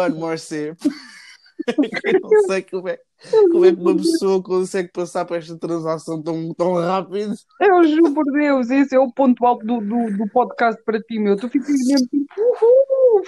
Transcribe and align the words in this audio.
one 0.00 0.18
more 0.18 0.38
sip. 0.38 0.76
Eu 1.66 2.20
não 2.20 2.42
sei 2.46 2.62
como 2.62 2.88
é, 2.88 2.98
como 3.52 3.64
é 3.64 3.74
que 3.74 3.80
uma 3.80 3.96
pessoa 3.96 4.42
consegue 4.42 4.90
passar 4.92 5.24
por 5.24 5.36
esta 5.36 5.56
transação 5.58 6.22
tão, 6.22 6.54
tão 6.54 6.74
rápido. 6.74 7.34
Eu 7.60 7.84
juro 7.84 8.14
por 8.14 8.24
Deus, 8.32 8.70
esse 8.70 8.94
é 8.94 8.98
o 8.98 9.12
ponto 9.12 9.44
alto 9.44 9.64
do, 9.66 9.80
do, 9.80 10.16
do 10.16 10.28
podcast 10.32 10.82
para 10.84 11.00
ti, 11.00 11.18
meu. 11.18 11.36
Tu 11.36 11.48
ficas 11.48 11.76
mesmo 11.86 12.06
tipo, 12.08 12.26
uhul. 12.40 13.22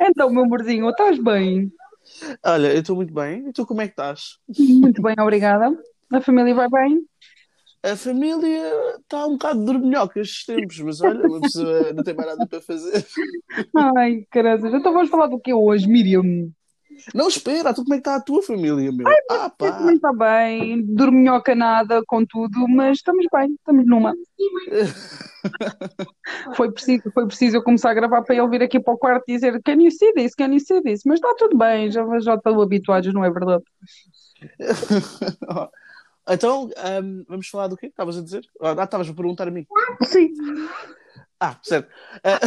Então, 0.00 0.30
meu 0.30 0.44
amorzinho, 0.44 0.88
estás 0.90 1.18
bem? 1.18 1.72
Olha, 2.44 2.72
eu 2.74 2.80
estou 2.80 2.96
muito 2.96 3.14
bem. 3.14 3.48
E 3.48 3.52
tu 3.52 3.64
como 3.66 3.80
é 3.80 3.86
que 3.86 3.92
estás? 3.92 4.38
Muito 4.58 5.00
bem, 5.02 5.14
obrigada. 5.18 5.72
A 6.12 6.20
família 6.20 6.54
vai 6.54 6.68
bem? 6.68 7.04
A 7.82 7.96
família 7.96 8.70
está 8.98 9.26
um 9.26 9.32
bocado 9.32 9.64
dorminhoca 9.64 10.20
estes 10.20 10.44
tempos, 10.44 10.78
mas 10.80 11.00
olha, 11.00 11.26
uma 11.26 11.40
pessoa 11.40 11.92
não 11.94 12.04
tem 12.04 12.14
mais 12.14 12.28
nada 12.28 12.46
para 12.46 12.60
fazer. 12.60 13.06
Ai, 13.96 14.26
caramba. 14.30 14.68
Então 14.68 14.92
vamos 14.92 15.08
falar 15.08 15.28
do 15.28 15.40
que 15.40 15.54
hoje, 15.54 15.88
Miriam? 15.88 16.50
Não, 17.14 17.28
espera, 17.28 17.72
tu 17.72 17.82
como 17.82 17.94
é 17.94 17.96
que 17.96 18.00
está 18.00 18.16
a 18.16 18.20
tua 18.20 18.42
família, 18.42 18.92
meu? 18.92 19.06
ah, 19.30 19.48
pá. 19.48 19.72
Também 19.72 19.94
está 19.94 20.12
bem, 20.12 20.84
dorminhoca 20.84 21.54
nada 21.54 22.02
com 22.06 22.26
tudo, 22.26 22.68
mas 22.68 22.98
estamos 22.98 23.24
bem, 23.32 23.54
estamos 23.54 23.86
numa. 23.86 24.12
foi, 26.54 26.70
preciso, 26.70 27.10
foi 27.12 27.26
preciso 27.26 27.56
eu 27.56 27.62
começar 27.62 27.90
a 27.90 27.94
gravar 27.94 28.22
para 28.22 28.36
ele 28.36 28.48
vir 28.48 28.62
aqui 28.62 28.78
para 28.78 28.92
o 28.92 28.98
quarto 28.98 29.24
e 29.28 29.34
dizer 29.34 29.62
Can 29.62 29.80
you 29.80 29.90
see 29.90 30.12
this? 30.12 30.34
Can 30.34 30.52
you 30.52 30.60
see 30.60 30.82
this? 30.82 31.00
Mas 31.06 31.14
está 31.14 31.34
tudo 31.38 31.56
bem, 31.56 31.90
já, 31.90 32.04
já 32.20 32.34
estão 32.34 32.60
habituados, 32.60 33.14
não 33.14 33.24
é 33.24 33.30
verdade? 33.30 33.64
Então, 36.28 36.70
um, 37.02 37.24
vamos 37.28 37.48
falar 37.48 37.68
do 37.68 37.76
quê? 37.76 37.86
Estavas 37.86 38.16
a 38.16 38.22
dizer? 38.22 38.46
Ah, 38.60 38.72
estavas 38.82 39.08
a 39.08 39.14
perguntar 39.14 39.48
a 39.48 39.50
mim. 39.50 39.66
Sim. 40.06 40.32
Ah, 41.38 41.58
certo. 41.62 41.90
Uh, 42.16 42.38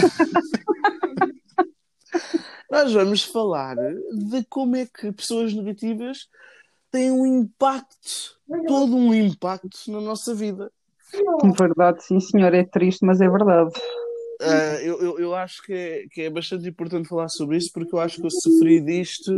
nós 2.72 2.94
vamos 2.94 3.24
falar 3.24 3.76
de 3.76 4.44
como 4.50 4.76
é 4.76 4.86
que 4.86 5.12
pessoas 5.12 5.54
negativas 5.54 6.30
têm 6.92 7.12
um 7.12 7.26
impacto, 7.26 8.40
todo 8.68 8.96
um 8.96 9.14
impacto 9.14 9.92
na 9.92 10.00
nossa 10.00 10.34
vida. 10.34 10.72
Verdade, 11.58 12.04
sim, 12.04 12.20
senhor, 12.20 12.54
é 12.54 12.64
triste, 12.64 13.04
mas 13.06 13.20
é 13.20 13.30
verdade. 13.30 13.72
Uh, 14.42 14.80
eu, 14.82 15.02
eu, 15.02 15.20
eu, 15.20 15.36
acho 15.36 15.62
que 15.64 15.74
é, 15.74 16.06
que 16.12 16.22
é 16.24 16.30
bastante 16.30 16.68
importante 16.68 17.08
falar 17.08 17.30
sobre 17.30 17.58
isso 17.58 17.72
porque 17.74 17.96
eu 17.96 18.00
acho 18.00 18.20
que 18.20 18.26
eu 18.26 18.32
sofri 18.32 18.82
disto 18.82 19.38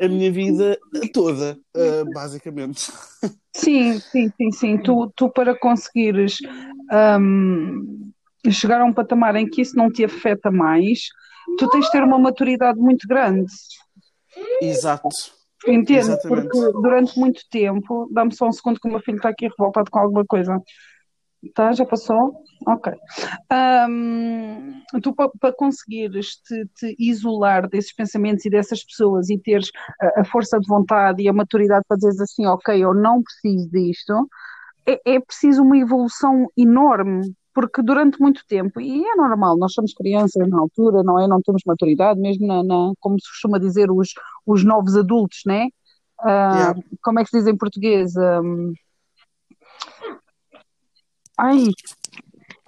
a 0.00 0.08
minha 0.08 0.30
vida 0.30 0.78
toda, 1.12 1.58
uh, 1.76 2.12
basicamente. 2.12 2.90
Sim, 3.54 3.98
sim, 3.98 4.30
sim, 4.36 4.52
sim. 4.52 4.78
Tu, 4.78 5.12
tu 5.16 5.30
para 5.30 5.58
conseguires 5.58 6.36
um, 7.20 8.10
chegar 8.50 8.80
a 8.80 8.84
um 8.84 8.92
patamar 8.92 9.34
em 9.36 9.48
que 9.48 9.62
isso 9.62 9.76
não 9.76 9.90
te 9.90 10.04
afeta 10.04 10.50
mais, 10.50 11.08
tu 11.58 11.68
tens 11.70 11.86
de 11.86 11.92
ter 11.92 12.02
uma 12.02 12.18
maturidade 12.18 12.78
muito 12.78 13.08
grande. 13.08 13.50
Exato. 14.60 15.08
Entende? 15.66 16.16
Porque 16.22 16.58
durante 16.72 17.18
muito 17.18 17.40
tempo, 17.50 18.08
dá-me 18.12 18.34
só 18.34 18.46
um 18.46 18.52
segundo 18.52 18.78
que 18.78 18.86
o 18.86 18.90
meu 18.90 19.00
filho 19.00 19.16
está 19.16 19.30
aqui 19.30 19.48
revoltado 19.48 19.90
com 19.90 19.98
alguma 19.98 20.24
coisa. 20.24 20.60
Tá? 21.54 21.72
Já 21.72 21.84
passou? 21.84 22.42
Ok. 22.66 22.92
Um, 23.88 24.82
tu, 25.00 25.14
para 25.14 25.30
pa 25.40 25.52
conseguires 25.52 26.36
te, 26.36 26.66
te, 26.78 26.96
isolar 26.98 27.68
desses 27.68 27.94
pensamentos 27.94 28.44
e 28.44 28.50
dessas 28.50 28.82
pessoas 28.84 29.30
e 29.30 29.38
teres 29.38 29.70
a, 30.00 30.22
a, 30.22 30.24
força 30.24 30.58
de 30.58 30.66
vontade 30.66 31.22
e 31.22 31.28
a 31.28 31.32
maturidade 31.32 31.84
para 31.86 31.96
dizeres 31.96 32.20
assim, 32.20 32.46
ok, 32.46 32.82
eu 32.82 32.94
não 32.94 33.22
preciso 33.22 33.70
disto, 33.70 34.28
é, 34.86 35.00
é 35.04 35.20
preciso 35.20 35.62
uma 35.62 35.78
evolução 35.78 36.48
enorme 36.56 37.34
porque 37.56 37.82
durante 37.82 38.20
muito 38.20 38.42
tempo, 38.46 38.78
e 38.78 39.02
é 39.02 39.16
normal, 39.16 39.56
nós 39.56 39.72
somos 39.72 39.94
crianças 39.94 40.46
na 40.46 40.58
altura, 40.58 41.02
não 41.02 41.18
é? 41.18 41.26
Não 41.26 41.40
temos 41.40 41.62
maturidade, 41.64 42.20
mesmo 42.20 42.46
na, 42.46 42.62
na 42.62 42.92
como 43.00 43.18
se 43.18 43.30
costuma 43.30 43.58
dizer, 43.58 43.90
os, 43.90 44.10
os 44.44 44.62
novos 44.62 44.94
adultos, 44.94 45.40
né? 45.46 45.68
Uh, 46.20 46.28
yeah. 46.28 46.80
Como 47.02 47.18
é 47.18 47.24
que 47.24 47.30
se 47.30 47.38
diz 47.38 47.46
em 47.46 47.56
português? 47.56 48.14
Um, 48.14 48.74
ai, 51.36 51.64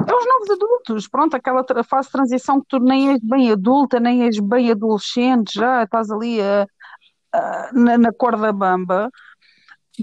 é 0.08 0.14
os 0.14 0.26
novos 0.26 0.50
adultos, 0.50 1.08
pronto, 1.08 1.36
aquela 1.36 1.64
fase 1.84 2.08
de 2.08 2.12
transição 2.12 2.60
que 2.60 2.66
tu 2.68 2.78
nem 2.78 3.10
és 3.10 3.20
bem 3.22 3.50
adulta, 3.50 4.00
nem 4.00 4.24
és 4.24 4.38
bem 4.38 4.70
adolescente, 4.70 5.54
já 5.54 5.82
estás 5.82 6.10
ali 6.10 6.40
a, 6.40 6.66
a, 7.32 7.70
na, 7.72 7.98
na 7.98 8.12
corda 8.12 8.52
bamba 8.52 9.10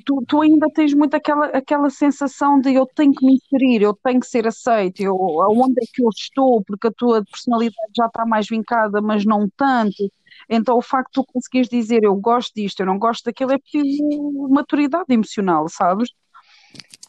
tu, 0.02 0.24
tu 0.28 0.42
ainda 0.42 0.68
tens 0.74 0.94
muito 0.94 1.16
aquela, 1.16 1.48
aquela 1.48 1.90
sensação 1.90 2.60
de 2.60 2.74
eu 2.74 2.86
tenho 2.86 3.14
que 3.14 3.26
me 3.26 3.36
inserir, 3.36 3.82
eu 3.82 3.94
tenho 4.04 4.20
que 4.20 4.28
ser 4.28 4.48
aceito, 4.48 5.02
eu, 5.02 5.16
aonde 5.42 5.82
é 5.82 5.86
que 5.94 6.04
eu 6.04 6.10
estou, 6.10 6.64
porque 6.66 6.88
a 6.88 6.92
tua 6.92 7.24
personalidade 7.24 7.92
já 7.96 8.08
está 8.08 8.26
mais 8.26 8.48
vincada, 8.48 9.02
mas 9.02 9.26
não 9.26 9.48
tanto. 9.56 10.12
Então, 10.50 10.78
o 10.78 10.82
facto 10.82 11.08
de 11.08 11.14
tu 11.14 11.34
conseguires 11.34 11.70
dizer 11.70 12.04
eu 12.04 12.16
gosto 12.16 12.54
disto, 12.56 12.82
eu 12.82 12.86
não 12.86 13.00
gosto 13.00 13.26
daquilo, 13.26 13.54
é 13.54 13.58
preciso 13.58 14.48
maturidade 14.50 15.14
emocional, 15.14 15.68
sabes? 15.70 16.10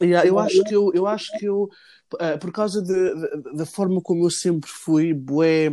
Yeah, 0.01 0.27
eu 0.29 0.39
acho 0.39 0.63
que 0.65 0.75
eu, 0.75 0.91
eu 0.95 1.07
acho 1.07 1.33
que 1.39 1.47
eu, 1.47 1.71
uh, 2.15 2.39
por 2.39 2.53
causa 2.53 2.83
da 3.55 3.65
forma 3.65 4.01
como 4.03 4.25
eu 4.27 4.31
sempre 4.31 4.69
fui, 4.71 5.15
bué, 5.15 5.71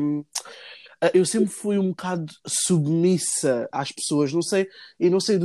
eu 1.14 1.26
sempre 1.26 1.50
fui 1.50 1.78
um 1.78 1.90
bocado 1.90 2.26
submissa 2.46 3.68
às 3.72 3.92
pessoas, 3.92 4.32
não 4.32 4.42
sei, 4.42 4.68
e 5.00 5.10
não 5.10 5.20
sei, 5.20 5.40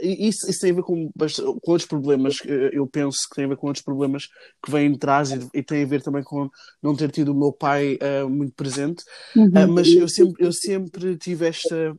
isso, 0.00 0.48
isso 0.48 0.60
tem 0.60 0.70
a 0.70 0.74
ver 0.74 0.82
com, 0.82 1.10
com 1.10 1.72
outros 1.72 1.88
problemas, 1.88 2.36
eu 2.72 2.86
penso 2.86 3.18
que 3.28 3.36
tem 3.36 3.44
a 3.44 3.48
ver 3.48 3.56
com 3.56 3.66
outros 3.66 3.84
problemas 3.84 4.28
que 4.62 4.70
vêm 4.70 4.92
de 4.92 4.98
trás 4.98 5.30
e, 5.30 5.48
e 5.54 5.62
tem 5.62 5.82
a 5.82 5.86
ver 5.86 6.02
também 6.02 6.22
com 6.22 6.48
não 6.82 6.94
ter 6.94 7.10
tido 7.10 7.32
o 7.32 7.34
meu 7.34 7.52
pai 7.52 7.98
uh, 7.98 8.28
muito 8.28 8.54
presente, 8.54 9.02
uhum. 9.34 9.46
uh, 9.46 9.68
mas 9.68 9.88
eu 9.88 10.08
sempre, 10.08 10.44
eu 10.44 10.52
sempre 10.52 11.16
tive 11.16 11.46
esta 11.46 11.96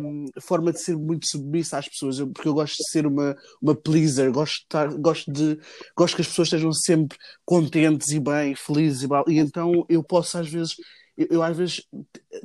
um, 0.00 0.26
forma 0.40 0.72
de 0.72 0.80
ser 0.80 0.96
muito 0.96 1.26
submissa 1.26 1.78
às 1.78 1.88
pessoas, 1.88 2.18
eu, 2.18 2.28
porque 2.28 2.48
eu 2.48 2.54
gosto 2.54 2.76
de 2.76 2.90
ser 2.90 3.06
uma, 3.06 3.36
uma 3.60 3.74
pleaser, 3.74 4.32
gosto 4.32 4.54
de, 4.54 4.64
estar, 4.64 4.88
gosto 4.94 5.32
de 5.32 5.58
gosto 5.96 6.16
que 6.16 6.22
as 6.22 6.28
pessoas 6.28 6.48
estejam 6.48 6.72
sempre 6.72 7.16
contentes 7.44 8.10
e 8.10 8.18
bem, 8.18 8.54
felizes 8.54 9.02
e, 9.02 9.32
e 9.32 9.38
então 9.38 9.84
eu 9.88 10.02
posso 10.02 10.38
às 10.38 10.48
vezes 10.48 10.74
eu, 11.16 11.26
eu, 11.30 11.42
às 11.42 11.56
vezes 11.56 11.86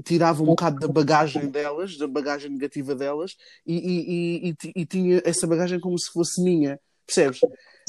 tirava 0.03 0.44
um 0.44 0.47
bocado 0.47 0.79
da 0.79 0.88
bagagem 0.88 1.47
delas, 1.50 1.97
da 1.97 2.07
bagagem 2.07 2.51
negativa 2.51 2.94
delas, 2.94 3.35
e, 3.66 3.75
e, 3.75 4.50
e, 4.50 4.72
e 4.75 4.85
tinha 4.85 5.22
essa 5.23 5.47
bagagem 5.47 5.79
como 5.79 5.97
se 5.97 6.11
fosse 6.11 6.44
minha, 6.44 6.79
percebes? 7.06 7.39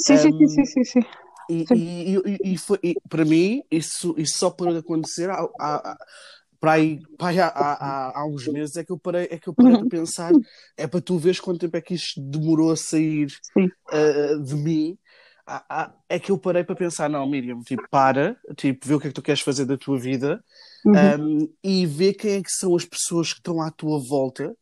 Sim, 0.00 0.14
um, 0.14 0.18
sim, 0.18 0.48
sim, 0.48 0.64
sim, 0.64 0.84
sim. 0.84 1.00
E, 1.50 1.64
e, 1.74 2.52
e, 2.52 2.58
foi, 2.58 2.78
e, 2.82 2.94
para 3.08 3.24
mim, 3.24 3.62
isso, 3.70 4.14
isso 4.18 4.38
só 4.38 4.50
pode 4.50 4.76
acontecer 4.76 5.30
há, 5.30 5.48
há, 5.58 5.96
para 6.60 6.72
aí, 6.72 7.00
para 7.16 7.28
aí 7.28 7.40
há, 7.40 7.46
há, 7.48 8.20
há, 8.20 8.26
uns 8.26 8.46
meses 8.48 8.76
é 8.76 8.84
que 8.84 8.92
eu 8.92 8.98
parei, 8.98 9.28
é 9.30 9.38
que 9.38 9.48
eu 9.48 9.54
parei 9.54 9.72
uhum. 9.72 9.88
para 9.88 9.98
pensar, 9.98 10.32
é 10.76 10.86
para 10.86 11.00
tu 11.00 11.16
veres 11.16 11.40
quanto 11.40 11.60
tempo 11.60 11.76
é 11.76 11.80
que 11.80 11.94
isto 11.94 12.20
demorou 12.20 12.70
a 12.70 12.76
sair 12.76 13.28
uh, 13.56 14.42
de 14.42 14.54
mim 14.54 14.98
é 16.08 16.18
que 16.18 16.30
eu 16.30 16.38
parei 16.38 16.62
para 16.62 16.76
pensar, 16.76 17.08
não, 17.08 17.28
Miriam, 17.28 17.60
tipo, 17.60 17.82
para, 17.90 18.36
tipo, 18.56 18.86
vê 18.86 18.94
o 18.94 19.00
que 19.00 19.06
é 19.06 19.10
que 19.10 19.14
tu 19.14 19.22
queres 19.22 19.40
fazer 19.40 19.64
da 19.64 19.76
tua 19.76 19.98
vida 19.98 20.42
uhum. 20.84 21.42
um, 21.42 21.52
e 21.62 21.86
vê 21.86 22.12
quem 22.12 22.32
é 22.32 22.42
que 22.42 22.50
são 22.50 22.76
as 22.76 22.84
pessoas 22.84 23.32
que 23.32 23.40
estão 23.40 23.60
à 23.60 23.70
tua 23.70 23.98
volta 23.98 24.54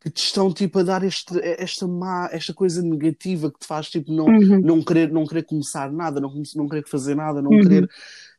que 0.00 0.10
te 0.10 0.22
estão 0.22 0.52
tipo 0.52 0.78
a 0.78 0.82
dar 0.82 1.02
este, 1.02 1.40
esta 1.42 1.88
má, 1.88 2.28
esta 2.30 2.52
coisa 2.52 2.82
negativa 2.82 3.50
que 3.50 3.58
te 3.60 3.66
faz 3.66 3.88
tipo 3.88 4.12
não, 4.12 4.26
uhum. 4.26 4.60
não, 4.60 4.84
querer, 4.84 5.10
não 5.10 5.26
querer 5.26 5.44
começar 5.44 5.90
nada, 5.90 6.20
não, 6.20 6.30
não 6.54 6.68
querer 6.68 6.86
fazer 6.86 7.14
nada, 7.14 7.40
não 7.40 7.50
uhum. 7.50 7.62
querer 7.62 7.88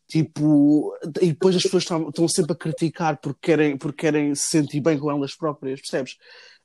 tipo 0.07 0.95
e 1.19 1.27
depois 1.29 1.55
as 1.55 1.63
pessoas 1.63 1.81
estão, 1.81 2.09
estão 2.09 2.27
sempre 2.27 2.51
a 2.53 2.55
criticar 2.55 3.17
porque 3.17 3.39
querem, 3.41 3.77
porque 3.77 3.97
querem 3.97 4.35
se 4.35 4.49
sentir 4.49 4.79
bem 4.79 4.99
com 4.99 5.09
elas 5.09 5.35
próprias, 5.35 5.81
percebes? 5.81 6.17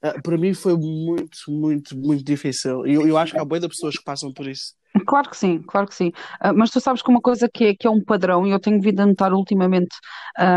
Uh, 0.05 0.21
para 0.23 0.37
mim 0.37 0.53
foi 0.53 0.77
muito, 0.77 1.39
muito, 1.49 1.97
muito 1.97 2.23
difícil. 2.23 2.87
E 2.87 2.95
eu, 2.95 3.07
eu 3.07 3.17
acho 3.17 3.33
que 3.33 3.39
há 3.39 3.45
boia 3.45 3.61
de 3.61 3.69
pessoas 3.69 3.97
que 3.97 4.05
passam 4.05 4.33
por 4.33 4.47
isso. 4.47 4.75
Claro 5.07 5.31
que 5.31 5.37
sim, 5.37 5.63
claro 5.63 5.87
que 5.87 5.95
sim. 5.95 6.09
Uh, 6.45 6.53
mas 6.57 6.71
tu 6.71 6.81
sabes 6.81 7.01
que 7.01 7.09
uma 7.11 7.21
coisa 7.21 7.49
que 7.53 7.65
é, 7.67 7.75
que 7.77 7.87
é 7.87 7.91
um 7.91 8.03
padrão, 8.03 8.45
e 8.45 8.51
eu 8.51 8.59
tenho 8.59 8.81
vindo 8.81 8.99
a 9.01 9.07
notar 9.07 9.33
ultimamente 9.33 9.97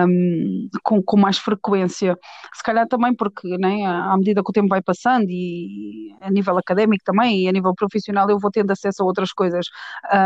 um, 0.08 0.70
com, 0.84 1.04
com 1.04 1.18
mais 1.18 1.38
frequência, 1.38 2.18
se 2.52 2.64
calhar 2.64 2.88
também 2.88 3.16
porque 3.16 3.48
né, 3.60 3.86
à 3.86 4.18
medida 4.18 4.42
que 4.44 4.50
o 4.50 4.54
tempo 4.54 4.70
vai 4.70 4.82
passando 4.82 5.28
e 5.30 6.16
a 6.20 6.32
nível 6.32 6.58
académico 6.58 7.04
também 7.06 7.44
e 7.44 7.48
a 7.48 7.52
nível 7.52 7.76
profissional 7.76 8.28
eu 8.28 8.40
vou 8.40 8.50
tendo 8.50 8.72
acesso 8.72 9.04
a 9.04 9.06
outras 9.06 9.32
coisas 9.32 9.68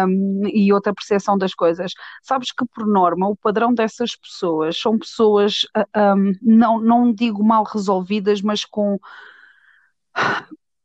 um, 0.07 0.44
e 0.54 0.71
outra 0.71 0.94
percepção 0.94 1.38
das 1.38 1.54
coisas. 1.54 1.92
Sabes 2.24 2.51
que 2.54 2.65
por 2.74 2.88
norma 2.88 3.27
o 3.27 3.36
padrão 3.36 3.74
dessas 3.74 4.15
pessoas 4.15 4.80
são 4.80 4.98
pessoas, 4.98 5.63
uh, 5.75 6.15
um, 6.15 6.31
não, 6.42 6.80
não 6.80 7.13
digo 7.13 7.44
mal 7.44 7.63
resolvidas, 7.65 8.42
mas 8.42 8.63
com, 8.63 8.98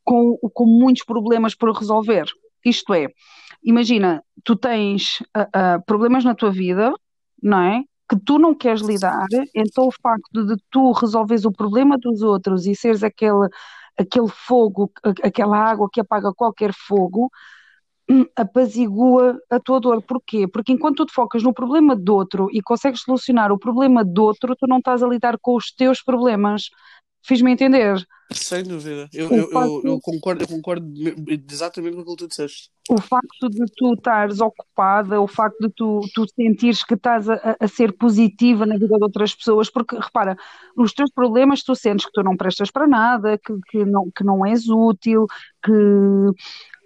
com, 0.04 0.36
com 0.52 0.66
muitos 0.66 1.04
problemas 1.04 1.54
por 1.54 1.70
resolver. 1.76 2.26
Isto 2.64 2.94
é, 2.94 3.08
imagina, 3.62 4.22
tu 4.44 4.56
tens 4.56 5.20
uh, 5.36 5.42
uh, 5.42 5.84
problemas 5.86 6.24
na 6.24 6.34
tua 6.34 6.50
vida, 6.50 6.92
não 7.42 7.60
é? 7.60 7.82
Que 8.08 8.18
tu 8.18 8.38
não 8.38 8.54
queres 8.54 8.82
lidar, 8.82 9.26
então 9.54 9.86
o 9.86 9.92
facto 9.92 10.44
de 10.44 10.56
tu 10.70 10.92
resolveres 10.92 11.44
o 11.44 11.52
problema 11.52 11.96
dos 11.98 12.22
outros 12.22 12.66
e 12.66 12.74
seres 12.74 13.02
aquele, 13.02 13.48
aquele 13.98 14.28
fogo, 14.28 14.92
aquela 15.22 15.56
água 15.56 15.88
que 15.90 16.00
apaga 16.00 16.32
qualquer 16.34 16.72
fogo, 16.74 17.30
apazigua 18.36 19.38
a 19.50 19.58
tua 19.58 19.80
dor. 19.80 20.02
Porquê? 20.02 20.46
Porque 20.46 20.72
enquanto 20.72 20.98
tu 20.98 21.06
te 21.06 21.12
focas 21.12 21.42
no 21.42 21.54
problema 21.54 21.96
do 21.96 22.14
outro 22.14 22.48
e 22.52 22.60
consegues 22.60 23.00
solucionar 23.02 23.52
o 23.52 23.58
problema 23.58 24.04
do 24.04 24.24
outro, 24.24 24.54
tu 24.56 24.66
não 24.66 24.78
estás 24.78 25.02
a 25.02 25.08
lidar 25.08 25.38
com 25.40 25.56
os 25.56 25.72
teus 25.72 26.02
problemas. 26.02 26.68
Fiz-me 27.24 27.52
entender? 27.52 28.04
Sem 28.32 28.64
dúvida. 28.64 29.08
Eu, 29.12 29.28
eu, 29.30 29.50
eu, 29.50 29.82
eu, 29.84 30.00
concordo, 30.00 30.42
eu 30.42 30.48
concordo 30.48 30.86
exatamente 31.50 31.94
com 31.94 32.00
aquilo 32.00 32.16
que 32.16 32.24
tu 32.24 32.28
disseste. 32.28 32.70
O 32.88 33.00
facto 33.00 33.48
de 33.48 33.64
tu 33.76 33.94
estares 33.94 34.40
ocupada, 34.40 35.20
o 35.20 35.28
facto 35.28 35.58
de 35.60 35.70
tu, 35.70 36.00
tu 36.14 36.26
sentires 36.34 36.82
que 36.82 36.94
estás 36.94 37.28
a, 37.28 37.56
a 37.60 37.68
ser 37.68 37.92
positiva 37.92 38.66
na 38.66 38.76
vida 38.76 38.96
de 38.96 39.02
outras 39.02 39.34
pessoas, 39.34 39.70
porque 39.70 39.96
repara, 39.96 40.36
os 40.76 40.92
teus 40.92 41.10
problemas 41.10 41.62
tu 41.62 41.74
sentes 41.74 42.06
que 42.06 42.12
tu 42.12 42.22
não 42.22 42.36
prestas 42.36 42.70
para 42.70 42.86
nada, 42.86 43.38
que, 43.38 43.52
que, 43.70 43.84
não, 43.84 44.10
que 44.10 44.24
não 44.24 44.44
és 44.44 44.68
útil, 44.68 45.26
que, 45.62 45.72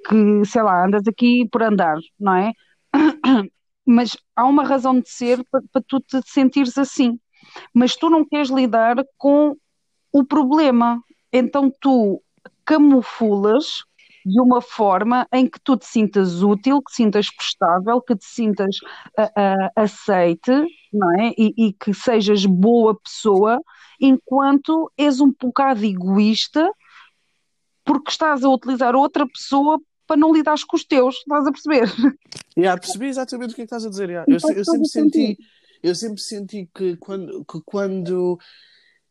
que 0.09 0.45
sei 0.45 0.63
lá, 0.63 0.85
andas 0.85 1.07
aqui 1.07 1.49
por 1.51 1.63
andar, 1.63 1.97
não 2.19 2.35
é? 2.35 2.53
Mas 3.87 4.17
há 4.35 4.45
uma 4.45 4.65
razão 4.65 5.01
de 5.01 5.09
ser 5.09 5.45
para, 5.51 5.63
para 5.73 5.83
tu 5.87 6.01
te 6.01 6.21
sentires 6.27 6.77
assim. 6.77 7.19
Mas 7.73 7.95
tu 7.95 8.11
não 8.11 8.25
queres 8.25 8.51
lidar 8.51 8.97
com 9.17 9.57
o 10.19 10.25
problema, 10.25 11.03
então 11.31 11.71
tu 11.79 12.23
camuflas 12.65 13.85
de 14.25 14.41
uma 14.41 14.63
forma 14.63 15.29
em 15.31 15.47
que 15.47 15.61
tu 15.61 15.77
te 15.77 15.85
sintas 15.85 16.43
útil, 16.43 16.81
que 16.83 16.91
te 16.91 16.97
sintas 16.97 17.31
prestável, 17.31 18.01
que 18.01 18.17
te 18.17 18.25
sintas 18.25 18.77
uh, 19.19 19.23
uh, 19.23 19.71
aceite, 19.77 20.51
não 20.91 21.21
é? 21.21 21.33
E, 21.37 21.55
e, 21.57 21.73
que 21.75 21.93
sejas 21.93 22.47
boa 22.47 22.99
pessoa, 22.99 23.61
enquanto 24.01 24.91
és 24.97 25.21
um 25.21 25.33
bocado 25.39 25.85
egoísta 25.85 26.69
porque 27.85 28.11
estás 28.11 28.43
a 28.43 28.49
utilizar 28.49 28.97
outra 28.97 29.29
pessoa 29.29 29.79
para 30.07 30.17
não 30.17 30.33
lidares 30.33 30.65
com 30.65 30.77
os 30.77 30.85
teus, 30.85 31.17
estás 31.17 31.47
a 31.47 31.53
perceber? 31.53 31.89
Yeah, 32.59 32.81
percebi 32.81 33.07
exatamente 33.07 33.53
o 33.53 33.55
que 33.55 33.61
é 33.61 33.67
que 33.67 33.75
estás 33.75 33.85
a 33.85 33.91
dizer. 33.91 34.09
Yeah. 34.09 34.25
Eu, 34.27 34.39
eu, 34.57 34.65
sempre 34.65 34.89
senti, 34.89 35.39
eu 35.83 35.95
sempre 35.95 36.23
senti 36.23 36.71
que 36.75 36.97
quando, 36.97 37.45
que 37.45 37.61
quando 37.67 38.39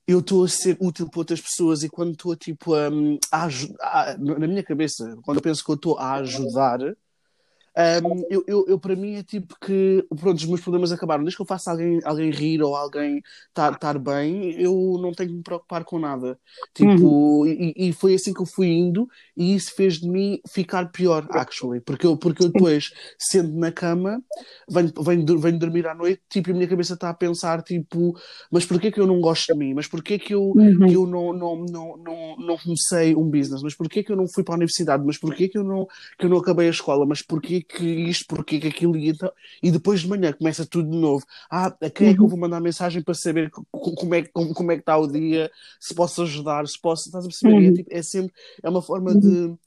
eu 0.07 0.19
estou 0.19 0.43
a 0.43 0.47
ser 0.47 0.77
útil 0.79 1.09
para 1.09 1.19
outras 1.19 1.41
pessoas 1.41 1.83
e 1.83 1.89
quando 1.89 2.11
estou 2.11 2.35
tipo 2.35 2.73
a, 2.75 2.89
a, 3.31 3.47
a, 3.81 4.17
na 4.17 4.47
minha 4.47 4.63
cabeça, 4.63 5.17
quando 5.23 5.37
eu 5.37 5.43
penso 5.43 5.63
que 5.63 5.71
eu 5.71 5.75
estou 5.75 5.97
a 5.97 6.13
ajudar, 6.15 6.79
um, 7.77 8.23
eu, 8.29 8.43
eu, 8.47 8.65
eu, 8.69 8.79
para 8.79 8.95
mim 8.95 9.15
é 9.15 9.23
tipo 9.23 9.53
que 9.59 10.05
pronto, 10.17 10.37
os 10.37 10.45
meus 10.45 10.61
problemas 10.61 10.93
acabaram. 10.93 11.23
Desde 11.23 11.35
que 11.35 11.41
eu 11.41 11.45
faça 11.45 11.71
alguém, 11.71 11.99
alguém 12.05 12.31
rir 12.31 12.61
ou 12.61 12.73
alguém 12.73 13.21
estar 13.49 13.99
bem, 13.99 14.51
eu 14.53 14.97
não 15.01 15.11
tenho 15.11 15.29
que 15.29 15.35
me 15.35 15.43
preocupar 15.43 15.83
com 15.83 15.99
nada. 15.99 16.39
Tipo, 16.73 17.41
uhum. 17.41 17.47
e, 17.47 17.73
e, 17.75 17.93
foi 17.93 18.13
assim 18.13 18.33
que 18.33 18.41
eu 18.41 18.45
fui 18.45 18.67
indo, 18.67 19.09
e 19.35 19.53
isso 19.53 19.73
fez 19.75 19.95
de 19.95 20.07
mim 20.07 20.39
ficar 20.47 20.89
pior, 20.91 21.27
actually. 21.31 21.81
Porque 21.81 22.05
eu, 22.05 22.15
porque 22.15 22.43
eu 22.43 22.49
depois, 22.49 22.93
sendo 23.19 23.53
na 23.57 23.71
cama, 23.71 24.23
venho, 24.69 24.93
venho, 25.01 25.39
venho 25.39 25.59
dormir 25.59 25.85
à 25.87 25.93
noite, 25.93 26.21
tipo, 26.29 26.49
e 26.49 26.51
a 26.51 26.55
minha 26.55 26.67
cabeça 26.67 26.93
está 26.93 27.09
a 27.09 27.13
pensar, 27.13 27.61
tipo, 27.61 28.17
mas 28.49 28.65
porquê 28.65 28.89
que 28.89 29.01
eu 29.01 29.07
não 29.07 29.19
gosto 29.19 29.51
de 29.51 29.59
mim? 29.59 29.73
Mas 29.73 29.87
porquê 29.87 30.17
que 30.17 30.33
eu, 30.33 30.43
uhum. 30.43 30.87
que 30.87 30.93
eu 30.93 31.05
não, 31.05 31.33
não, 31.33 31.65
não, 31.65 31.97
não, 31.97 32.37
não 32.37 32.57
comecei 32.57 33.13
um 33.13 33.29
business? 33.29 33.61
Mas 33.61 33.75
porquê 33.75 34.01
que 34.01 34.11
eu 34.13 34.15
não 34.15 34.27
fui 34.27 34.43
para 34.43 34.55
a 34.55 34.57
universidade? 34.57 35.03
Mas 35.05 35.17
porquê 35.17 35.49
que 35.49 35.57
eu 35.57 35.63
não, 35.63 35.85
que 36.17 36.25
eu 36.25 36.29
não 36.29 36.37
acabei 36.37 36.67
a 36.67 36.71
escola? 36.71 37.05
Mas 37.05 37.21
porquê 37.21 37.64
que 37.67 37.85
isto, 37.85 38.25
porque 38.27 38.59
que 38.59 38.67
aquilo 38.67 38.95
e 38.97 39.09
então. 39.09 39.31
E 39.61 39.71
depois 39.71 40.01
de 40.01 40.07
manhã 40.07 40.31
começa 40.33 40.65
tudo 40.65 40.89
de 40.89 40.97
novo. 40.97 41.25
Ah, 41.49 41.67
a 41.81 41.89
quem 41.89 42.09
é 42.09 42.13
que 42.13 42.19
eu 42.19 42.23
uhum. 42.23 42.29
vou 42.29 42.39
mandar 42.39 42.59
mensagem 42.59 43.01
para 43.01 43.13
saber 43.13 43.49
como 43.71 44.15
é, 44.15 44.23
como, 44.23 44.53
como 44.53 44.71
é 44.71 44.75
que 44.75 44.81
está 44.81 44.97
o 44.97 45.07
dia, 45.07 45.51
se 45.79 45.93
posso 45.93 46.23
ajudar, 46.23 46.67
se 46.67 46.79
posso. 46.79 47.07
Estás 47.07 47.25
a 47.25 47.27
perceber? 47.27 47.53
É, 47.53 47.67
uhum. 47.67 47.73
Tipo, 47.73 47.89
é, 47.93 48.01
sempre. 48.01 48.33
É 48.63 48.69
uma 48.69 48.81
forma 48.81 49.11
uhum. 49.11 49.19
de. 49.19 49.65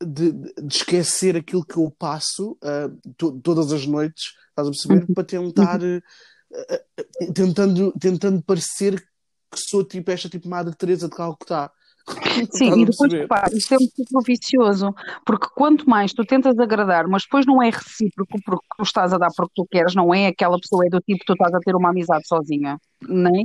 De, 0.00 0.30
de, 0.30 0.76
esquecer 0.76 1.36
aquilo 1.36 1.64
que 1.64 1.76
eu 1.76 1.90
passo 1.90 2.52
uh, 2.62 3.12
to, 3.16 3.40
todas 3.40 3.72
as 3.72 3.84
noites, 3.84 4.26
estás 4.50 4.68
a 4.68 4.70
perceber? 4.70 5.12
Para 5.12 5.24
tentar, 5.24 5.80
uh, 5.82 7.32
tentando, 7.34 7.92
tentando 7.98 8.40
parecer 8.44 9.00
que 9.00 9.58
sou 9.68 9.82
tipo 9.84 10.08
esta 10.12 10.28
tipo 10.28 10.48
Madre 10.48 10.72
Teresa 10.76 11.08
de 11.08 11.16
Calcutá. 11.16 11.72
Sim, 12.50 12.82
e 12.82 12.84
depois, 12.84 13.12
pá, 13.26 13.44
isto 13.52 13.74
é 13.74 13.76
um 13.76 13.80
ciclo 13.80 14.20
vicioso, 14.26 14.94
porque 15.24 15.46
quanto 15.54 15.88
mais 15.88 16.12
tu 16.12 16.24
tentas 16.24 16.58
agradar, 16.58 17.06
mas 17.06 17.22
depois 17.22 17.46
não 17.46 17.62
é 17.62 17.70
recíproco 17.70 18.38
porque 18.44 18.66
tu 18.76 18.82
estás 18.82 19.12
a 19.12 19.18
dar 19.18 19.30
porque 19.36 19.52
tu 19.54 19.66
queres, 19.70 19.94
não 19.94 20.12
é 20.12 20.26
aquela 20.26 20.58
pessoa, 20.58 20.84
é 20.86 20.88
do 20.88 21.00
tipo 21.00 21.20
que 21.20 21.26
tu 21.26 21.32
estás 21.34 21.54
a 21.54 21.60
ter 21.60 21.74
uma 21.76 21.90
amizade 21.90 22.26
sozinha, 22.26 22.78
né? 23.08 23.44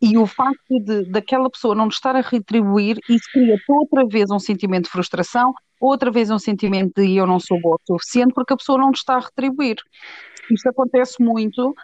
E 0.00 0.18
o 0.18 0.26
facto 0.26 0.80
de 0.80 1.10
daquela 1.10 1.50
pessoa 1.50 1.74
não 1.74 1.88
estar 1.88 2.14
a 2.16 2.20
retribuir, 2.20 2.98
isso 3.08 3.24
cria 3.32 3.56
outra 3.68 4.06
vez 4.06 4.30
um 4.30 4.38
sentimento 4.38 4.84
de 4.84 4.90
frustração, 4.90 5.54
outra 5.80 6.10
vez 6.10 6.30
um 6.30 6.38
sentimento 6.38 7.00
de 7.00 7.16
eu 7.16 7.26
não 7.26 7.40
sou 7.40 7.60
boa 7.60 7.76
o 7.76 7.98
suficiente 7.98 8.34
porque 8.34 8.52
a 8.52 8.56
pessoa 8.56 8.78
não 8.78 8.92
te 8.92 8.96
está 8.96 9.16
a 9.16 9.20
retribuir. 9.20 9.76
Isto 10.50 10.68
acontece 10.68 11.22
muito 11.22 11.74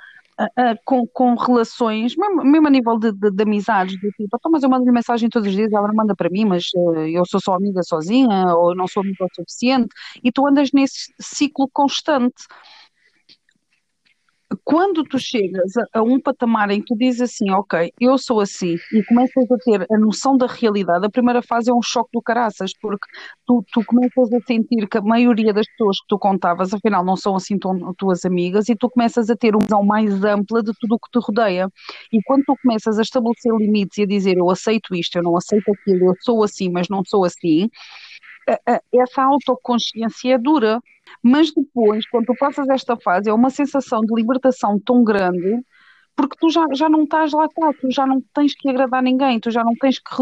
uh, 0.45 0.79
com, 0.85 1.07
com 1.07 1.35
relações, 1.35 2.17
mesmo, 2.17 2.45
mesmo 2.45 2.67
a 2.67 2.71
nível 2.71 2.99
de, 2.99 3.13
de, 3.13 3.31
de 3.31 3.43
amizades, 3.43 3.95
do 4.01 4.11
tipo, 4.13 4.37
então, 4.37 4.51
mas 4.51 4.63
eu 4.63 4.71
mando-lhe 4.71 4.93
mensagem 4.93 5.29
todos 5.29 5.49
os 5.49 5.55
dias, 5.55 5.73
ela 5.73 5.93
manda 5.93 6.15
para 6.15 6.31
mim, 6.31 6.45
mas 6.45 6.67
uh, 6.75 7.01
eu 7.01 7.25
sou 7.27 7.41
só 7.41 7.55
amiga 7.55 7.83
sozinha, 7.83 8.55
ou 8.55 8.75
não 8.75 8.87
sou 8.87 9.03
amiga 9.03 9.25
o 9.25 9.35
suficiente, 9.35 9.89
e 10.23 10.33
tu 10.33 10.47
andas 10.47 10.71
nesse 10.73 11.13
ciclo 11.21 11.69
constante 11.73 12.45
quando 14.65 15.05
tu 15.05 15.19
chegas 15.19 15.77
a, 15.77 16.01
a, 16.01 16.03
um 16.03 16.21
patamar 16.21 16.71
em 16.71 16.81
que 16.81 16.87
tu 16.87 16.97
dizes 16.97 17.21
assim, 17.23 17.51
ok, 17.51 17.93
eu 18.01 18.17
sou 18.19 18.41
assim, 18.41 18.77
e 18.93 19.03
começas 19.05 19.51
a 19.51 19.57
ter 19.59 19.87
a 19.91 19.99
noção 19.99 20.37
da 20.37 20.47
realidade, 20.47 21.07
a 21.07 21.11
primeira 21.11 21.43
fase 21.43 21.71
é 21.71 21.75
um 21.75 21.83
choque 21.83 22.11
do 22.13 22.23
caraças, 22.23 22.73
porque 22.81 23.07
tu, 23.47 23.65
tu 23.73 23.85
começas 23.85 24.33
a 24.33 24.41
sentir 24.47 24.89
que 24.89 24.99
a 24.99 25.03
maioria 25.03 25.53
das 25.53 25.67
pessoas 25.67 25.99
que 26.01 26.07
tu 26.09 26.19
contavas, 26.19 26.73
afinal, 26.73 27.05
não 27.05 27.17
são 27.17 27.37
assim 27.37 27.59
tuas 27.97 28.25
amigas, 28.25 28.69
e 28.69 28.77
tu 28.77 28.89
começas 28.91 29.31
a 29.31 29.37
ter 29.37 29.55
uma 29.55 29.63
visão 29.63 29.85
mais 29.85 30.25
ampla 30.25 30.63
de 30.63 30.73
tudo 30.81 30.95
o 30.95 30.99
que 30.99 31.11
te 31.11 31.25
rodeia. 31.25 31.69
E 32.13 32.23
quando 32.25 32.45
tu 32.45 32.57
começas 32.63 32.99
a 32.99 33.03
estabelecer 33.03 33.53
limites 33.57 33.99
e 33.99 34.03
a 34.03 34.07
dizer 34.07 34.37
eu 34.37 34.51
aceito 34.51 34.95
isto, 34.95 35.17
eu 35.17 35.23
não 35.23 35.37
aceito 35.37 35.71
aquilo, 35.73 36.07
eu 36.07 36.15
sou 36.21 36.43
assim, 36.43 36.71
mas 36.71 36.89
não 36.89 37.03
sou 37.05 37.25
assim, 37.25 37.69
essa 38.93 39.23
autoconsciência 39.23 40.35
é 40.35 40.39
dura. 40.39 40.81
Mas 41.23 41.53
depois, 41.53 42.09
quando 42.09 42.27
tu 42.27 42.35
passas 42.39 42.69
esta 42.69 42.97
fase, 42.97 43.29
é 43.29 43.33
uma 43.33 43.51
sensação 43.51 44.01
de 44.01 44.15
libertação 44.15 44.79
tão 44.79 45.03
grande, 45.03 45.65
porque 46.15 46.37
tu 46.39 46.51
já, 46.51 46.67
já 46.73 46.89
não 46.89 47.05
estás 47.05 47.33
lá, 47.33 47.49
tá, 47.49 47.73
tu 47.81 47.91
já 47.91 48.07
não 48.07 48.23
tens 48.35 48.55
que 48.55 48.69
agradar 48.69 49.03
ninguém, 49.03 49.41
tu 49.41 49.51
já 49.51 49.65
não 49.65 49.75
tens 49.75 49.99
que, 49.99 50.15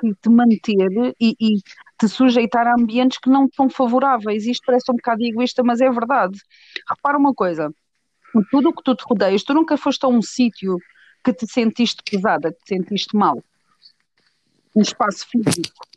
que 0.00 0.14
te 0.20 0.28
manter 0.28 1.14
e, 1.20 1.34
e, 1.40 1.60
te 1.98 2.08
sujeitar 2.08 2.66
a 2.66 2.74
ambientes 2.74 3.18
que 3.18 3.30
não 3.30 3.48
são 3.54 3.68
favoráveis. 3.68 4.46
Isto 4.46 4.64
parece 4.66 4.90
um 4.90 4.96
bocado 4.96 5.22
egoísta, 5.24 5.62
mas 5.62 5.80
é 5.80 5.90
verdade. 5.90 6.38
Repara 6.88 7.18
uma 7.18 7.34
coisa: 7.34 7.72
tudo 8.50 8.70
o 8.70 8.72
que 8.72 8.82
tu 8.82 8.94
te 8.94 9.04
rodeias, 9.04 9.42
tu 9.42 9.54
nunca 9.54 9.76
foste 9.76 10.04
a 10.04 10.08
um 10.08 10.22
sítio 10.22 10.78
que 11.24 11.32
te 11.32 11.46
sentiste 11.46 12.02
pesada, 12.08 12.52
que 12.52 12.58
te 12.64 12.76
sentiste 12.76 13.16
mal. 13.16 13.42
Um 14.74 14.82
espaço 14.82 15.26
físico 15.28 15.88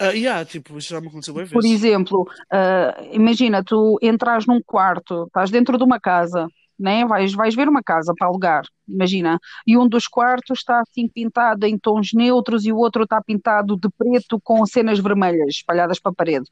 Uh, 0.00 0.10
yeah, 0.12 0.44
tipo, 0.44 0.76
isso 0.76 0.90
já 0.90 1.00
me 1.00 1.06
aconteceu 1.06 1.34
bem 1.34 1.46
Por 1.46 1.64
exemplo, 1.64 2.22
uh, 2.52 3.04
imagina, 3.12 3.62
tu 3.62 3.96
entras 4.02 4.44
num 4.44 4.60
quarto, 4.60 5.24
estás 5.26 5.50
dentro 5.50 5.78
de 5.78 5.84
uma 5.84 6.00
casa, 6.00 6.48
né? 6.76 7.06
vais, 7.06 7.32
vais 7.32 7.54
ver 7.54 7.68
uma 7.68 7.82
casa 7.82 8.12
para 8.18 8.26
alugar, 8.26 8.64
imagina, 8.88 9.38
e 9.64 9.78
um 9.78 9.88
dos 9.88 10.08
quartos 10.08 10.58
está 10.58 10.80
assim 10.80 11.06
pintado 11.08 11.64
em 11.64 11.78
tons 11.78 12.12
neutros 12.12 12.66
e 12.66 12.72
o 12.72 12.76
outro 12.76 13.04
está 13.04 13.22
pintado 13.22 13.76
de 13.76 13.88
preto 13.96 14.40
com 14.42 14.66
cenas 14.66 14.98
vermelhas 14.98 15.50
espalhadas 15.50 16.00
para 16.00 16.10
a 16.10 16.14
parede. 16.14 16.46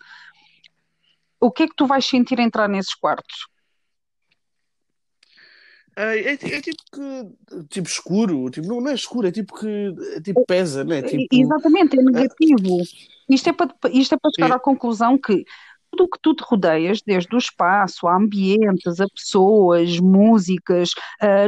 O 1.41 1.51
que 1.51 1.65
é 1.65 1.67
que 1.67 1.75
tu 1.75 1.85
vais 1.85 2.07
sentir 2.07 2.39
entrar 2.39 2.69
nesses 2.69 2.95
quartos? 2.95 3.49
É, 5.95 6.19
é, 6.19 6.33
é, 6.33 6.37
tipo 6.37 6.83
que 6.93 7.65
tipo 7.69 7.89
escuro, 7.89 8.51
tipo, 8.51 8.67
não, 8.67 8.81
não 8.81 8.91
é 8.91 8.95
escuro, 8.95 9.27
é 9.27 9.31
tipo 9.31 9.55
que 9.55 9.95
é 10.17 10.21
tipo 10.21 10.45
pesa, 10.47 10.85
né? 10.85 11.03
Tipo, 11.03 11.27
Exatamente, 11.31 11.99
é 11.99 12.03
negativo. 12.03 12.79
Isto 13.29 13.51
é 13.51 13.53
para, 13.53 13.75
isto 13.93 14.15
é 14.15 14.19
para 14.19 14.31
chegar 14.35 14.57
à 14.57 14.59
conclusão 14.59 15.19
que 15.19 15.45
tudo 15.91 16.05
o 16.05 16.09
que 16.09 16.19
tu 16.23 16.35
te 16.35 16.43
rodeias, 16.43 17.03
desde 17.07 17.35
o 17.35 17.39
espaço, 17.39 18.09
a 18.09 18.17
ambientes, 18.17 18.99
a 18.99 19.07
pessoas, 19.15 19.99
músicas, 20.01 20.91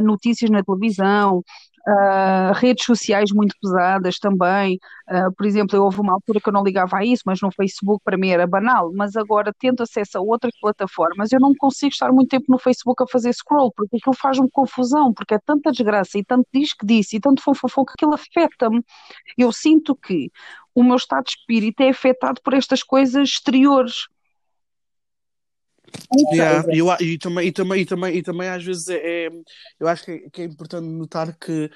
notícias 0.03 0.51
na 0.51 0.63
televisão, 0.63 1.43
Uh, 1.87 2.53
redes 2.55 2.85
sociais 2.87 3.31
muito 3.31 3.55
pesadas 3.61 4.19
também. 4.19 4.79
Uh, 5.07 5.31
por 5.37 5.45
exemplo, 5.45 5.79
houve 5.83 6.01
uma 6.01 6.15
altura 6.15 6.41
que 6.41 6.49
eu 6.49 6.53
não 6.53 6.65
ligava 6.65 6.97
a 6.97 7.05
isso, 7.05 7.23
mas 7.27 7.43
no 7.43 7.51
Facebook 7.53 8.03
para 8.03 8.17
mim 8.17 8.31
era 8.31 8.47
banal. 8.47 8.91
Mas 8.95 9.17
agora, 9.17 9.53
tendo 9.59 9.83
acesso 9.83 10.17
a 10.17 10.21
outras 10.23 10.53
plataformas, 10.59 11.31
eu 11.31 11.39
não 11.41 11.55
consigo 11.55 11.93
estar 11.93 12.11
muito 12.11 12.31
tempo 12.31 12.47
no 12.49 12.59
Facebook 12.59 13.03
a 13.03 13.07
fazer 13.07 13.35
scroll, 13.35 13.71
porque 13.77 13.97
aquilo 13.97 14.15
faz-me 14.17 14.49
confusão, 14.51 15.13
porque 15.13 15.35
é 15.35 15.39
tanta 15.39 15.71
desgraça 15.71 16.19
e 16.19 16.25
tanto 16.25 16.47
diz 16.55 16.73
que 16.73 16.87
disse 16.87 17.17
e 17.17 17.21
tanto 17.21 17.43
fofofo 17.43 17.85
que 17.85 17.93
aquilo 17.99 18.15
afeta-me. 18.15 18.83
Eu 19.37 19.53
sinto 19.53 19.95
que 19.95 20.31
o 20.75 20.83
meu 20.83 20.97
estado 20.97 21.25
de 21.25 21.31
espírito 21.33 21.81
é 21.83 21.91
afetado 21.91 22.41
por 22.43 22.55
estas 22.55 22.83
coisas 22.83 23.29
exteriores. 23.29 24.09
Yeah, 26.33 26.65
eu, 26.75 26.87
e, 27.01 27.19
também, 27.19 27.49
e, 27.49 27.53
também, 27.53 27.81
e, 27.81 27.85
também, 27.85 28.17
e 28.17 28.23
também 28.23 28.49
às 28.49 28.65
vezes 28.65 28.89
é, 28.89 29.27
é 29.27 29.31
eu 29.79 29.89
acho 29.89 30.05
que 30.05 30.11
é, 30.11 30.31
que 30.31 30.43
é, 30.43 30.45
importante 30.45 30.87
notar 30.87 31.37
que 31.39 31.71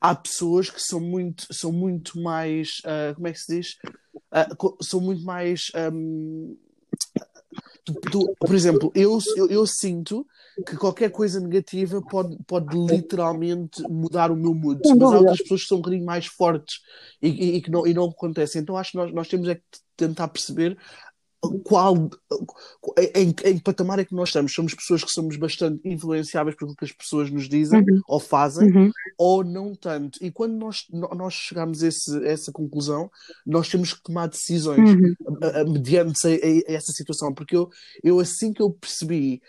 há 0.00 0.14
pessoas 0.14 0.70
que 0.70 0.80
são 0.80 1.00
muito, 1.00 1.46
são 1.52 1.72
muito 1.72 2.20
mais, 2.20 2.80
uh, 2.84 3.14
como 3.14 3.28
é 3.28 3.32
que 3.32 3.38
se 3.38 3.56
diz? 3.56 3.76
Uh, 4.14 4.82
são 4.82 5.00
muito 5.00 5.24
mais 5.24 5.70
um, 5.92 6.56
tu, 7.84 7.94
tu, 8.10 8.36
por 8.38 8.54
exemplo, 8.54 8.90
eu, 8.94 9.18
eu, 9.36 9.48
eu, 9.48 9.66
sinto 9.66 10.26
que 10.66 10.76
qualquer 10.76 11.10
coisa 11.10 11.40
negativa 11.40 12.02
pode, 12.02 12.36
pode 12.46 12.76
literalmente 12.76 13.82
mudar 13.88 14.30
o 14.30 14.36
meu 14.36 14.54
mood, 14.54 14.80
mas 14.84 15.12
há 15.12 15.18
outras 15.18 15.42
pessoas 15.42 15.62
que 15.62 15.68
são 15.68 15.78
um 15.78 15.80
bocadinho 15.80 16.04
mais 16.04 16.26
fortes 16.26 16.80
e, 17.22 17.28
e, 17.28 17.56
e 17.56 17.62
que 17.62 17.70
não, 17.70 17.86
e 17.86 17.94
não 17.94 18.04
acontece. 18.04 18.58
Então 18.58 18.76
acho 18.76 18.92
que 18.92 18.98
nós, 18.98 19.12
nós 19.12 19.28
temos 19.28 19.48
é 19.48 19.56
que 19.56 19.62
tentar 19.96 20.28
perceber 20.28 20.76
qual 21.64 22.10
em, 23.14 23.28
em 23.44 23.56
que 23.56 23.62
patamar 23.62 23.98
é 23.98 24.04
que 24.04 24.14
nós 24.14 24.28
estamos? 24.28 24.52
Somos 24.52 24.74
pessoas 24.74 25.02
que 25.02 25.10
somos 25.10 25.36
bastante 25.36 25.80
influenciáveis 25.88 26.54
pelo 26.54 26.74
que 26.74 26.84
as 26.84 26.92
pessoas 26.92 27.30
nos 27.30 27.48
dizem 27.48 27.80
uhum. 27.80 28.00
ou 28.06 28.20
fazem, 28.20 28.70
uhum. 28.70 28.90
ou 29.16 29.42
não 29.42 29.74
tanto. 29.74 30.22
E 30.22 30.30
quando 30.30 30.54
nós, 30.54 30.84
nós 30.90 31.32
chegamos 31.32 31.82
a, 31.82 31.88
esse, 31.88 32.14
a 32.18 32.28
essa 32.28 32.52
conclusão, 32.52 33.10
nós 33.46 33.68
temos 33.68 33.94
que 33.94 34.02
tomar 34.02 34.28
decisões 34.28 34.90
uhum. 34.90 35.14
a, 35.42 35.60
a, 35.60 35.64
mediante 35.64 36.26
a, 36.26 36.30
a, 36.30 36.74
essa 36.74 36.92
situação. 36.92 37.32
Porque 37.32 37.56
eu, 37.56 37.70
eu, 38.04 38.20
assim 38.20 38.52
que 38.52 38.62
eu 38.62 38.70
percebi 38.70 39.40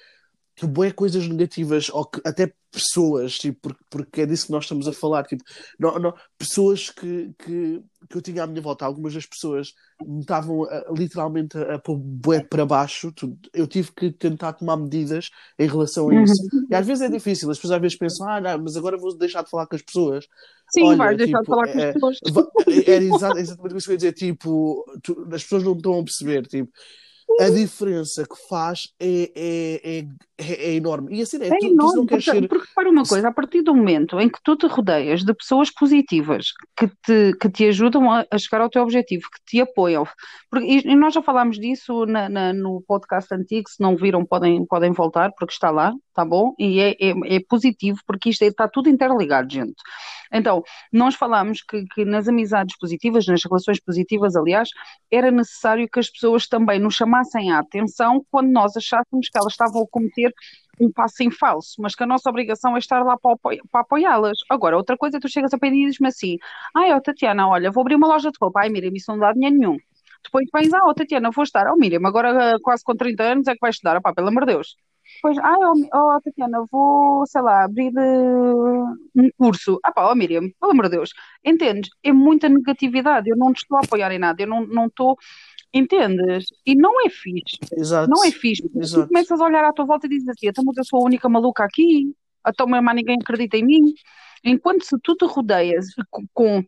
que 0.55 0.65
boé 0.65 0.91
coisas 0.91 1.27
negativas, 1.27 1.89
ou 1.89 2.05
que 2.05 2.21
até 2.23 2.53
pessoas, 2.71 3.37
tipo, 3.37 3.59
porque, 3.61 3.83
porque 3.89 4.21
é 4.21 4.25
disso 4.25 4.45
que 4.45 4.51
nós 4.51 4.63
estamos 4.63 4.87
a 4.87 4.93
falar, 4.93 5.23
tipo, 5.25 5.43
não, 5.77 5.99
não, 5.99 6.13
pessoas 6.37 6.89
que, 6.89 7.33
que, 7.37 7.83
que 8.09 8.17
eu 8.17 8.21
tinha 8.21 8.43
à 8.43 8.47
minha 8.47 8.61
volta, 8.61 8.85
algumas 8.85 9.13
das 9.13 9.25
pessoas 9.25 9.73
me 10.01 10.21
estavam 10.21 10.65
literalmente 10.95 11.57
a, 11.57 11.75
a 11.75 11.79
pôr 11.79 11.97
bué 11.97 12.41
para 12.43 12.65
baixo, 12.65 13.13
eu 13.53 13.67
tive 13.67 13.91
que 13.91 14.11
tentar 14.11 14.53
tomar 14.53 14.77
medidas 14.77 15.29
em 15.59 15.67
relação 15.67 16.09
a 16.09 16.23
isso. 16.23 16.41
Uhum. 16.53 16.67
E 16.71 16.75
às 16.75 16.87
vezes 16.87 17.03
é 17.03 17.09
difícil, 17.09 17.51
as 17.51 17.57
pessoas 17.57 17.73
às 17.73 17.81
vezes 17.81 17.97
pensam, 17.97 18.27
ah, 18.27 18.39
não, 18.39 18.63
mas 18.63 18.77
agora 18.77 18.97
vou 18.97 19.15
deixar 19.17 19.43
de 19.43 19.49
falar 19.49 19.67
com 19.67 19.75
as 19.75 19.81
pessoas. 19.81 20.27
Sim, 20.71 20.83
Olha, 20.83 20.97
vais 20.97 21.17
deixar 21.17 21.39
tipo, 21.39 21.41
de 21.41 21.47
falar 21.47 21.71
com 21.71 21.77
as 21.77 21.83
é, 21.83 21.93
pessoas. 21.93 22.19
Era 22.87 23.03
exatamente 23.03 23.75
o 23.75 23.77
que 23.77 23.89
eu 23.89 23.91
ia 23.91 23.97
dizer, 23.97 24.13
tipo, 24.13 24.85
tu, 25.03 25.27
as 25.31 25.43
pessoas 25.43 25.63
não 25.63 25.73
estão 25.73 25.99
a 25.99 26.03
perceber, 26.03 26.47
tipo, 26.47 26.71
a 27.39 27.49
diferença 27.49 28.25
que 28.25 28.35
faz 28.47 28.89
é, 28.99 29.31
é, 29.35 29.99
é, 30.37 30.53
é 30.53 30.73
enorme. 30.73 31.15
E 31.17 31.21
assim, 31.21 31.41
é, 31.41 31.47
é 31.47 31.57
tu, 31.57 31.65
enorme, 31.65 31.93
tu 31.93 31.97
não 31.97 32.05
queres 32.05 32.25
porque, 32.25 32.39
ser... 32.39 32.47
porque 32.47 32.67
para 32.73 32.89
uma 32.89 33.03
coisa, 33.03 33.27
a 33.27 33.31
partir 33.31 33.61
do 33.61 33.75
momento 33.75 34.19
em 34.19 34.29
que 34.29 34.39
tu 34.43 34.55
te 34.55 34.67
rodeias 34.67 35.23
de 35.23 35.33
pessoas 35.33 35.71
positivas 35.71 36.47
que 36.75 36.87
te, 36.87 37.33
que 37.39 37.49
te 37.49 37.67
ajudam 37.67 38.11
a, 38.11 38.25
a 38.29 38.37
chegar 38.37 38.61
ao 38.61 38.69
teu 38.69 38.81
objetivo, 38.83 39.23
que 39.23 39.43
te 39.45 39.61
apoiam, 39.61 40.07
porque, 40.49 40.81
e 40.85 40.95
nós 40.95 41.13
já 41.13 41.21
falámos 41.21 41.59
disso 41.59 42.05
na, 42.05 42.27
na, 42.27 42.53
no 42.53 42.83
podcast 42.87 43.33
antigo, 43.33 43.69
se 43.69 43.81
não 43.81 43.95
viram 43.95 44.25
podem, 44.25 44.65
podem 44.65 44.91
voltar, 44.91 45.31
porque 45.37 45.53
está 45.53 45.69
lá, 45.69 45.93
tá 46.13 46.25
bom? 46.25 46.53
E 46.57 46.79
é, 46.79 46.91
é, 46.99 47.35
é 47.35 47.39
positivo, 47.47 47.99
porque 48.05 48.29
isto 48.29 48.43
está 48.43 48.67
tudo 48.67 48.89
interligado, 48.89 49.51
gente. 49.51 49.75
Então, 50.31 50.63
nós 50.91 51.15
falámos 51.15 51.61
que, 51.61 51.85
que, 51.93 52.05
nas 52.05 52.27
amizades 52.27 52.77
positivas, 52.77 53.27
nas 53.27 53.43
relações 53.43 53.79
positivas, 53.79 54.35
aliás, 54.35 54.69
era 55.11 55.29
necessário 55.29 55.89
que 55.89 55.99
as 55.99 56.09
pessoas 56.09 56.47
também 56.47 56.79
nos 56.79 56.95
chamassem 56.95 57.51
a 57.51 57.59
atenção 57.59 58.25
quando 58.31 58.49
nós 58.51 58.75
achássemos 58.77 59.29
que 59.29 59.37
elas 59.37 59.53
estavam 59.53 59.83
a 59.83 59.87
cometer 59.89 60.33
um 60.79 60.91
passo 60.91 61.21
em 61.21 61.29
falso, 61.29 61.75
mas 61.79 61.95
que 61.95 62.03
a 62.03 62.07
nossa 62.07 62.29
obrigação 62.29 62.75
é 62.75 62.79
estar 62.79 63.03
lá 63.03 63.17
para, 63.17 63.37
apoiá-las. 63.73 64.37
Agora, 64.49 64.77
outra 64.77 64.97
coisa, 64.97 65.19
tu 65.19 65.29
chegas 65.29 65.53
a 65.53 65.57
pedir 65.59 65.83
e 65.83 65.85
dizes-me 65.85 66.07
assim: 66.07 66.37
ai, 66.75 66.93
oh, 66.93 67.01
Tatiana, 67.01 67.47
olha, 67.47 67.71
vou 67.71 67.81
abrir 67.81 67.95
uma 67.95 68.07
loja 68.07 68.31
de 68.31 68.37
roupa. 68.41 68.61
Ai, 68.61 68.69
Miriam, 68.69 68.91
isso 68.95 69.11
não 69.11 69.19
dá 69.19 69.33
dinheiro 69.33 69.57
nenhum. 69.57 69.77
Depois 70.23 70.45
vens, 70.53 70.73
ah, 70.73 70.85
oh, 70.85 70.93
Tatiana, 70.93 71.31
vou 71.31 71.43
estar. 71.43 71.67
Oh, 71.71 71.75
Miriam, 71.75 72.01
agora 72.05 72.57
quase 72.61 72.83
com 72.83 72.95
30 72.95 73.23
anos 73.23 73.47
é 73.47 73.53
que 73.53 73.59
vais 73.61 73.75
estudar. 73.75 74.01
Pá, 74.01 74.13
pelo 74.13 74.29
amor 74.29 74.45
de 74.45 74.53
Deus. 74.53 74.75
Depois, 75.23 75.37
ah, 75.37 75.55
oh, 75.59 76.15
oh, 76.15 76.21
Tatiana, 76.21 76.65
vou, 76.71 77.27
sei 77.27 77.41
lá, 77.43 77.63
abrir 77.63 77.93
uh, 77.95 78.85
um 79.15 79.29
curso. 79.37 79.79
Ah 79.83 79.91
pá, 79.91 80.11
oh 80.11 80.15
Miriam, 80.15 80.49
pelo 80.59 80.71
amor 80.71 80.85
de 80.85 80.97
Deus. 80.97 81.11
Entendes? 81.45 81.91
É 82.03 82.11
muita 82.11 82.49
negatividade. 82.49 83.29
Eu 83.29 83.37
não 83.37 83.53
te 83.53 83.59
estou 83.59 83.77
a 83.77 83.81
apoiar 83.81 84.11
em 84.11 84.17
nada. 84.17 84.41
Eu 84.41 84.47
não 84.47 84.65
não 84.65 84.87
estou... 84.87 85.15
Entendes? 85.71 86.45
E 86.65 86.73
não 86.75 87.05
é 87.05 87.09
fixe. 87.09 87.59
Exato. 87.71 88.09
Não 88.09 88.25
é 88.25 88.31
fixe. 88.31 88.67
Exato. 88.75 89.03
Tu 89.03 89.07
começas 89.09 89.39
a 89.39 89.45
olhar 89.45 89.63
à 89.63 89.71
tua 89.71 89.85
volta 89.85 90.07
e 90.07 90.09
dizes 90.09 90.27
assim, 90.27 90.47
então, 90.47 90.63
eu 90.75 90.83
sou 90.83 91.01
a 91.01 91.05
única 91.05 91.29
maluca 91.29 91.63
aqui. 91.63 92.15
Então, 92.47 92.65
mas 92.65 92.95
ninguém 92.95 93.17
acredita 93.21 93.57
em 93.57 93.63
mim. 93.63 93.93
Enquanto 94.43 94.83
se 94.83 94.97
tu 95.03 95.15
te 95.15 95.25
rodeias 95.25 95.85
com 96.33 96.63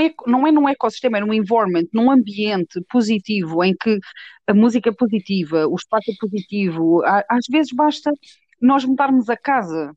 é, 0.00 0.12
não 0.26 0.46
é 0.46 0.52
num 0.52 0.68
ecossistema, 0.68 1.18
é 1.18 1.20
num 1.20 1.32
environment, 1.32 1.86
num 1.92 2.10
ambiente 2.10 2.80
positivo, 2.90 3.64
em 3.64 3.74
que 3.74 3.98
a 4.46 4.54
música 4.54 4.90
é 4.90 4.92
positiva, 4.92 5.66
o 5.66 5.74
espaço 5.74 6.10
é 6.10 6.14
positivo, 6.20 7.02
às 7.04 7.46
vezes 7.50 7.72
basta 7.72 8.12
nós 8.60 8.84
mudarmos 8.84 9.28
a 9.28 9.36
casa, 9.36 9.92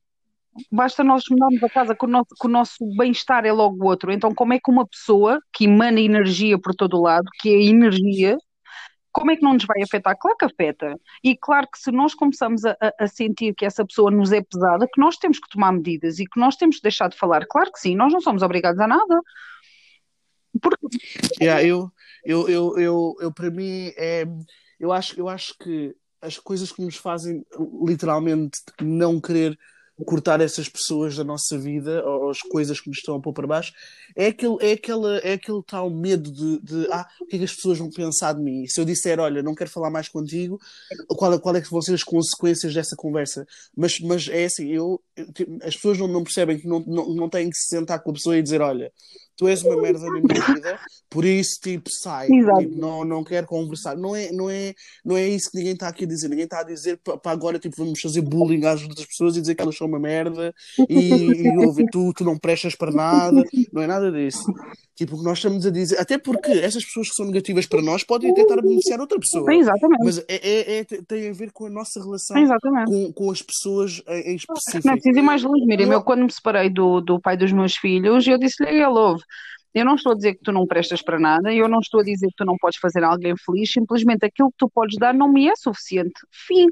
basta 0.71 1.03
nós 1.03 1.23
mudarmos 1.29 1.61
a 1.63 1.69
casa 1.69 1.95
que 1.95 2.05
o 2.05 2.07
nosso, 2.07 2.35
nosso 2.47 2.77
bem-estar 2.97 3.45
é 3.45 3.51
logo 3.51 3.85
outro. 3.85 4.11
Então, 4.11 4.33
como 4.33 4.53
é 4.53 4.59
que 4.59 4.71
uma 4.71 4.87
pessoa 4.87 5.39
que 5.53 5.65
emana 5.65 5.99
energia 5.99 6.59
por 6.59 6.73
todo 6.73 6.97
o 6.97 7.01
lado, 7.01 7.25
que 7.39 7.49
é 7.49 7.63
energia, 7.63 8.37
como 9.15 9.31
é 9.31 9.37
que 9.37 9.41
não 9.43 9.53
nos 9.53 9.63
vai 9.63 9.81
afetar? 9.81 10.13
Claro 10.19 10.37
que 10.37 10.43
afeta. 10.43 10.99
E 11.23 11.37
claro 11.37 11.67
que 11.71 11.79
se 11.79 11.89
nós 11.89 12.13
começamos 12.13 12.65
a, 12.65 12.75
a, 12.99 13.07
sentir 13.07 13.55
que 13.55 13.65
essa 13.65 13.85
pessoa 13.85 14.11
nos 14.11 14.33
é 14.33 14.41
pesada, 14.41 14.89
que 14.93 14.99
nós 14.99 15.15
temos 15.15 15.39
que 15.39 15.47
tomar 15.47 15.71
medidas 15.71 16.19
e 16.19 16.25
que 16.25 16.37
nós 16.37 16.57
temos 16.57 16.75
que 16.75 16.81
deixar 16.81 17.07
de 17.07 17.17
falar. 17.17 17.45
Claro 17.49 17.71
que 17.71 17.79
sim, 17.79 17.95
nós 17.95 18.11
não 18.11 18.19
somos 18.19 18.43
obrigados 18.43 18.77
a 18.81 18.87
nada. 18.87 19.21
Porque... 20.61 20.97
Yeah, 21.41 21.63
eu, 21.63 21.89
eu, 22.25 22.49
eu, 22.49 22.77
eu, 22.77 23.15
eu, 23.21 23.33
para 23.33 23.49
mim, 23.49 23.93
é, 23.95 24.25
eu, 24.77 24.91
acho, 24.91 25.17
eu 25.17 25.29
acho 25.29 25.57
que 25.59 25.95
as 26.21 26.37
coisas 26.37 26.73
que 26.73 26.81
nos 26.81 26.97
fazem 26.97 27.41
literalmente 27.85 28.59
não 28.81 29.21
querer 29.21 29.57
cortar 30.03 30.41
essas 30.41 30.67
pessoas 30.67 31.15
da 31.15 31.23
nossa 31.23 31.57
vida 31.57 32.03
ou 32.05 32.29
as 32.29 32.39
coisas 32.39 32.81
que 32.81 32.89
nos 32.89 32.97
estão 32.97 33.15
a 33.15 33.21
pôr 33.21 33.33
para 33.33 33.47
baixo 33.47 33.71
é 34.15 34.27
aquele, 34.27 34.57
é 34.59 34.73
aquele, 34.73 35.19
é 35.23 35.33
aquele 35.33 35.61
tal 35.65 35.89
medo 35.89 36.31
de, 36.31 36.59
de 36.61 36.87
ah, 36.91 37.07
o 37.21 37.25
que 37.25 37.35
é 37.35 37.39
que 37.39 37.45
as 37.45 37.55
pessoas 37.55 37.77
vão 37.77 37.89
pensar 37.89 38.33
de 38.33 38.41
mim? 38.41 38.65
Se 38.67 38.81
eu 38.81 38.85
disser, 38.85 39.19
olha, 39.19 39.41
não 39.41 39.55
quero 39.55 39.69
falar 39.69 39.89
mais 39.89 40.09
contigo, 40.09 40.59
qual, 41.07 41.39
qual 41.39 41.55
é 41.55 41.61
que 41.61 41.69
vão 41.69 41.81
ser 41.81 41.93
as 41.93 42.03
consequências 42.03 42.73
dessa 42.73 42.95
conversa? 42.95 43.45
Mas, 43.75 43.99
mas 43.99 44.27
é 44.27 44.45
assim, 44.45 44.67
eu, 44.67 45.01
eu 45.15 45.27
as 45.63 45.75
pessoas 45.75 45.97
não, 45.97 46.07
não 46.07 46.23
percebem 46.23 46.59
que 46.59 46.67
não, 46.67 46.79
não, 46.81 47.13
não 47.13 47.29
têm 47.29 47.49
que 47.49 47.55
se 47.55 47.67
sentar 47.67 48.01
com 48.01 48.11
a 48.11 48.13
pessoa 48.13 48.37
e 48.37 48.43
dizer, 48.43 48.61
olha, 48.61 48.91
tu 49.37 49.47
és 49.47 49.61
uma 49.63 49.81
merda 49.81 49.99
na 49.99 50.21
minha 50.21 50.53
vida, 50.53 50.79
por 51.09 51.25
isso, 51.25 51.59
tipo, 51.61 51.89
sai, 51.89 52.27
tipo, 52.27 52.75
não, 52.77 53.03
não 53.03 53.23
quero 53.23 53.47
conversar. 53.47 53.95
Não 53.95 54.15
é, 54.15 54.31
não, 54.31 54.49
é, 54.49 54.73
não 55.03 55.17
é 55.17 55.27
isso 55.27 55.51
que 55.51 55.57
ninguém 55.57 55.73
está 55.73 55.87
aqui 55.87 56.05
a 56.05 56.07
dizer. 56.07 56.29
Ninguém 56.29 56.45
está 56.45 56.59
a 56.59 56.63
dizer 56.63 56.99
para 57.03 57.31
agora, 57.31 57.59
tipo, 57.59 57.75
vamos 57.77 57.99
fazer 57.99 58.21
bullying 58.21 58.65
às 58.65 58.81
outras 58.81 59.05
pessoas 59.05 59.37
e 59.37 59.41
dizer 59.41 59.55
que 59.55 59.61
elas 59.61 59.77
são 59.77 59.87
uma 59.87 59.99
merda 59.99 60.53
e, 60.89 61.09
e 61.09 61.57
ouve, 61.57 61.85
tu, 61.91 62.13
tu 62.13 62.23
não 62.23 62.37
prestas 62.37 62.75
para 62.75 62.91
nada. 62.91 63.43
Não 63.71 63.81
é 63.81 63.87
nada 63.87 64.11
disso. 64.11 64.43
Tipo, 64.95 65.15
o 65.15 65.19
que 65.19 65.25
nós 65.25 65.39
estamos 65.39 65.65
a 65.65 65.69
dizer, 65.69 65.99
até 65.99 66.17
porque 66.17 66.51
essas 66.51 66.85
pessoas 66.85 67.09
que 67.09 67.15
são 67.15 67.25
negativas 67.25 67.65
para 67.65 67.81
nós 67.81 68.01
podem 68.03 68.33
tentar 68.33 68.61
beneficiar 68.61 68.99
outra 69.01 69.19
pessoa. 69.19 69.53
Exatamente. 69.53 70.03
Mas 70.05 70.19
é, 70.19 70.23
é, 70.29 70.79
é, 70.79 70.83
tem 70.85 71.29
a 71.29 71.33
ver 71.33 71.51
com 71.51 71.65
a 71.65 71.69
nossa 71.69 72.01
relação 72.01 72.37
com, 72.85 73.11
com 73.11 73.29
as 73.29 73.41
pessoas 73.41 74.01
em 74.07 74.35
específico. 74.35 74.87
Não 74.87 74.93
preciso 74.93 75.19
ir 75.19 75.21
mais 75.21 75.43
longe, 75.43 75.65
Miriam. 75.65 75.91
Eu, 75.91 76.01
quando 76.01 76.23
me 76.23 76.31
separei 76.31 76.69
do, 76.69 77.01
do 77.01 77.19
pai 77.19 77.35
dos 77.35 77.51
meus 77.51 77.75
filhos, 77.75 78.25
eu 78.25 78.37
disse-lhe 78.37 78.69
a 78.69 78.73
ele: 78.73 78.85
ouve, 78.85 79.21
eu 79.75 79.83
não 79.83 79.95
estou 79.95 80.13
a 80.13 80.15
dizer 80.15 80.35
que 80.35 80.41
tu 80.41 80.53
não 80.53 80.65
prestas 80.65 81.01
para 81.01 81.19
nada, 81.19 81.53
eu 81.53 81.67
não 81.67 81.79
estou 81.79 81.99
a 81.99 82.03
dizer 82.03 82.27
que 82.27 82.35
tu 82.37 82.45
não 82.45 82.55
podes 82.57 82.79
fazer 82.79 83.03
alguém 83.03 83.35
feliz, 83.35 83.69
simplesmente 83.69 84.25
aquilo 84.25 84.49
que 84.49 84.57
tu 84.57 84.69
podes 84.69 84.97
dar 84.97 85.13
não 85.13 85.27
me 85.27 85.49
é 85.49 85.55
suficiente. 85.57 86.13
Fim. 86.31 86.67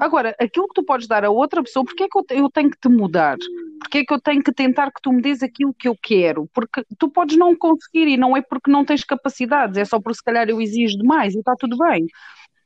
Agora, 0.00 0.34
aquilo 0.40 0.66
que 0.66 0.74
tu 0.74 0.82
podes 0.82 1.06
dar 1.06 1.24
a 1.24 1.30
outra 1.30 1.62
pessoa, 1.62 1.84
porque 1.84 2.02
é 2.02 2.08
que 2.08 2.18
eu 2.18 2.50
tenho 2.50 2.68
que 2.68 2.78
te 2.80 2.88
mudar? 2.88 3.38
Porque 3.78 3.98
é 3.98 4.04
que 4.04 4.12
eu 4.12 4.20
tenho 4.20 4.42
que 4.42 4.52
tentar 4.52 4.90
que 4.90 5.00
tu 5.00 5.12
me 5.12 5.22
des 5.22 5.40
aquilo 5.40 5.72
que 5.72 5.86
eu 5.86 5.96
quero? 6.02 6.48
Porque 6.52 6.84
tu 6.98 7.08
podes 7.08 7.36
não 7.36 7.54
conseguir 7.56 8.08
e 8.08 8.16
não 8.16 8.36
é 8.36 8.42
porque 8.42 8.72
não 8.72 8.84
tens 8.84 9.04
capacidades, 9.04 9.76
é 9.76 9.84
só 9.84 10.00
porque 10.00 10.16
se 10.16 10.24
calhar 10.24 10.48
eu 10.48 10.60
exijo 10.60 10.98
demais 10.98 11.36
e 11.36 11.38
está 11.38 11.54
tudo 11.56 11.76
bem. 11.78 12.06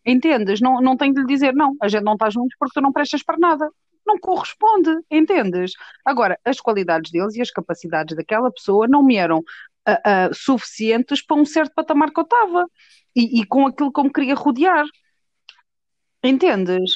Entendes? 0.06 0.58
Não, 0.58 0.80
não 0.80 0.96
tenho 0.96 1.12
de 1.12 1.20
lhe 1.20 1.26
dizer, 1.26 1.52
não, 1.52 1.76
a 1.82 1.88
gente 1.88 2.02
não 2.02 2.14
está 2.14 2.30
juntos 2.30 2.56
porque 2.58 2.80
tu 2.80 2.80
não 2.80 2.92
prestas 2.92 3.22
para 3.22 3.36
nada 3.36 3.68
não 4.06 4.18
corresponde, 4.18 4.90
entendes? 5.10 5.72
Agora, 6.04 6.38
as 6.44 6.60
qualidades 6.60 7.10
deles 7.10 7.34
e 7.34 7.42
as 7.42 7.50
capacidades 7.50 8.16
daquela 8.16 8.50
pessoa 8.50 8.86
não 8.86 9.02
me 9.02 9.16
eram 9.16 9.38
uh, 9.38 10.30
uh, 10.30 10.34
suficientes 10.34 11.24
para 11.24 11.36
um 11.36 11.44
certo 11.44 11.74
patamar 11.74 12.12
que 12.12 12.20
eu 12.20 12.24
estava 12.24 12.66
e, 13.14 13.40
e, 13.40 13.46
com 13.46 13.66
aquilo 13.66 13.92
que 13.92 14.00
eu 14.00 14.04
me 14.04 14.12
queria 14.12 14.34
rodear. 14.34 14.84
Entendes? 16.22 16.92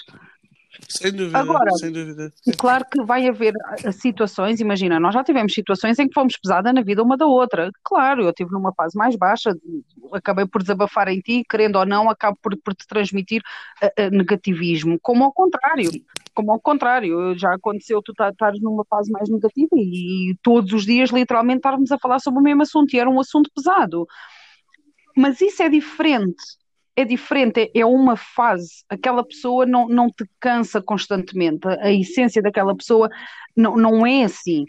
Sem 0.88 1.12
dúvida, 1.12 1.38
Agora, 1.38 1.70
sem 1.72 1.90
dúvida. 1.90 2.32
Claro 2.56 2.84
que 2.90 3.02
vai 3.02 3.26
haver 3.26 3.52
ah, 3.84 3.90
situações, 3.90 4.60
imagina, 4.60 5.00
nós 5.00 5.12
já 5.12 5.24
tivemos 5.24 5.52
situações 5.52 5.98
em 5.98 6.06
que 6.06 6.14
fomos 6.14 6.36
pesada 6.36 6.72
na 6.72 6.80
vida 6.80 7.02
uma 7.02 7.16
da 7.16 7.26
outra. 7.26 7.70
Claro, 7.82 8.22
eu 8.22 8.30
estive 8.30 8.52
numa 8.52 8.72
fase 8.72 8.96
mais 8.96 9.16
baixa, 9.16 9.52
acabei 10.12 10.46
por 10.46 10.62
desabafar 10.62 11.08
em 11.08 11.20
ti, 11.20 11.44
querendo 11.48 11.76
ou 11.76 11.84
não, 11.84 12.08
acabo 12.08 12.38
por, 12.40 12.56
por 12.58 12.72
te 12.74 12.86
transmitir 12.86 13.42
uh, 13.82 13.86
uh, 13.86 14.10
negativismo, 14.10 14.98
como 15.02 15.24
ao 15.24 15.32
contrário. 15.32 15.90
Como 16.32 16.52
ao 16.52 16.60
contrário, 16.60 17.36
já 17.36 17.52
aconteceu 17.52 18.00
tu 18.00 18.12
estares 18.12 18.60
numa 18.60 18.84
fase 18.84 19.10
mais 19.10 19.28
negativa 19.28 19.70
e, 19.74 20.30
e 20.30 20.36
todos 20.40 20.72
os 20.72 20.84
dias, 20.84 21.10
literalmente, 21.10 21.58
estarmos 21.58 21.90
a 21.90 21.98
falar 21.98 22.20
sobre 22.20 22.40
o 22.40 22.42
mesmo 22.42 22.62
assunto 22.62 22.94
e 22.94 22.98
era 23.00 23.10
um 23.10 23.18
assunto 23.18 23.50
pesado. 23.52 24.06
Mas 25.16 25.40
isso 25.40 25.62
é 25.62 25.68
diferente 25.68 26.59
é 26.96 27.04
diferente, 27.04 27.70
é, 27.74 27.84
uma 27.84 28.16
fase. 28.16 28.84
Aquela 28.88 29.24
pessoa 29.24 29.64
não, 29.64 29.88
não 29.88 30.08
te 30.08 30.28
cansa 30.38 30.82
constantemente. 30.82 31.66
A 31.66 31.90
essência 31.90 32.42
daquela 32.42 32.76
pessoa 32.76 33.08
não, 33.56 33.76
não 33.76 34.06
é 34.06 34.24
assim. 34.24 34.64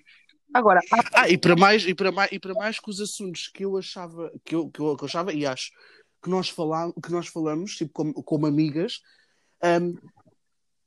Agora, 0.53 0.79
há... 0.91 1.21
ah, 1.21 1.29
e 1.29 1.37
para 1.37 1.55
mais 1.55 1.85
e 1.85 1.95
para 1.95 2.11
mais 2.11 2.31
e 2.31 2.39
para 2.39 2.53
mais 2.53 2.79
que 2.79 2.89
os 2.89 2.99
assuntos 2.99 3.47
que 3.47 3.63
eu 3.63 3.77
achava 3.77 4.31
que 4.43 4.53
eu, 4.53 4.69
que 4.69 4.81
eu, 4.81 4.97
que 4.97 5.03
eu 5.03 5.07
achava 5.07 5.33
e 5.33 5.45
acho 5.45 5.71
que 6.21 6.29
nós, 6.29 6.49
falam, 6.49 6.93
que 6.93 7.11
nós 7.11 7.27
falamos, 7.27 7.75
tipo, 7.75 7.91
como, 7.91 8.13
como 8.13 8.45
amigas, 8.45 9.01
um, 9.63 9.97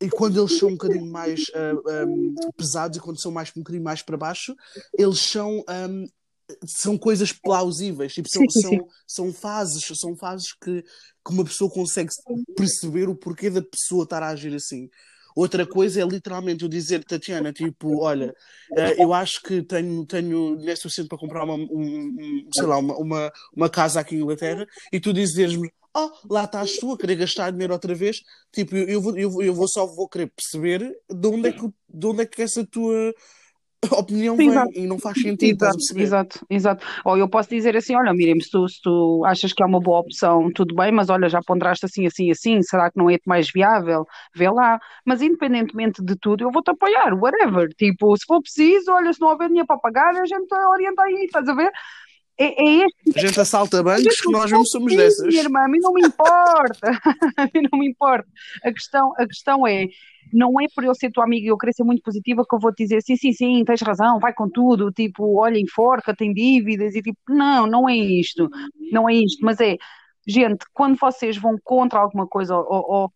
e 0.01 0.09
quando 0.09 0.41
eles 0.41 0.59
são 0.59 0.69
um 0.69 0.73
bocadinho 0.73 1.07
mais 1.07 1.43
uh, 1.49 1.89
ah, 1.89 2.05
um, 2.07 2.35
pesados 2.57 2.99
e 2.99 3.01
quando 3.01 3.21
são 3.21 3.33
mais 3.33 3.51
um 3.51 3.61
bocadinho 3.61 3.83
mais 3.83 4.03
para 4.03 4.17
baixo, 4.17 4.55
eles 4.97 5.21
são 5.21 5.65
um, 5.69 6.07
são 6.67 6.99
coisas 6.99 7.33
plausíveis, 7.33 8.13
tipo, 8.13 8.29
são, 8.29 8.43
sim, 8.43 8.61
sim. 8.61 8.61
São, 8.63 8.89
são 9.07 9.33
fases, 9.33 9.85
são 9.99 10.17
fases 10.17 10.53
que, 10.53 10.83
que 10.83 11.33
uma 11.33 11.45
pessoa 11.45 11.71
consegue 11.71 12.11
perceber 12.57 13.09
o 13.09 13.15
porquê 13.15 13.51
da 13.51 13.63
pessoa 13.63 14.05
estar 14.05 14.23
a 14.23 14.29
agir 14.29 14.55
assim. 14.55 14.89
Outra 15.35 15.67
coisa 15.67 16.01
é 16.01 16.05
literalmente 16.05 16.63
eu 16.63 16.69
dizer, 16.69 17.03
Tatiana, 17.03 17.53
tipo, 17.53 18.03
olha, 18.03 18.33
uh, 18.71 19.03
eu 19.03 19.13
acho 19.13 19.43
que 19.43 19.63
tenho, 19.63 20.07
tenho 20.07 20.57
dinheiro 20.57 20.81
suficiente 20.81 21.09
para 21.09 21.19
comprar 21.19 21.43
uma, 21.43 21.55
um, 21.55 22.47
sei 22.55 22.67
lá, 22.67 22.79
uma, 22.79 22.97
uma, 22.97 23.33
uma, 23.57 23.69
casa 23.69 23.99
aqui 23.99 24.15
em 24.15 24.21
Inglaterra 24.21 24.65
e 24.93 25.01
tu 25.01 25.13
dizeres-me, 25.13 25.73
oh, 25.93 26.11
lá 26.31 26.45
estás 26.45 26.77
tu 26.77 26.93
a 26.93 26.99
querer 26.99 27.17
gastar 27.17 27.51
dinheiro 27.51 27.73
outra 27.73 27.95
vez, 27.97 28.21
tipo, 28.53 28.77
eu, 28.77 29.01
vou, 29.01 29.19
eu, 29.19 29.43
eu 29.43 29.55
vou 29.55 29.67
só 29.67 29.87
vou 29.87 30.09
querer 30.09 30.31
perceber 30.31 30.97
de 31.11 31.27
onde 31.27 31.49
é 31.49 31.53
que, 31.53 31.69
de 31.89 32.07
onde 32.07 32.23
é 32.23 32.27
que 32.27 32.41
essa 32.41 32.65
tua 32.65 33.13
opinião 33.93 34.37
Sim, 34.37 34.51
vem 34.51 34.85
e 34.85 34.87
não 34.87 34.99
faz 34.99 35.21
sentido. 35.21 35.65
Exato, 35.65 35.79
exato, 35.97 36.47
exato. 36.49 36.87
Ou 37.05 37.17
eu 37.17 37.29
posso 37.29 37.49
dizer 37.51 37.77
assim: 37.77 37.95
olha, 37.95 38.13
Miriam, 38.13 38.39
se 38.41 38.51
tu, 38.51 38.69
se 38.69 38.81
tu 38.83 39.23
achas 39.25 39.53
que 39.53 39.63
é 39.63 39.67
uma 39.67 39.81
boa 39.81 40.01
opção, 40.01 40.51
tudo 40.53 40.75
bem, 40.75 40.93
mas 40.93 41.11
olha, 41.11 41.29
já 41.29 41.41
ponderaste 41.47 41.87
assim, 41.87 42.07
assim, 42.07 42.31
assim, 42.31 42.63
será 42.63 42.91
que 42.91 42.99
não 42.99 43.11
é 43.11 43.19
mais 43.27 43.51
viável? 43.51 44.07
Vê 44.35 44.49
lá. 44.51 44.79
Mas 45.05 45.23
independentemente 45.23 46.03
de 46.03 46.17
tudo, 46.17 46.45
eu 46.45 46.51
vou-te 46.51 46.71
apoiar, 46.71 47.15
whatever. 47.15 47.69
Tipo, 47.77 48.17
se 48.17 48.25
for 48.27 48.41
preciso, 48.41 48.93
olha, 48.93 49.13
se 49.13 49.21
não 49.21 49.29
houver 49.29 49.49
dinheiro 49.49 49.67
para 49.67 49.79
pagar, 49.79 50.15
a 50.17 50.27
gente 50.27 50.53
orienta 50.53 51.03
aí, 51.03 51.25
estás 51.25 51.49
a 51.49 51.55
ver? 51.55 51.71
É, 52.39 52.47
é 52.47 52.85
este... 52.85 53.19
A 53.19 53.21
gente 53.21 53.41
assalta 53.41 53.83
bancos 53.83 54.21
que 54.21 54.31
nós 54.31 54.51
mesmo 54.51 54.67
somos 54.67 54.95
dessas. 54.95 55.27
Minha 55.27 55.43
irmã, 55.43 55.61
a 55.61 55.69
mim 55.69 55.79
não 55.81 55.93
me 55.93 56.03
importa. 56.03 56.91
a 57.37 57.45
mim 57.45 57.69
não 57.71 57.79
me 57.79 57.89
importa. 57.89 58.27
A 58.65 58.73
questão, 58.73 59.13
a 59.17 59.27
questão 59.27 59.67
é, 59.67 59.87
não 60.35 60.61
é 60.61 60.67
por 60.75 60.85
eu 60.85 60.95
ser 60.95 61.11
tua 61.11 61.25
amiga 61.25 61.47
e 61.47 61.49
eu 61.49 61.57
querer 61.59 61.73
ser 61.75 61.85
muito 61.85 62.03
positiva 62.03 62.45
que 62.49 62.55
eu 62.55 62.59
vou 62.61 62.73
te 62.75 62.85
dizer 62.85 63.03
sim, 63.03 63.17
sim, 63.17 63.33
sim, 63.33 63.65
tens 63.65 63.81
razão, 63.83 64.19
vai 64.19 64.33
com 64.35 64.49
tudo, 64.51 64.91
tipo, 64.93 65.39
olha, 65.39 65.59
enforca, 65.59 66.15
tem 66.15 66.33
dívidas 66.35 66.95
e 66.95 67.03
tipo, 67.03 67.19
não, 67.29 67.67
não 67.67 67.89
é 67.89 67.97
isto, 67.97 68.49
não 68.93 69.09
é 69.09 69.15
isto, 69.15 69.45
mas 69.45 69.61
é, 69.61 69.77
gente, 70.27 70.65
quando 70.73 70.97
vocês 70.99 71.37
vão 71.37 71.57
contra 71.63 72.01
alguma 72.01 72.27
coisa 72.27 72.57
ou, 72.57 72.67
ou 72.69 73.13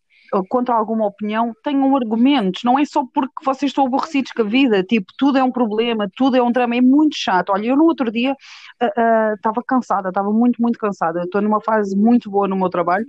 contra 0.47 0.75
alguma 0.75 1.05
opinião, 1.05 1.53
tenham 1.63 1.95
argumentos. 1.95 2.63
Não 2.63 2.77
é 2.77 2.85
só 2.85 3.05
porque 3.13 3.33
vocês 3.43 3.71
estão 3.71 3.85
aborrecidos 3.85 4.31
com 4.31 4.41
a 4.41 4.45
vida, 4.45 4.83
tipo, 4.83 5.11
tudo 5.17 5.37
é 5.37 5.43
um 5.43 5.51
problema, 5.51 6.09
tudo 6.15 6.37
é 6.37 6.41
um 6.41 6.51
drama, 6.51 6.75
é 6.75 6.81
muito 6.81 7.15
chato. 7.17 7.49
Olha, 7.51 7.67
eu 7.67 7.75
no 7.75 7.85
outro 7.85 8.11
dia 8.11 8.35
estava 8.79 9.59
uh, 9.59 9.61
uh, 9.61 9.65
cansada, 9.65 10.09
estava 10.09 10.31
muito, 10.31 10.61
muito 10.61 10.77
cansada. 10.79 11.23
Estou 11.23 11.41
numa 11.41 11.61
fase 11.61 11.95
muito 11.95 12.29
boa 12.29 12.47
no 12.47 12.55
meu 12.55 12.69
trabalho, 12.69 13.05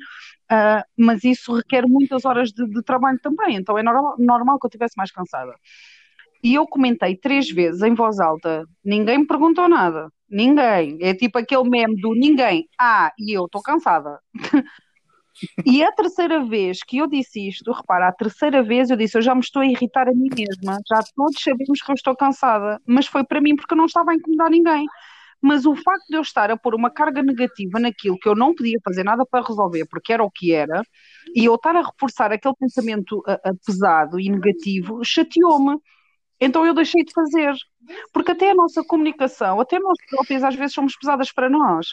uh, 0.50 0.82
mas 0.96 1.24
isso 1.24 1.54
requer 1.54 1.86
muitas 1.86 2.24
horas 2.24 2.50
de, 2.50 2.66
de 2.66 2.82
trabalho 2.82 3.18
também, 3.22 3.56
então 3.56 3.78
é 3.78 3.82
normal, 3.82 4.14
normal 4.18 4.58
que 4.58 4.66
eu 4.66 4.68
estivesse 4.68 4.94
mais 4.96 5.10
cansada. 5.10 5.52
E 6.42 6.54
eu 6.54 6.66
comentei 6.66 7.16
três 7.16 7.50
vezes 7.50 7.82
em 7.82 7.94
voz 7.94 8.18
alta, 8.18 8.64
ninguém 8.84 9.18
me 9.18 9.26
perguntou 9.26 9.68
nada. 9.68 10.10
Ninguém. 10.28 10.96
É 11.02 11.14
tipo 11.14 11.38
aquele 11.38 11.68
meme 11.68 12.00
do 12.00 12.14
ninguém. 12.14 12.66
Ah, 12.80 13.12
e 13.18 13.36
eu 13.36 13.44
estou 13.46 13.60
cansada. 13.62 14.20
E 15.64 15.82
a 15.82 15.92
terceira 15.92 16.44
vez 16.44 16.82
que 16.82 16.99
eu 16.99 17.06
disse 17.06 17.49
isto, 17.49 17.73
repara, 17.73 18.09
a 18.09 18.12
terceira 18.12 18.62
vez 18.62 18.90
eu 18.90 18.97
disse, 18.97 19.16
eu 19.18 19.23
já 19.23 19.35
me 19.35 19.40
estou 19.40 19.62
a 19.62 19.66
irritar 19.66 20.09
a 20.09 20.12
mim 20.12 20.28
mesma, 20.35 20.78
já 20.88 21.00
todos 21.14 21.40
sabemos 21.42 21.82
que 21.82 21.90
eu 21.90 21.94
estou 21.94 22.16
cansada, 22.16 22.80
mas 22.87 23.06
foi 23.06 23.25
para 23.25 23.40
mim 23.40 23.56
porque 23.56 23.75
eu 23.75 23.78
não 23.78 23.87
estava 23.87 24.11
a 24.11 24.14
incomodar 24.14 24.50
ninguém. 24.50 24.87
Mas 25.42 25.64
o 25.64 25.75
facto 25.75 26.06
de 26.09 26.16
eu 26.16 26.20
estar 26.20 26.50
a 26.50 26.56
pôr 26.56 26.75
uma 26.75 26.90
carga 26.90 27.23
negativa 27.23 27.80
naquilo 27.80 28.18
que 28.18 28.28
eu 28.28 28.35
não 28.35 28.54
podia 28.54 28.78
fazer 28.85 29.04
nada 29.04 29.25
para 29.25 29.44
resolver, 29.47 29.87
porque 29.87 30.12
era 30.12 30.23
o 30.23 30.30
que 30.30 30.53
era, 30.53 30.83
e 31.35 31.46
eu 31.46 31.55
estar 31.55 31.74
a 31.76 31.83
reforçar 31.83 32.31
aquele 32.31 32.55
pensamento 32.59 33.22
a, 33.26 33.35
a 33.48 33.55
pesado 33.64 34.20
e 34.20 34.29
negativo, 34.29 35.03
chateou-me. 35.03 35.79
Então 36.40 36.66
eu 36.66 36.74
deixei 36.74 37.05
de 37.05 37.12
fazer. 37.12 37.55
Porque 38.12 38.33
até 38.33 38.50
a 38.50 38.55
nossa 38.55 38.85
comunicação, 38.85 39.61
até 39.61 39.79
nós 39.79 39.98
próprios, 40.09 40.42
às 40.42 40.55
vezes 40.55 40.74
somos 40.74 40.96
pesadas 40.96 41.33
para 41.33 41.48
nós. 41.48 41.88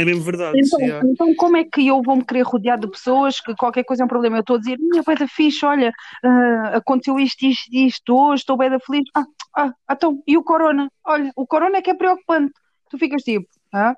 É 0.00 0.04
mesmo 0.04 0.22
verdade. 0.22 0.58
Então, 0.58 1.10
então, 1.10 1.34
como 1.34 1.58
é 1.58 1.64
que 1.64 1.86
eu 1.86 2.00
vou 2.02 2.16
me 2.16 2.24
querer 2.24 2.42
rodear 2.42 2.78
de 2.80 2.88
pessoas 2.88 3.38
que 3.38 3.54
qualquer 3.54 3.84
coisa 3.84 4.02
é 4.02 4.06
um 4.06 4.08
problema? 4.08 4.38
Eu 4.38 4.40
estou 4.40 4.56
a 4.56 4.58
dizer, 4.58 4.78
minha 4.78 5.02
bem 5.02 5.14
da 5.14 5.28
fixe, 5.28 5.64
olha, 5.66 5.92
uh, 6.24 6.76
aconteceu 6.76 7.18
isto, 7.18 7.44
isto, 7.44 7.68
isto, 7.70 8.16
hoje 8.16 8.40
estou 8.40 8.56
bem 8.56 8.70
da 8.70 8.80
feliz. 8.80 9.04
Ah, 9.14 9.26
ah, 9.56 9.72
então, 9.90 10.22
e 10.26 10.38
o 10.38 10.42
corona? 10.42 10.90
Olha, 11.04 11.30
o 11.36 11.46
corona 11.46 11.76
é 11.76 11.82
que 11.82 11.90
é 11.90 11.94
preocupante. 11.94 12.52
Tu 12.88 12.96
ficas 12.96 13.22
tipo, 13.22 13.46
ah? 13.74 13.94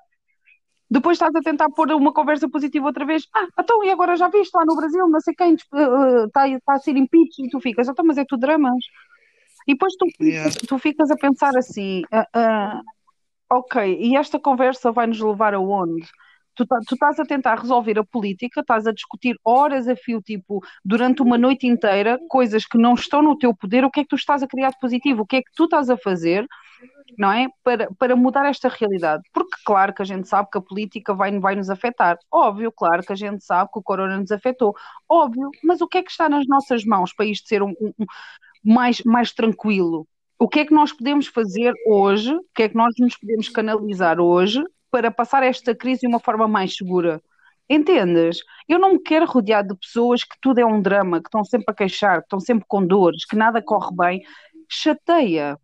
Depois 0.91 1.15
estás 1.15 1.33
a 1.33 1.39
tentar 1.39 1.69
pôr 1.69 1.89
uma 1.93 2.13
conversa 2.13 2.49
positiva 2.49 2.87
outra 2.87 3.05
vez. 3.05 3.23
Ah, 3.33 3.47
então, 3.57 3.81
e 3.85 3.89
agora 3.89 4.17
já 4.17 4.27
viste 4.27 4.53
lá 4.53 4.65
no 4.65 4.75
Brasil, 4.75 5.07
não 5.07 5.21
sei 5.21 5.33
quem 5.33 5.53
está 5.53 5.77
uh, 5.77 6.29
tá, 6.31 6.45
a 6.67 6.79
ser 6.79 6.97
impeachment, 6.97 7.47
e 7.47 7.49
tu 7.49 7.61
ficas, 7.61 7.87
então, 7.87 8.03
mas 8.05 8.17
é 8.17 8.25
tudo 8.27 8.41
dramas. 8.41 8.83
E 9.65 9.73
depois 9.73 9.93
tu, 9.97 10.05
yeah. 10.21 10.51
tu 10.67 10.77
ficas 10.77 11.09
a 11.09 11.15
pensar 11.15 11.55
assim, 11.57 12.01
uh, 12.11 12.81
Ok, 13.55 13.75
e 13.99 14.15
esta 14.17 14.39
conversa 14.39 14.91
vai 14.91 15.05
nos 15.05 15.19
levar 15.19 15.53
aonde? 15.53 16.07
Tu, 16.55 16.65
tá, 16.65 16.77
tu 16.87 16.95
estás 16.95 17.19
a 17.19 17.25
tentar 17.25 17.55
resolver 17.59 17.99
a 17.99 18.03
política, 18.03 18.61
estás 18.61 18.87
a 18.87 18.91
discutir 18.91 19.35
horas 19.43 19.87
a 19.87 19.95
fio, 19.95 20.21
tipo, 20.21 20.59
durante 20.83 21.21
uma 21.21 21.37
noite 21.37 21.67
inteira, 21.67 22.19
coisas 22.29 22.65
que 22.65 22.77
não 22.79 22.93
estão 22.95 23.21
no 23.21 23.37
teu 23.37 23.55
poder, 23.55 23.83
o 23.85 23.91
que 23.91 23.99
é 24.01 24.03
que 24.03 24.09
tu 24.09 24.15
estás 24.15 24.41
a 24.41 24.47
criar 24.47 24.71
de 24.71 24.79
positivo? 24.79 25.21
O 25.23 25.25
que 25.25 25.37
é 25.37 25.41
que 25.43 25.51
tu 25.55 25.65
estás 25.65 25.89
a 25.89 25.97
fazer, 25.97 26.47
não 27.17 27.31
é? 27.31 27.47
Para, 27.63 27.89
para 27.95 28.15
mudar 28.15 28.45
esta 28.47 28.69
realidade. 28.69 29.23
Porque, 29.33 29.57
claro, 29.65 29.93
que 29.93 30.01
a 30.03 30.05
gente 30.05 30.27
sabe 30.27 30.49
que 30.51 30.57
a 30.59 30.61
política 30.61 31.13
vai, 31.13 31.37
vai 31.39 31.55
nos 31.55 31.69
afetar. 31.69 32.17
Óbvio, 32.31 32.71
claro 32.71 33.03
que 33.03 33.13
a 33.13 33.15
gente 33.15 33.43
sabe 33.45 33.71
que 33.71 33.79
o 33.79 33.83
corona 33.83 34.17
nos 34.19 34.31
afetou. 34.31 34.75
Óbvio, 35.09 35.49
mas 35.63 35.81
o 35.81 35.87
que 35.87 35.99
é 35.99 36.03
que 36.03 36.11
está 36.11 36.29
nas 36.29 36.47
nossas 36.47 36.85
mãos 36.85 37.13
para 37.13 37.25
isto 37.27 37.47
ser 37.47 37.63
um, 37.63 37.71
um, 37.81 37.93
um 37.99 38.05
mais, 38.63 39.03
mais 39.05 39.33
tranquilo? 39.33 40.07
O 40.43 40.47
que 40.49 40.59
é 40.59 40.65
que 40.65 40.73
nós 40.73 40.91
podemos 40.91 41.27
fazer 41.27 41.73
hoje, 41.87 42.35
o 42.35 42.45
que 42.53 42.63
é 42.63 42.67
que 42.69 42.75
nós 42.75 42.93
nos 42.99 43.15
podemos 43.15 43.47
canalizar 43.47 44.19
hoje 44.19 44.61
para 44.91 45.09
passar 45.09 45.41
esta 45.41 45.73
crise 45.73 46.01
de 46.01 46.07
uma 46.07 46.19
forma 46.19 46.49
mais 46.49 46.75
segura? 46.75 47.21
Entendes? 47.69 48.39
Eu 48.67 48.77
não 48.77 48.91
me 48.91 48.99
quero 48.99 49.25
rodear 49.25 49.65
de 49.65 49.73
pessoas 49.73 50.21
que 50.25 50.35
tudo 50.41 50.59
é 50.59 50.65
um 50.65 50.81
drama, 50.81 51.21
que 51.21 51.29
estão 51.29 51.45
sempre 51.45 51.67
a 51.69 51.73
queixar, 51.73 52.17
que 52.17 52.25
estão 52.25 52.41
sempre 52.41 52.65
com 52.67 52.85
dores, 52.85 53.23
que 53.23 53.37
nada 53.37 53.61
corre 53.61 53.95
bem. 53.95 54.21
Chateia. 54.67 55.57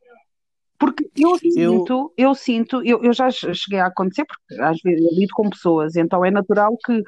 Porque 0.79 1.09
eu 1.17 1.37
sinto, 1.37 2.13
eu, 2.17 2.29
eu 2.29 2.33
sinto, 2.33 2.81
eu, 2.85 3.03
eu 3.03 3.11
já 3.11 3.29
cheguei 3.29 3.81
a 3.81 3.87
acontecer, 3.87 4.23
porque 4.23 4.61
às 4.61 4.79
vezes 4.81 5.01
eu 5.01 5.19
lido 5.19 5.33
com 5.33 5.49
pessoas, 5.49 5.97
então 5.97 6.23
é 6.23 6.31
natural 6.31 6.77
que 6.85 7.03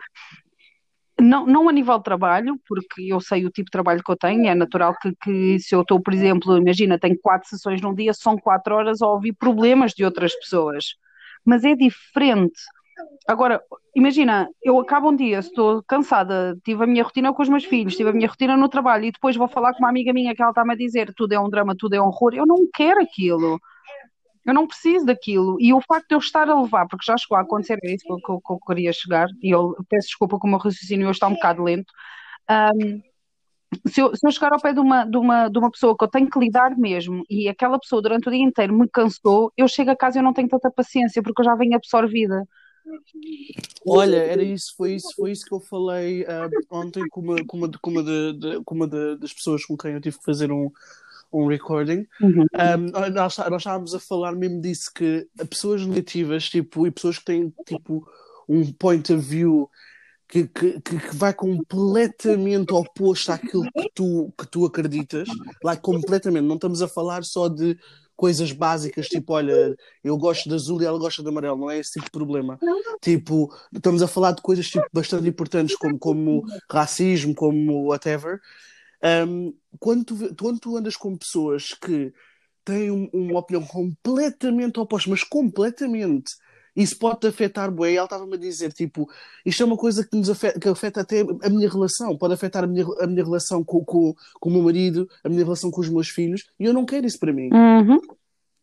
não, 1.21 1.45
não 1.45 1.69
a 1.69 1.71
nível 1.71 1.97
de 1.97 2.03
trabalho, 2.03 2.59
porque 2.67 3.03
eu 3.03 3.19
sei 3.21 3.45
o 3.45 3.51
tipo 3.51 3.67
de 3.67 3.71
trabalho 3.71 4.03
que 4.03 4.11
eu 4.11 4.17
tenho, 4.17 4.47
é 4.47 4.55
natural 4.55 4.95
que, 4.99 5.13
que 5.15 5.59
se 5.59 5.75
eu 5.75 5.81
estou, 5.81 6.01
por 6.01 6.13
exemplo, 6.13 6.57
imagina, 6.57 6.99
tenho 6.99 7.17
quatro 7.19 7.47
sessões 7.47 7.81
num 7.81 7.93
dia, 7.93 8.13
são 8.13 8.37
quatro 8.37 8.75
horas 8.75 9.01
a 9.01 9.07
ouvir 9.07 9.33
problemas 9.33 9.93
de 9.93 10.03
outras 10.03 10.35
pessoas. 10.35 10.95
Mas 11.45 11.63
é 11.63 11.75
diferente. 11.75 12.59
Agora, 13.27 13.61
imagina, 13.95 14.49
eu 14.63 14.79
acabo 14.79 15.09
um 15.09 15.15
dia, 15.15 15.39
estou 15.39 15.83
cansada, 15.83 16.57
tive 16.63 16.83
a 16.83 16.87
minha 16.87 17.03
rotina 17.03 17.33
com 17.33 17.41
os 17.41 17.49
meus 17.49 17.65
filhos, 17.65 17.95
tive 17.95 18.09
a 18.09 18.13
minha 18.13 18.27
rotina 18.27 18.57
no 18.57 18.69
trabalho 18.69 19.05
e 19.05 19.11
depois 19.11 19.35
vou 19.35 19.47
falar 19.47 19.73
com 19.73 19.79
uma 19.79 19.89
amiga 19.89 20.13
minha 20.13 20.35
que 20.35 20.41
ela 20.41 20.51
está-me 20.51 20.73
a 20.73 20.77
dizer 20.77 21.13
tudo 21.15 21.33
é 21.33 21.39
um 21.39 21.49
drama, 21.49 21.75
tudo 21.77 21.95
é 21.95 22.01
um 22.01 22.05
horror. 22.05 22.33
Eu 22.33 22.45
não 22.45 22.67
quero 22.73 23.01
aquilo. 23.01 23.59
Eu 24.45 24.53
não 24.53 24.67
preciso 24.67 25.05
daquilo. 25.05 25.57
E 25.59 25.73
o 25.73 25.81
facto 25.81 26.09
de 26.09 26.15
eu 26.15 26.19
estar 26.19 26.49
a 26.49 26.61
levar, 26.61 26.87
porque 26.87 27.05
já 27.05 27.17
chegou 27.17 27.37
a 27.37 27.41
acontecer, 27.41 27.77
é 27.83 27.93
isso 27.93 28.03
que 28.05 28.11
eu, 28.11 28.17
que 28.17 28.31
eu, 28.31 28.41
que 28.41 28.53
eu 28.53 28.59
queria 28.59 28.93
chegar, 28.93 29.27
e 29.41 29.51
eu 29.51 29.75
peço 29.87 30.07
desculpa 30.07 30.39
que 30.39 30.47
o 30.47 30.49
meu 30.49 30.57
raciocínio 30.57 31.07
hoje 31.07 31.17
está 31.17 31.27
um 31.27 31.33
bocado 31.33 31.63
lento. 31.63 31.93
Um, 32.49 33.01
se 33.87 34.01
eu, 34.01 34.13
se 34.15 34.27
eu, 34.27 34.31
chegar 34.31 34.51
ao 34.51 34.59
pé 34.59 34.73
de 34.73 34.79
uma, 34.79 35.05
de, 35.05 35.17
uma, 35.17 35.47
de 35.47 35.57
uma 35.57 35.71
pessoa 35.71 35.95
que 35.97 36.03
eu 36.03 36.07
tenho 36.07 36.29
que 36.29 36.39
lidar 36.39 36.77
mesmo 36.77 37.23
e 37.29 37.47
aquela 37.47 37.79
pessoa 37.79 38.01
durante 38.01 38.27
o 38.27 38.31
dia 38.31 38.43
inteiro 38.43 38.77
me 38.77 38.87
cansou, 38.87 39.51
eu 39.55 39.67
chego 39.67 39.91
a 39.91 39.95
casa 39.95 40.17
e 40.17 40.19
eu 40.19 40.23
não 40.23 40.33
tenho 40.33 40.49
tanta 40.49 40.69
paciência 40.69 41.23
porque 41.23 41.41
eu 41.41 41.45
já 41.45 41.55
venho 41.55 41.75
absorvida. 41.75 42.45
Olha, 43.87 44.17
era 44.17 44.43
isso, 44.43 44.73
foi 44.75 44.95
isso, 44.95 45.13
foi 45.15 45.31
isso 45.31 45.45
que 45.45 45.53
eu 45.53 45.59
falei 45.59 46.23
uh, 46.23 46.49
ontem 46.71 47.07
com 47.09 47.21
uma, 47.21 47.45
com 47.45 47.57
uma, 47.57 47.71
com 47.79 47.91
uma, 47.91 48.03
de, 48.03 48.33
de, 48.33 48.63
com 48.63 48.75
uma 48.75 48.87
de, 48.87 49.17
das 49.17 49.31
pessoas 49.31 49.63
com 49.63 49.77
quem 49.77 49.91
eu 49.91 50.01
tive 50.01 50.17
que 50.17 50.25
fazer 50.25 50.51
um, 50.51 50.69
um 51.31 51.47
recording, 51.47 52.05
uhum. 52.21 52.43
um, 52.43 53.11
nós, 53.11 53.37
nós 53.37 53.61
estávamos 53.61 53.95
a 53.95 53.99
falar 53.99 54.33
mesmo 54.33 54.61
disso 54.61 54.91
que 54.93 55.27
pessoas 55.49 55.85
negativas 55.85 56.49
tipo, 56.49 56.85
e 56.85 56.91
pessoas 56.91 57.17
que 57.19 57.25
têm 57.25 57.53
tipo 57.65 58.05
um 58.47 58.71
point 58.73 59.13
of 59.13 59.21
view 59.21 59.69
que, 60.27 60.47
que, 60.47 60.79
que 60.79 61.15
vai 61.15 61.33
completamente 61.33 62.73
oposto 62.73 63.31
àquilo 63.31 63.69
que 63.71 63.91
tu, 63.93 64.33
que 64.37 64.47
tu 64.47 64.65
acreditas, 64.65 65.27
lá 65.61 65.75
completamente, 65.75 66.45
não 66.45 66.55
estamos 66.55 66.81
a 66.81 66.87
falar 66.87 67.23
só 67.25 67.49
de 67.49 67.77
coisas 68.15 68.51
básicas, 68.51 69.07
tipo, 69.07 69.33
olha, 69.33 69.75
eu 70.03 70.17
gosto 70.17 70.47
de 70.47 70.55
azul 70.55 70.81
e 70.81 70.85
ela 70.85 70.97
gosta 70.97 71.21
de 71.21 71.27
amarelo, 71.27 71.57
não 71.57 71.71
é 71.71 71.79
esse 71.79 71.93
tipo 71.93 72.05
de 72.05 72.11
problema. 72.11 72.57
Tipo, 73.01 73.51
estamos 73.73 74.01
a 74.01 74.07
falar 74.07 74.31
de 74.31 74.41
coisas 74.41 74.69
tipo, 74.69 74.85
bastante 74.93 75.27
importantes 75.27 75.75
como, 75.75 75.97
como 75.97 76.43
racismo, 76.69 77.33
como 77.33 77.87
whatever, 77.87 78.39
um, 79.27 79.53
quando, 79.79 80.05
tu, 80.05 80.35
quando 80.35 80.59
tu 80.59 80.77
andas 80.77 80.95
com 80.95 81.17
pessoas 81.17 81.73
que 81.73 82.13
têm 82.63 82.91
um, 82.91 83.09
uma 83.13 83.39
opinião 83.39 83.65
completamente 83.65 84.79
oposta, 84.79 85.09
mas 85.09 85.23
completamente, 85.23 86.31
isso 86.75 86.97
pode-te 86.97 87.27
afetar, 87.27 87.71
bué. 87.71 87.93
Ela 87.95 88.05
estava-me 88.05 88.35
a 88.35 88.39
dizer, 88.39 88.71
tipo, 88.71 89.09
isto 89.45 89.61
é 89.61 89.65
uma 89.65 89.75
coisa 89.75 90.07
que 90.07 90.15
nos 90.15 90.29
afeta, 90.29 90.59
que 90.59 90.69
afeta 90.69 91.01
até 91.01 91.21
a 91.21 91.49
minha 91.49 91.69
relação, 91.69 92.17
pode 92.17 92.33
afetar 92.33 92.63
a 92.63 92.67
minha, 92.67 92.85
a 92.99 93.07
minha 93.07 93.23
relação 93.23 93.63
com, 93.63 93.83
com, 93.83 94.13
com 94.39 94.49
o 94.49 94.53
meu 94.53 94.63
marido, 94.63 95.09
a 95.23 95.29
minha 95.29 95.43
relação 95.43 95.69
com 95.71 95.81
os 95.81 95.89
meus 95.89 96.09
filhos, 96.09 96.45
e 96.59 96.65
eu 96.65 96.73
não 96.73 96.85
quero 96.85 97.05
isso 97.05 97.19
para 97.19 97.33
mim. 97.33 97.49
Uhum. 97.51 97.99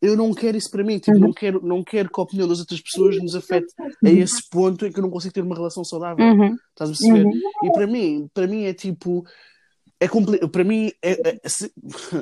Eu 0.00 0.16
não 0.16 0.32
quero 0.32 0.56
isso 0.56 0.70
para 0.70 0.84
mim, 0.84 0.98
tipo, 0.98 1.16
Uhum. 1.16 1.24
não, 1.24 1.32
quero, 1.32 1.66
não 1.66 1.82
quero 1.82 2.08
que 2.08 2.20
a 2.20 2.22
opinião 2.22 2.46
das 2.46 2.60
outras 2.60 2.80
pessoas 2.80 3.20
nos 3.20 3.34
afete 3.34 3.74
a 3.80 4.08
esse 4.08 4.48
ponto 4.48 4.86
em 4.86 4.92
que 4.92 4.98
eu 5.00 5.02
não 5.02 5.10
consigo 5.10 5.34
ter 5.34 5.42
uma 5.42 5.56
relação 5.56 5.84
saudável. 5.84 6.24
Uhum. 6.24 6.56
Estás 6.70 6.90
a 6.90 6.92
perceber? 6.92 7.24
Uhum. 7.24 7.40
E 7.64 7.72
para 7.72 7.86
mim, 7.86 8.30
para 8.32 8.46
mim 8.46 8.62
é 8.64 8.72
tipo. 8.72 9.24
É. 10.00 10.06
Para 10.48 10.62
mim 10.64 10.92
é, 11.02 11.12
é- 11.42 11.48
se- 11.48 11.72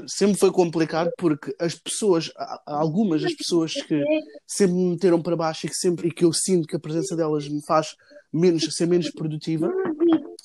sempre 0.09 0.39
foi 0.39 0.51
complicado 0.51 1.11
porque 1.19 1.55
as 1.59 1.75
pessoas, 1.75 2.31
algumas 2.65 3.21
das 3.23 3.35
pessoas 3.35 3.75
que 3.75 4.03
sempre 4.47 4.75
me 4.77 4.91
meteram 4.93 5.21
para 5.21 5.37
baixo 5.37 5.67
e 5.67 5.69
que, 5.69 5.77
sempre, 5.77 6.09
e 6.09 6.11
que 6.11 6.25
eu 6.25 6.33
sinto 6.33 6.67
que 6.67 6.77
a 6.77 6.81
presença 6.81 7.15
delas 7.15 7.47
me 7.49 7.63
faz 7.67 7.95
menos, 8.33 8.65
ser 8.75 8.87
menos 8.87 9.11
produtiva, 9.11 9.71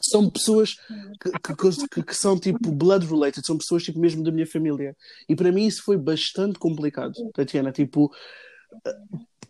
são 0.03 0.29
pessoas 0.29 0.75
que, 1.21 1.31
que, 1.31 1.87
que- 1.89 2.03
que 2.03 2.15
são 2.15 2.37
tipo 2.37 2.69
blood 2.71 3.05
related, 3.05 3.45
são 3.45 3.57
pessoas 3.57 3.83
tipo 3.83 3.99
mesmo 3.99 4.23
da 4.23 4.31
minha 4.31 4.47
família. 4.47 4.95
E 5.29 5.35
para 5.35 5.51
mim 5.53 5.65
isso 5.65 5.83
foi 5.83 5.95
bastante 5.97 6.59
complicado, 6.59 7.13
Tatiana. 7.33 7.71
Tipo, 7.71 8.11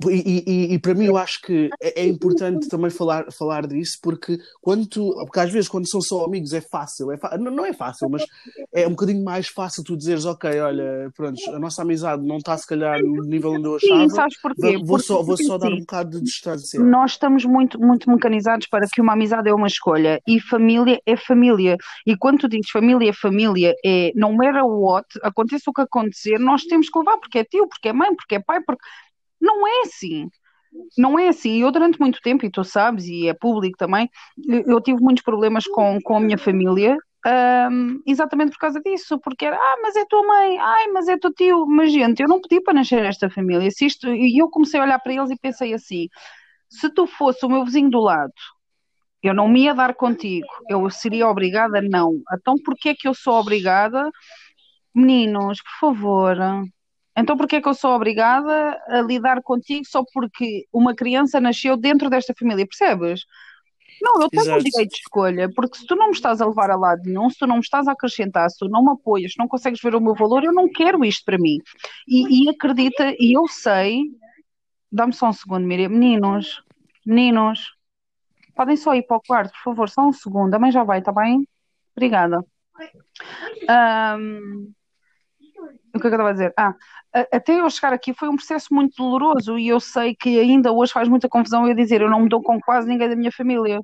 e, 0.10 0.44
e- 0.48 0.74
e- 0.74 0.80
para 0.80 0.94
mim 0.94 1.06
eu 1.06 1.18
acho 1.18 1.42
que 1.42 1.70
é, 1.82 2.02
é 2.02 2.08
importante 2.08 2.68
também 2.68 2.90
falar, 2.90 3.26
falar 3.32 3.68
disso 3.68 3.98
porque 4.02 4.38
quando 4.62 4.88
tu, 4.88 5.14
porque 5.26 5.40
às 5.40 5.52
vezes 5.52 5.70
quando 5.70 5.88
são 5.90 6.02
só 6.02 6.26
amigos 6.26 6.54
é 6.54 6.62
fácil, 6.62 7.12
é 7.12 7.20
não, 7.38 7.52
não 7.52 7.66
é 7.66 7.74
fácil, 7.74 8.10
mas 8.10 8.24
é 8.74 8.88
um 8.88 8.92
bocadinho 8.92 9.24
mais 9.24 9.48
fácil 9.48 9.84
tu 9.84 9.96
dizeres, 9.98 10.26
ok, 10.26 10.60
olha, 10.60 11.12
pronto, 11.16 11.40
a 11.54 11.60
nossa 11.60 11.82
amizade 11.82 12.26
não 12.26 12.38
está 12.38 12.58
se 12.58 12.66
calhar 12.66 13.00
no 13.04 13.22
nível 13.24 13.52
onde 13.54 13.68
eu 13.68 13.76
Sim, 13.80 14.08
achava, 14.08 14.16
sabes 14.16 14.38
porquê? 14.42 14.78
vou, 14.78 14.98
Porque, 14.98 15.00
só, 15.00 15.22
vou 15.22 15.38
só 15.38 15.58
dar 15.58 15.68
um 15.74 15.80
bocado 15.80 16.12
de 16.18 16.24
distância. 16.24 16.80
nós 16.80 17.12
estamos 17.12 17.46
muito, 17.46 17.80
muito 17.80 18.10
mecanizados 18.10 18.68
para 18.68 18.88
que 18.88 19.02
uma 19.02 19.14
amizade 19.14 19.50
é 19.50 19.54
uma 19.54 19.68
escolha 19.68 20.22
e 20.28 20.40
família 20.40 21.00
é 21.06 21.18
família. 21.18 21.78
E 22.08 22.16
quando 22.18 22.40
tu 22.40 22.50
dizes 22.50 22.70
família 22.72 23.10
é 23.10 23.14
família, 23.14 23.74
é 23.86 24.12
no 24.16 24.32
matter 24.34 24.66
what, 24.66 25.08
aconteça 25.22 25.70
o 25.70 25.74
que 25.74 25.82
acontecer, 25.82 26.40
nós 26.40 26.64
temos 26.64 26.90
que 26.90 26.98
levar 26.98 27.18
porque 27.18 27.40
é 27.40 27.44
tio, 27.44 27.68
porque 27.68 27.90
é 27.90 27.94
mãe, 27.94 28.16
porque 28.16 28.36
é 28.36 28.40
pai, 28.40 28.62
porque 28.66 28.84
não 29.42 29.68
é 29.68 29.82
assim. 29.82 30.30
Não 30.98 31.20
é 31.20 31.28
assim. 31.30 31.62
Eu, 31.62 31.72
durante 31.72 32.00
muito 32.00 32.22
tempo, 32.22 32.46
e 32.46 32.52
tu 32.52 32.64
sabes, 32.64 33.06
e 33.06 33.28
é 33.28 33.34
público 33.34 33.78
também, 33.78 34.10
eu 34.48 34.80
tive 34.82 35.02
muitos 35.02 35.24
problemas 35.24 35.66
com, 35.68 36.00
com 36.02 36.18
a 36.18 36.20
minha 36.20 36.38
família, 36.38 36.98
ahm, 37.26 38.00
exatamente 38.06 38.52
por 38.52 38.60
causa 38.60 38.80
disso. 38.82 39.20
Porque 39.20 39.46
era, 39.46 39.58
ah, 39.58 39.78
mas 39.82 39.96
é 39.96 40.06
tua 40.06 40.26
mãe, 40.26 40.58
ai, 40.60 40.88
mas 40.88 41.08
é 41.08 41.18
teu 41.18 41.34
tio. 41.34 41.66
Mas, 41.68 41.92
gente, 41.92 42.22
eu 42.22 42.30
não 42.30 42.42
pedi 42.42 42.62
para 42.62 42.76
nascer 42.76 43.02
nesta 43.02 43.30
família. 43.30 43.70
Se 43.72 43.86
isto, 43.86 44.08
e 44.10 44.38
eu 44.42 44.50
comecei 44.50 44.80
a 44.80 44.84
olhar 44.84 45.00
para 45.00 45.14
eles 45.14 45.30
e 45.32 45.38
pensei 45.38 45.74
assim: 45.74 46.08
se 46.70 46.90
tu 46.90 47.06
fosse 47.08 47.46
o 47.46 47.50
meu 47.50 47.66
vizinho 47.66 47.90
do 47.90 48.00
lado, 48.00 48.34
eu 49.24 49.34
não 49.34 49.48
me 49.48 49.64
ia 49.66 49.76
dar 49.76 49.94
contigo, 49.96 50.48
eu 50.70 50.90
seria 50.90 51.28
obrigada? 51.28 51.82
Não. 51.82 52.12
Então, 52.34 52.56
porquê 52.66 52.90
é 52.90 52.96
que 52.96 53.08
eu 53.08 53.14
sou 53.14 53.36
obrigada? 53.36 54.10
Meninos, 54.96 55.62
por 55.62 55.80
favor. 55.80 56.38
Então, 57.18 57.36
porquê 57.36 57.58
é 57.58 57.62
que 57.62 57.68
eu 57.68 57.74
sou 57.74 57.92
obrigada 57.92 58.82
a 58.88 59.02
lidar 59.02 59.42
contigo 59.42 59.86
só 59.86 60.04
porque 60.14 60.66
uma 60.72 60.96
criança 60.96 61.40
nasceu 61.40 61.76
dentro 61.76 62.10
desta 62.10 62.34
família? 62.38 62.66
Percebes? 62.66 63.26
Não, 64.02 64.20
eu 64.20 64.30
tenho 64.30 64.56
o 64.56 64.64
direito 64.64 64.92
de 64.92 64.98
escolha, 64.98 65.50
porque 65.54 65.78
se 65.78 65.86
tu 65.86 65.96
não 65.96 66.08
me 66.08 66.14
estás 66.14 66.42
a 66.42 66.48
levar 66.48 66.72
a 66.72 66.76
lado 66.76 67.04
nenhum, 67.06 67.30
se 67.30 67.38
tu 67.38 67.46
não 67.46 67.56
me 67.56 67.62
estás 67.62 67.88
a 67.88 67.92
acrescentar, 67.92 68.50
se 68.50 68.58
tu 68.58 68.68
não 68.68 68.84
me 68.84 68.92
apoias, 68.92 69.34
se 69.34 69.38
não 69.38 69.48
consegues 69.48 69.80
ver 69.80 69.94
o 69.94 70.02
meu 70.02 70.16
valor, 70.16 70.44
eu 70.44 70.52
não 70.52 70.68
quero 70.68 71.06
isto 71.06 71.24
para 71.24 71.38
mim. 71.38 71.60
E, 72.08 72.46
e 72.46 72.50
acredita, 72.50 73.14
e 73.20 73.38
eu 73.38 73.48
sei, 73.48 74.06
dá-me 74.92 75.14
só 75.14 75.30
um 75.30 75.34
segundo, 75.34 75.68
Miriam, 75.68 75.90
meninos, 75.90 76.64
meninos, 77.06 77.76
podem 78.56 78.76
só 78.76 78.96
ir 78.96 79.04
para 79.04 79.18
o 79.18 79.22
quarto, 79.22 79.52
por 79.52 79.64
favor, 79.64 79.90
só 79.90 80.08
um 80.08 80.14
segundo, 80.14 80.54
a 80.56 80.60
mãe 80.60 80.72
já 80.72 80.84
vai, 80.84 80.98
está 80.98 81.12
bem? 81.12 81.48
Obrigada. 81.96 82.44
Ahm, 83.70 84.74
o 85.94 86.00
que 86.00 86.08
é 86.08 86.10
que 86.10 86.16
eu 86.16 86.20
estava 86.20 86.30
a 86.30 86.34
dizer? 86.34 86.54
Ah, 86.58 86.74
até 87.32 87.60
eu 87.60 87.70
chegar 87.70 87.94
aqui 87.94 88.14
foi 88.14 88.30
um 88.30 88.36
processo 88.36 88.74
muito 88.74 88.96
doloroso 88.96 89.58
e 89.58 89.68
eu 89.68 89.80
sei 89.80 90.16
que 90.16 90.40
ainda 90.40 90.72
hoje 90.72 90.94
faz 90.94 91.08
muita 91.08 91.28
confusão 91.28 91.68
eu 91.68 91.76
dizer 91.76 92.02
eu 92.02 92.10
não 92.10 92.22
me 92.22 92.30
dou 92.30 92.42
com 92.42 92.60
quase 92.60 92.88
ninguém 92.88 93.10
da 93.10 93.16
minha 93.16 93.32
família. 93.32 93.80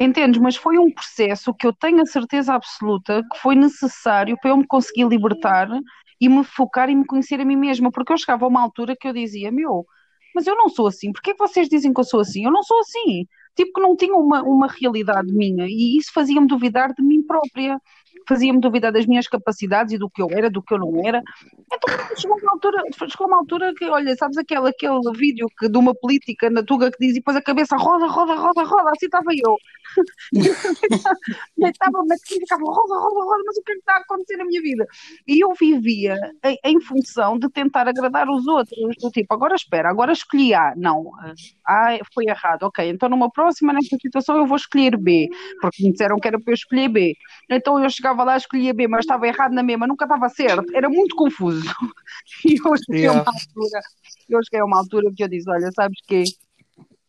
Entendes? 0.00 0.40
Mas 0.40 0.56
foi 0.56 0.78
um 0.78 0.90
processo 0.90 1.54
que 1.54 1.66
eu 1.66 1.72
tenho 1.72 2.02
a 2.02 2.06
certeza 2.06 2.54
absoluta 2.54 3.22
que 3.30 3.38
foi 3.38 3.54
necessário 3.54 4.36
para 4.40 4.50
eu 4.50 4.56
me 4.56 4.66
conseguir 4.66 5.06
libertar 5.06 5.68
e 6.20 6.28
me 6.28 6.42
focar 6.44 6.90
e 6.90 6.94
me 6.94 7.06
conhecer 7.06 7.40
a 7.40 7.44
mim 7.44 7.56
mesma, 7.56 7.90
porque 7.90 8.12
eu 8.12 8.18
chegava 8.18 8.44
a 8.44 8.48
uma 8.48 8.60
altura 8.60 8.96
que 8.96 9.06
eu 9.06 9.12
dizia, 9.12 9.50
meu, 9.52 9.86
mas 10.34 10.46
eu 10.46 10.56
não 10.56 10.68
sou 10.68 10.86
assim, 10.86 11.12
porquê 11.12 11.30
é 11.30 11.34
que 11.34 11.38
vocês 11.38 11.68
dizem 11.68 11.92
que 11.92 12.00
eu 12.00 12.04
sou 12.04 12.20
assim? 12.20 12.44
Eu 12.44 12.50
não 12.50 12.62
sou 12.62 12.78
assim. 12.80 13.26
Tipo 13.54 13.72
que 13.74 13.80
não 13.80 13.94
tinha 13.96 14.14
uma, 14.14 14.42
uma 14.42 14.66
realidade 14.66 15.32
minha 15.32 15.66
e 15.68 15.98
isso 15.98 16.10
fazia-me 16.12 16.46
duvidar 16.46 16.92
de 16.94 17.02
mim 17.02 17.22
própria, 17.22 17.78
fazia-me 18.28 18.60
duvidar 18.60 18.92
das 18.92 19.06
minhas 19.06 19.26
capacidades 19.26 19.92
e 19.94 19.98
do 19.98 20.08
que 20.08 20.22
eu 20.22 20.28
era, 20.30 20.50
do 20.50 20.62
que 20.62 20.74
eu 20.74 20.78
não 20.78 21.06
era. 21.06 21.22
Então 21.72 22.16
chegou 22.16 22.38
uma 22.38 22.52
altura, 22.52 22.82
chegou 23.08 23.26
uma 23.26 23.38
altura 23.38 23.74
que, 23.74 23.84
olha, 23.86 24.14
sabes 24.16 24.36
aquele, 24.36 24.68
aquele 24.68 25.12
vídeo 25.14 25.46
que, 25.58 25.68
de 25.68 25.78
uma 25.78 25.94
política 25.94 26.50
na 26.50 26.62
Tuga 26.62 26.90
que 26.90 26.98
diz 26.98 27.12
e 27.12 27.14
depois 27.14 27.36
a 27.36 27.42
cabeça 27.42 27.76
roda, 27.76 28.06
roda, 28.06 28.34
roda, 28.34 28.62
roda, 28.62 28.90
assim 28.90 29.06
estava 29.06 29.30
eu. 29.32 29.56
Estava 31.58 32.04
na 32.04 32.16
crise, 32.18 32.40
ficava 32.40 32.64
roda, 32.64 32.94
roda, 32.94 33.24
roda, 33.24 33.42
mas 33.46 33.56
o 33.56 33.62
que 33.62 33.72
é 33.72 33.74
que 33.74 33.80
está 33.80 33.94
a 33.94 33.98
acontecer 33.98 34.36
na 34.36 34.44
minha 34.44 34.62
vida? 34.62 34.86
E 35.26 35.40
eu 35.42 35.52
vivia 35.58 36.16
em, 36.44 36.58
em 36.64 36.80
função 36.80 37.38
de 37.38 37.48
tentar 37.50 37.88
agradar 37.88 38.28
os 38.28 38.46
outros, 38.46 38.78
do 39.00 39.10
tipo, 39.10 39.32
agora 39.34 39.54
espera, 39.54 39.90
agora 39.90 40.12
escolhi 40.12 40.54
A, 40.54 40.74
não, 40.76 41.10
A 41.66 41.98
foi 42.14 42.26
errado, 42.26 42.64
ok, 42.64 42.88
então 42.88 43.08
numa 43.08 43.30
próxima, 43.30 43.72
nesta 43.72 43.96
situação, 44.00 44.36
eu 44.36 44.46
vou 44.46 44.56
escolher 44.56 44.96
B, 44.96 45.28
porque 45.60 45.82
me 45.84 45.92
disseram 45.92 46.18
que 46.18 46.28
era 46.28 46.40
para 46.40 46.52
eu 46.52 46.54
escolher 46.54 46.88
B. 46.88 47.14
Então 47.50 47.78
eu 47.78 47.86
chegava 48.02 48.24
lá, 48.24 48.36
escolhia 48.36 48.74
B, 48.74 48.88
mas 48.88 49.00
estava 49.00 49.26
errado 49.28 49.52
na 49.52 49.62
mesma, 49.62 49.86
nunca 49.86 50.04
estava 50.04 50.28
certo, 50.28 50.64
era 50.74 50.88
muito 50.88 51.14
confuso. 51.14 51.62
E 52.44 52.54
eu 52.54 52.76
cheguei 52.76 53.06
a 53.06 53.12
uma 53.12 53.22
Yeah. 53.22 53.30
altura, 53.30 53.80
eu 54.28 54.40
cheguei 54.44 54.60
a 54.60 54.64
uma 54.64 54.78
altura 54.78 55.12
que 55.16 55.22
eu 55.22 55.28
disse, 55.28 55.48
olha, 55.48 55.70
sabes 55.74 55.98
que 56.06 56.24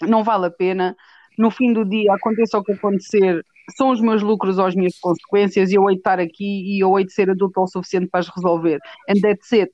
não 0.07 0.23
vale 0.23 0.45
a 0.45 0.51
pena, 0.51 0.95
no 1.37 1.49
fim 1.49 1.73
do 1.73 1.83
dia, 1.83 2.13
aconteça 2.13 2.57
o 2.57 2.63
que 2.63 2.73
acontecer, 2.73 3.43
são 3.75 3.89
os 3.89 4.01
meus 4.01 4.21
lucros 4.21 4.57
ou 4.57 4.65
as 4.65 4.75
minhas 4.75 4.93
consequências 4.99 5.71
e 5.71 5.75
eu 5.75 5.89
hei 5.89 5.95
de 5.95 5.99
estar 5.99 6.19
aqui 6.19 6.75
e 6.75 6.83
eu 6.83 6.97
hei 6.97 7.05
de 7.05 7.13
ser 7.13 7.29
adulto 7.29 7.61
o 7.61 7.67
suficiente 7.67 8.07
para 8.07 8.19
as 8.19 8.29
resolver. 8.29 8.79
And 9.09 9.19
that's 9.21 9.51
it. 9.53 9.71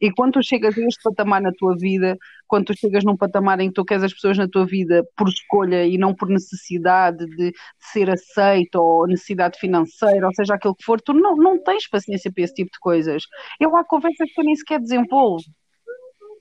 E 0.00 0.10
quando 0.12 0.34
tu 0.34 0.42
chegas 0.42 0.76
a 0.76 0.80
este 0.82 1.02
patamar 1.02 1.40
na 1.40 1.52
tua 1.52 1.76
vida, 1.76 2.16
quando 2.46 2.66
tu 2.66 2.78
chegas 2.78 3.04
num 3.04 3.16
patamar 3.16 3.60
em 3.60 3.68
que 3.68 3.74
tu 3.74 3.84
queres 3.84 4.04
as 4.04 4.12
pessoas 4.12 4.38
na 4.38 4.48
tua 4.48 4.66
vida 4.66 5.04
por 5.16 5.28
escolha 5.28 5.84
e 5.86 5.98
não 5.98 6.14
por 6.14 6.28
necessidade 6.28 7.26
de, 7.26 7.52
ser 7.78 8.10
aceito 8.10 8.76
ou 8.76 9.06
necessidade 9.06 9.58
financeira, 9.58 10.26
ou 10.26 10.34
seja, 10.34 10.54
aquilo 10.54 10.74
que 10.74 10.84
for, 10.84 11.00
tu 11.00 11.12
não, 11.12 11.36
não 11.36 11.62
tens 11.62 11.88
paciência 11.88 12.32
para 12.32 12.44
esse 12.44 12.54
tipo 12.54 12.70
de 12.72 12.78
coisas. 12.80 13.24
Eu 13.60 13.76
há 13.76 13.84
conversas 13.84 14.30
que 14.32 14.40
eu 14.40 14.44
nem 14.44 14.54
sequer 14.56 14.80
desenvolvo. 14.80 15.44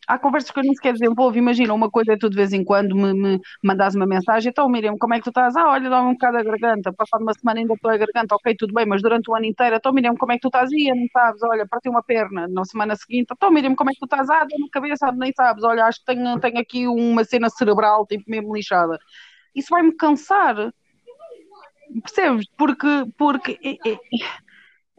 Há 0.08 0.18
conversas 0.20 0.52
que 0.52 0.60
eu 0.60 0.64
nem 0.64 0.74
sequer 0.76 0.94
desenvolvo. 0.94 1.38
Imagina, 1.38 1.74
uma 1.74 1.90
coisa 1.90 2.14
é 2.14 2.18
tu 2.18 2.30
de 2.30 2.36
vez 2.36 2.54
em 2.54 2.64
quando 2.64 2.96
me, 2.96 3.14
me 3.14 3.40
mandas 3.64 3.96
uma 3.96 4.06
mensagem, 4.06 4.50
então 4.50 4.68
Miriam, 4.70 4.98
como 4.98 5.14
é 5.14 5.18
que 5.18 5.24
tu 5.24 5.30
estás? 5.30 5.56
Ah, 5.56 5.70
olha, 5.70 5.90
dá-me 5.90 6.10
um 6.10 6.14
bocado 6.14 6.38
a 6.38 6.44
garganta, 6.44 6.94
passado 6.94 7.22
uma 7.22 7.34
semana 7.34 7.60
ainda 7.60 7.74
estou 7.74 7.92
a 7.92 7.98
garganta, 7.98 8.36
ok, 8.36 8.56
tudo 8.58 8.74
bem, 8.74 8.86
mas 8.86 9.02
durante 9.02 9.30
o 9.30 9.36
ano 9.36 9.46
inteiro, 9.46 9.76
então 9.76 9.94
Miriam, 9.94 10.16
como 10.16 10.32
é 10.32 10.36
que 10.36 10.42
tu 10.42 10.48
estás? 10.48 10.72
Ia, 10.72 10.94
não 10.96 11.08
sabes, 11.12 11.42
olha, 11.44 11.68
parti 11.68 11.90
uma 11.90 12.04
perna, 12.04 12.48
na 12.48 12.66
semana 12.66 12.96
seguinte, 12.96 13.28
então 13.32 13.52
Miriam, 13.52 13.76
como 13.76 13.90
é 13.90 13.94
que 13.94 14.00
tu 14.00 14.06
estás? 14.06 14.30
Ah, 14.30 14.46
dá-me 14.46 14.70
cabeça, 14.70 15.12
nem 15.14 15.32
sabes, 15.36 15.64
olha, 15.64 15.86
acho 15.86 16.00
que 16.00 16.06
tenho, 16.06 16.40
tenho 16.40 16.60
aqui 16.60 16.88
uma 16.88 17.24
cena 17.24 17.50
cerebral, 17.50 18.06
tipo 18.06 18.24
mesmo 18.30 18.56
lixada. 18.56 18.98
Isso 19.56 19.70
vai-me 19.72 19.96
cansar, 19.96 20.74
percebes? 22.04 22.46
Porque, 22.58 22.88
porque 23.18 23.60
é, 23.64 23.90
é- 23.92 24.00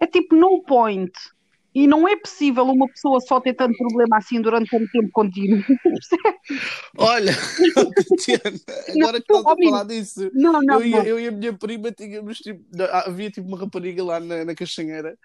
é 0.01 0.07
tipo 0.07 0.35
no 0.37 0.63
point. 0.65 1.13
E 1.75 1.87
não 1.89 2.07
é 2.07 2.17
possível 2.17 2.65
uma 2.65 2.87
pessoa 2.89 3.21
só 3.21 3.41
ter 3.41 3.55
tanto 3.55 3.77
problema 3.77 4.19
assim 4.19 4.41
durante 4.41 4.71
tanto 4.71 4.89
tempo 4.93 5.09
contínuo. 5.13 5.63
Olha, 6.97 7.33
Tiana, 8.21 8.61
agora 8.95 9.21
que 9.21 9.27
tu, 9.27 9.37
estás 9.37 9.59
a 9.59 9.63
falar 9.63 9.85
disso, 9.85 10.31
Não, 10.33 10.53
não, 10.53 10.63
eu, 10.63 10.85
e- 10.87 10.91
não. 10.93 11.05
eu 11.05 11.21
e 11.21 11.29
a 11.29 11.33
minha 11.33 11.53
prima 11.53 11.91
tínhamos 11.91 12.39
tipo, 12.39 12.63
havia 13.07 13.31
tipo 13.31 13.49
uma 13.49 13.59
rapariga 13.59 14.05
lá 14.05 14.21
na, 14.21 14.45
na 14.45 14.55
caixanheira 14.55 15.19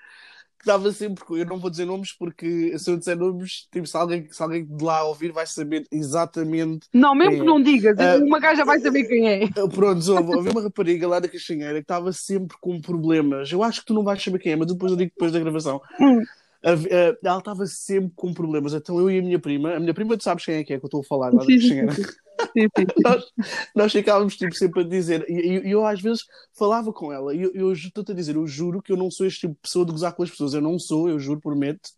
que 0.57 0.63
estava 0.63 0.91
sempre, 0.91 1.23
eu 1.39 1.45
não 1.45 1.57
vou 1.57 1.69
dizer 1.69 1.85
nomes 1.85 2.11
porque 2.11 2.77
se 2.77 2.91
eu 2.91 2.97
disser 2.97 3.17
nomes, 3.17 3.67
tipo, 3.71 3.87
se 3.87 3.95
alguém, 3.95 4.27
se 4.29 4.43
alguém 4.43 4.65
de 4.65 4.83
lá 4.83 5.03
ouvir 5.03 5.31
vai 5.31 5.47
saber 5.47 5.85
exatamente 5.89 6.87
Não, 6.93 7.15
mesmo 7.15 7.31
que 7.35 7.41
é. 7.41 7.45
não 7.45 7.61
digas, 7.63 7.97
Ah, 7.97 8.17
uma 8.17 8.39
gaja 8.39 8.65
vai 8.65 8.79
saber 8.79 9.05
quem 9.05 9.29
é. 9.29 9.39
Pronto, 9.69 10.11
houve, 10.11 10.49
uma 10.49 10.61
rapariga 10.61 11.07
lá 11.07 11.19
da 11.19 11.29
caixanheira 11.29 11.75
que 11.75 11.79
estava 11.81 12.11
sempre 12.11 12.57
com 12.59 12.79
problemas. 12.81 13.51
Eu 13.51 13.63
acho 13.63 13.79
que 13.81 13.87
tu 13.87 13.93
não 13.93 14.03
vais 14.03 14.21
saber 14.21 14.39
quem 14.39 14.51
é, 14.51 14.55
mas 14.57 14.67
depois 14.67 14.91
eu 14.91 14.97
digo 14.97 15.11
depois 15.11 15.31
da 15.31 15.39
gravação. 15.39 15.81
Hum. 15.99 16.23
A- 16.63 17.17
Ela 17.23 17.39
estava 17.39 17.65
sempre 17.65 18.11
com 18.15 18.33
problemas. 18.33 18.73
Então 18.73 18.99
eu 18.99 19.09
e 19.09 19.19
a 19.19 19.21
minha 19.21 19.39
prima, 19.39 19.75
a 19.75 19.79
minha 19.79 19.93
prima, 19.93 20.17
tu 20.17 20.23
sabes 20.23 20.45
quem 20.45 20.55
é 20.55 20.63
que 20.63 20.73
é 20.73 20.79
que 20.79 20.85
eu 20.85 20.87
estou 20.87 21.01
a 21.01 21.03
falar 21.03 21.31
da 21.31 21.43
Sim, 21.45 21.87
sim, 22.57 22.67
sim. 22.77 22.85
Nós, 23.03 23.23
nós 23.75 23.91
ficávamos 23.91 24.35
tipo, 24.37 24.55
sempre 24.55 24.81
a 24.81 24.87
dizer, 24.87 25.25
e 25.29 25.55
eu, 25.57 25.63
eu, 25.63 25.85
às 25.85 26.01
vezes 26.01 26.23
falava 26.57 26.91
com 26.91 27.11
ela, 27.13 27.33
e 27.35 27.41
eu, 27.43 27.51
eu 27.53 27.71
estou-te 27.73 28.11
a 28.11 28.15
dizer, 28.15 28.35
eu 28.35 28.47
juro 28.47 28.81
que 28.81 28.91
eu 28.91 28.97
não 28.97 29.11
sou 29.11 29.25
este 29.27 29.41
tipo 29.41 29.53
de 29.53 29.59
pessoa 29.61 29.85
de 29.85 29.91
gozar 29.91 30.13
com 30.15 30.23
as 30.23 30.29
pessoas, 30.31 30.53
eu 30.53 30.61
não 30.61 30.79
sou, 30.79 31.09
eu 31.09 31.19
juro, 31.19 31.39
prometo, 31.39 31.89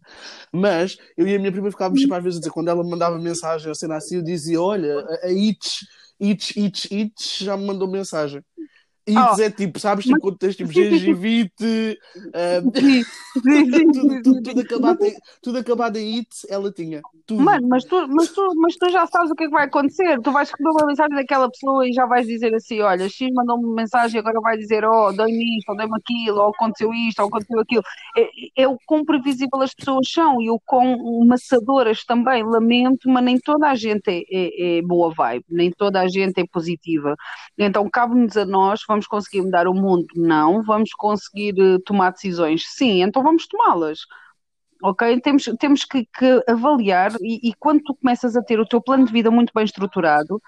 mas 0.52 0.98
eu 1.18 1.28
e 1.28 1.36
a 1.36 1.40
minha 1.40 1.52
prima 1.52 1.72
ficávamos 1.72 2.02
sempre 2.02 2.18
às 2.18 2.24
vezes 2.24 2.38
a 2.38 2.42
dizer, 2.42 2.52
quando 2.52 2.70
ela 2.70 2.84
mandava 2.84 3.18
mensagem 3.20 3.68
ou 3.70 3.76
cena 3.76 3.98
assim, 3.98 4.18
eu 4.18 4.24
dizia, 4.24 4.62
olha, 4.62 5.00
a, 5.24 5.28
a 5.28 5.32
Itch, 5.32 5.84
Itch, 6.20 6.56
Itch, 6.58 6.86
Itch 6.92 7.42
já 7.44 7.58
me 7.58 7.66
mandou 7.66 7.90
mensagem. 7.90 8.44
E 9.08 9.16
oh, 9.18 9.42
é 9.42 9.50
tipo, 9.50 9.80
sabes, 9.80 10.06
tipo, 10.06 10.14
mas... 10.14 10.22
quando 10.22 10.38
tens 10.38 10.56
tipo 10.56 10.72
gengivite, 10.72 11.98
tudo, 14.24 14.62
acabado 14.62 15.04
em, 15.04 15.16
tudo 15.42 15.58
acabado 15.58 15.98
em 15.98 16.20
it, 16.20 16.30
ela 16.48 16.72
tinha. 16.72 17.02
Tudo. 17.26 17.42
Mano, 17.42 17.68
mas 17.68 17.84
tu, 17.84 18.08
mas, 18.08 18.30
tu, 18.30 18.48
mas 18.58 18.76
tu 18.76 18.90
já 18.92 19.08
sabes 19.08 19.32
o 19.32 19.36
que 19.36 19.46
é 19.46 19.48
que 19.48 19.54
vai 19.54 19.66
acontecer. 19.66 20.22
Tu 20.22 20.32
vais 20.32 20.52
receber 20.52 20.70
uma 20.70 20.86
mensagem 20.86 21.16
daquela 21.16 21.50
pessoa 21.50 21.88
e 21.88 21.94
já 21.94 22.06
vais 22.06 22.28
dizer 22.28 22.54
assim: 22.54 22.80
olha, 22.82 23.10
X 23.10 23.28
mandou-me 23.34 23.66
uma 23.66 23.76
mensagem 23.76 24.20
agora 24.20 24.40
vai 24.40 24.56
dizer: 24.56 24.86
oh, 24.86 25.12
dei-me 25.12 25.58
isto, 25.58 25.70
ou 25.70 25.78
dei-me 25.78 25.98
aquilo, 25.98 26.38
ou 26.38 26.50
aconteceu 26.50 26.94
isto, 26.94 27.20
ou 27.22 27.28
aconteceu 27.28 27.60
aquilo. 27.60 27.84
É, 28.16 28.64
é 28.64 28.68
o 28.68 28.78
quão 28.86 29.04
previsível 29.04 29.62
as 29.64 29.74
pessoas 29.74 30.08
são 30.12 30.40
e 30.40 30.52
o 30.52 30.60
quão 30.64 31.26
maçadoras 31.26 32.06
também. 32.06 32.44
Lamento, 32.44 33.10
mas 33.10 33.24
nem 33.24 33.40
toda 33.40 33.68
a 33.68 33.74
gente 33.74 34.04
é, 34.08 34.22
é, 34.32 34.78
é 34.78 34.82
boa 34.84 35.12
vibe, 35.12 35.46
nem 35.50 35.72
toda 35.72 36.00
a 36.00 36.08
gente 36.08 36.40
é 36.40 36.46
positiva. 36.46 37.16
Então 37.58 37.90
cabe-nos 37.90 38.38
a 38.38 38.46
nós 38.46 38.84
vamos 38.92 39.08
conseguir 39.08 39.42
mudar 39.42 39.68
o 39.68 39.74
mundo? 39.74 40.08
Não. 40.16 40.64
Vamos 40.64 40.94
conseguir 40.94 41.54
uh, 41.60 41.80
tomar 41.80 42.12
decisões? 42.12 42.64
Sim, 42.68 43.02
então 43.04 43.24
vamos 43.24 43.48
tomá-las. 43.48 44.00
Ok? 44.84 45.20
Temos, 45.22 45.46
temos 45.60 45.86
que, 45.86 46.06
que 46.06 46.44
avaliar, 46.48 47.14
e, 47.22 47.50
e, 47.50 47.54
quando 47.54 47.82
tu 47.84 47.96
começas 47.96 48.36
a 48.36 48.42
ter 48.42 48.60
o 48.60 48.66
teu 48.66 48.82
plano 48.82 49.06
de 49.06 49.12
vida 49.14 49.30
muito 49.30 49.52
bem 49.54 49.64
estruturado, 49.64 50.42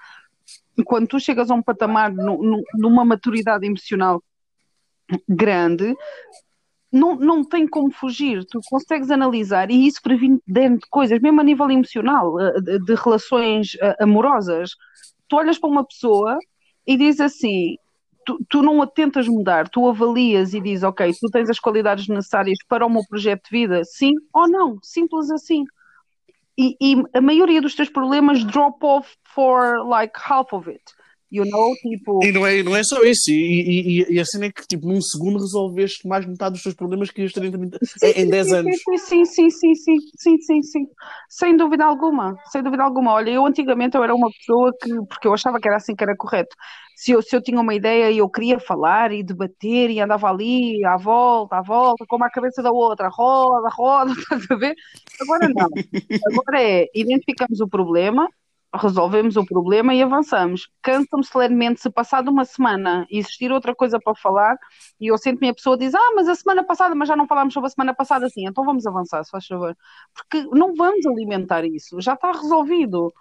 quando 0.84 1.06
tu 1.06 1.20
chegas 1.20 1.50
a 1.50 1.54
um 1.54 1.62
patamar, 1.62 2.12
no, 2.12 2.42
no, 2.42 2.62
numa 2.74 3.04
maturidade 3.04 3.66
emocional 3.66 4.22
grande, 5.28 5.94
não, 6.94 7.16
não 7.16 7.44
tem 7.44 7.66
como 7.66 7.90
fugir, 7.90 8.44
tu 8.44 8.60
consegues 8.70 9.10
analisar 9.10 9.70
e 9.70 9.86
isso 9.86 10.00
previne 10.00 10.40
dentro 10.46 10.80
de 10.80 10.88
coisas, 10.88 11.20
mesmo 11.20 11.40
a 11.40 11.44
nível 11.44 11.70
emocional, 11.70 12.40
eh, 12.40 12.60
de, 12.60 12.78
de 12.78 12.94
relações 12.94 13.76
eh, 13.80 13.96
amorosas. 14.00 14.70
Tu 15.28 15.36
olhas 15.36 15.58
para 15.58 15.70
uma 15.70 15.84
pessoa 15.84 16.38
e 16.86 16.96
diz 16.96 17.20
assim: 17.20 17.76
tu, 18.24 18.44
tu 18.48 18.62
não 18.62 18.82
a 18.82 18.86
tentas 18.86 19.28
mudar, 19.28 19.68
tu 19.68 19.88
avalias 19.88 20.54
e 20.54 20.60
dizes, 20.60 20.82
ok, 20.82 21.12
tu 21.20 21.30
tens 21.30 21.50
as 21.50 21.58
qualidades 21.58 22.08
necessárias 22.08 22.58
para 22.68 22.86
o 22.86 22.90
meu 22.90 23.02
projeto 23.08 23.44
de 23.44 23.50
vida, 23.50 23.82
sim 23.84 24.12
ou 24.32 24.48
não, 24.48 24.78
simples 24.82 25.30
assim. 25.30 25.64
E, 26.58 26.76
e 26.80 27.02
a 27.12 27.20
maioria 27.20 27.60
dos 27.60 27.74
teus 27.74 27.88
problemas 27.88 28.44
drop 28.44 28.84
off 28.84 29.16
for 29.34 29.84
like 29.86 30.12
half 30.16 30.52
of 30.52 30.70
it. 30.70 30.82
You 31.34 31.44
know, 31.46 31.74
tipo... 31.74 32.24
E 32.24 32.30
não 32.30 32.46
é, 32.46 32.62
não 32.62 32.76
é 32.76 32.84
só 32.84 33.02
isso, 33.02 33.32
e, 33.32 34.04
e, 34.06 34.14
e 34.14 34.20
a 34.20 34.24
cena 34.24 34.46
é 34.46 34.52
que 34.52 34.64
tipo, 34.68 34.86
num 34.86 35.00
segundo 35.00 35.40
resolveste 35.40 36.06
mais 36.06 36.24
metade 36.24 36.52
dos 36.52 36.62
teus 36.62 36.76
problemas 36.76 37.10
que 37.10 37.22
ias 37.22 37.32
ter 37.32 37.42
em, 37.42 37.48
em 37.48 38.30
10 38.30 38.52
anos. 38.52 38.76
Sim, 39.04 39.24
sim, 39.24 39.50
sim, 39.50 39.74
sim, 39.74 39.98
sim, 40.16 40.38
sim, 40.38 40.62
sim, 40.62 40.86
sem 41.28 41.56
dúvida 41.56 41.84
alguma, 41.84 42.36
sem 42.52 42.62
dúvida 42.62 42.84
alguma. 42.84 43.14
Olha, 43.14 43.30
eu 43.30 43.44
antigamente 43.44 43.96
eu 43.96 44.04
era 44.04 44.14
uma 44.14 44.30
pessoa 44.30 44.72
que, 44.80 44.94
porque 45.08 45.26
eu 45.26 45.34
achava 45.34 45.58
que 45.58 45.66
era 45.66 45.76
assim 45.76 45.96
que 45.96 46.04
era 46.04 46.16
correto, 46.16 46.54
se 46.94 47.10
eu, 47.10 47.20
se 47.20 47.34
eu 47.34 47.42
tinha 47.42 47.60
uma 47.60 47.74
ideia 47.74 48.10
e 48.10 48.18
eu 48.18 48.28
queria 48.30 48.60
falar 48.60 49.10
e 49.12 49.22
debater 49.22 49.90
e 49.90 50.00
andava 50.00 50.28
ali 50.28 50.84
à 50.84 50.96
volta, 50.96 51.56
à 51.56 51.62
volta, 51.62 52.04
como 52.06 52.24
a 52.24 52.30
cabeça 52.30 52.62
da 52.62 52.70
outra, 52.70 53.08
roda, 53.08 53.68
roda, 53.70 54.12
estás 54.16 54.48
a 54.48 54.54
ver? 54.54 54.74
Agora 55.20 55.48
não. 55.48 55.68
Agora 56.32 56.62
é, 56.62 56.86
identificamos 56.94 57.60
o 57.60 57.68
problema, 57.68 58.28
resolvemos 58.74 59.36
o 59.36 59.44
problema 59.44 59.94
e 59.94 60.02
avançamos. 60.02 60.68
Cansa-me 60.82 61.24
solenemente 61.24 61.80
se 61.80 61.90
passado 61.90 62.30
uma 62.30 62.44
semana 62.44 63.06
existir 63.10 63.52
outra 63.52 63.74
coisa 63.74 63.98
para 64.00 64.14
falar 64.14 64.58
e 65.00 65.08
eu 65.08 65.18
sinto-me 65.18 65.48
a 65.48 65.54
pessoa 65.54 65.78
diz, 65.78 65.94
ah, 65.94 66.12
mas 66.14 66.28
a 66.28 66.34
semana 66.34 66.64
passada, 66.64 66.94
mas 66.94 67.08
já 67.08 67.16
não 67.16 67.26
falámos 67.26 67.54
sobre 67.54 67.68
a 67.68 67.70
semana 67.70 67.94
passada 67.94 68.26
assim, 68.26 68.46
então 68.46 68.64
vamos 68.64 68.86
avançar, 68.86 69.22
se 69.24 69.30
faz 69.30 69.46
favor. 69.46 69.76
Porque 70.14 70.42
não 70.52 70.74
vamos 70.74 71.06
alimentar 71.06 71.64
isso, 71.64 72.00
já 72.00 72.14
está 72.14 72.32
resolvido. 72.32 73.12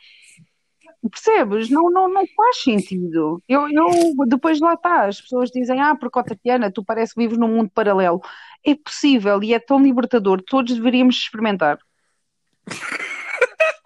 Percebes? 1.10 1.70
Não, 1.70 1.90
não, 1.90 2.08
não 2.08 2.26
faz 2.36 2.64
sentido. 2.64 3.44
Eu, 3.48 3.68
eu 3.70 4.14
depois 4.26 4.60
lá 4.62 4.74
está, 4.74 5.06
as 5.06 5.20
pessoas 5.20 5.52
dizem, 5.52 5.82
ah, 5.82 5.96
porque 5.96 6.18
ó 6.18 6.24
Tatiana, 6.24 6.72
tu 6.72 6.84
parece 6.84 7.14
que 7.14 7.22
vives 7.22 7.38
num 7.38 7.50
mundo 7.50 7.70
paralelo. 7.70 8.22
É 8.66 8.74
possível 8.74 9.44
e 9.44 9.54
é 9.54 9.60
tão 9.60 9.82
libertador, 9.82 10.42
todos 10.42 10.74
deveríamos 10.74 11.16
experimentar. 11.16 11.78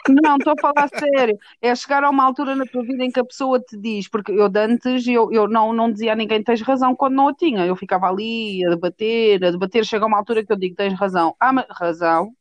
Não, 0.09 0.37
estou 0.37 0.53
a 0.53 0.61
falar 0.61 0.89
sério. 0.89 1.37
É 1.61 1.75
chegar 1.75 2.03
a 2.03 2.09
uma 2.09 2.23
altura 2.23 2.55
na 2.55 2.65
tua 2.65 2.83
vida 2.83 3.03
em 3.03 3.11
que 3.11 3.19
a 3.19 3.25
pessoa 3.25 3.59
te 3.59 3.77
diz, 3.77 4.07
porque 4.09 4.31
eu 4.31 4.49
de 4.49 4.59
antes 4.59 5.07
eu, 5.07 5.31
eu 5.31 5.47
não, 5.47 5.73
não 5.73 5.91
dizia 5.91 6.13
a 6.13 6.15
ninguém 6.15 6.43
tens 6.43 6.61
razão 6.61 6.95
quando 6.95 7.15
não 7.15 7.27
a 7.29 7.33
tinha. 7.33 7.65
Eu 7.65 7.75
ficava 7.75 8.07
ali 8.07 8.65
a 8.65 8.69
debater, 8.69 9.43
a 9.43 9.51
debater, 9.51 9.85
chega 9.85 10.05
a 10.05 10.07
uma 10.07 10.17
altura 10.17 10.45
que 10.45 10.51
eu 10.51 10.57
digo 10.57 10.75
tens 10.75 10.93
razão. 10.93 11.35
Ah, 11.39 11.53
mas 11.53 11.65
razão, 11.69 12.31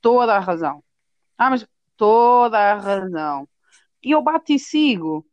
toda 0.00 0.34
a 0.36 0.40
razão. 0.40 0.82
Ah, 1.38 1.50
mas 1.50 1.66
toda 1.96 2.58
a 2.58 2.74
razão. 2.74 3.48
E 4.02 4.12
eu 4.12 4.22
bato 4.22 4.52
e 4.52 4.58
sigo 4.58 5.26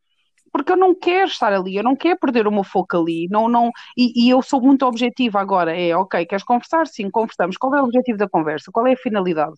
porque 0.51 0.71
eu 0.71 0.77
não 0.77 0.95
quero 0.95 1.27
estar 1.27 1.53
ali, 1.53 1.75
eu 1.75 1.83
não 1.83 1.95
quero 1.95 2.19
perder 2.19 2.47
o 2.47 2.51
meu 2.51 2.63
foco 2.63 2.97
ali, 2.97 3.27
não, 3.29 3.47
não, 3.47 3.71
e, 3.97 4.25
e, 4.25 4.29
eu 4.29 4.41
sou 4.41 4.61
muito 4.61 4.85
objetiva 4.85 5.39
agora, 5.39 5.75
é, 5.75 5.95
ok, 5.95 6.25
queres 6.25 6.43
conversar? 6.43 6.87
Sim, 6.87 7.09
conversamos, 7.09 7.57
qual 7.57 7.75
é 7.75 7.81
o 7.81 7.85
objetivo 7.85 8.17
da 8.17 8.27
conversa? 8.27 8.71
Qual 8.71 8.87
é 8.87 8.93
a 8.93 8.97
finalidade? 8.97 9.55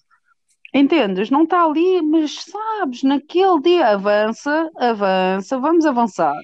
Entendes? 0.73 1.29
Não 1.29 1.43
está 1.43 1.65
ali, 1.65 2.01
mas 2.01 2.45
sabes, 2.45 3.03
naquele 3.03 3.59
dia 3.61 3.87
avança, 3.89 4.69
avança, 4.77 5.59
vamos 5.59 5.85
avançar. 5.85 6.35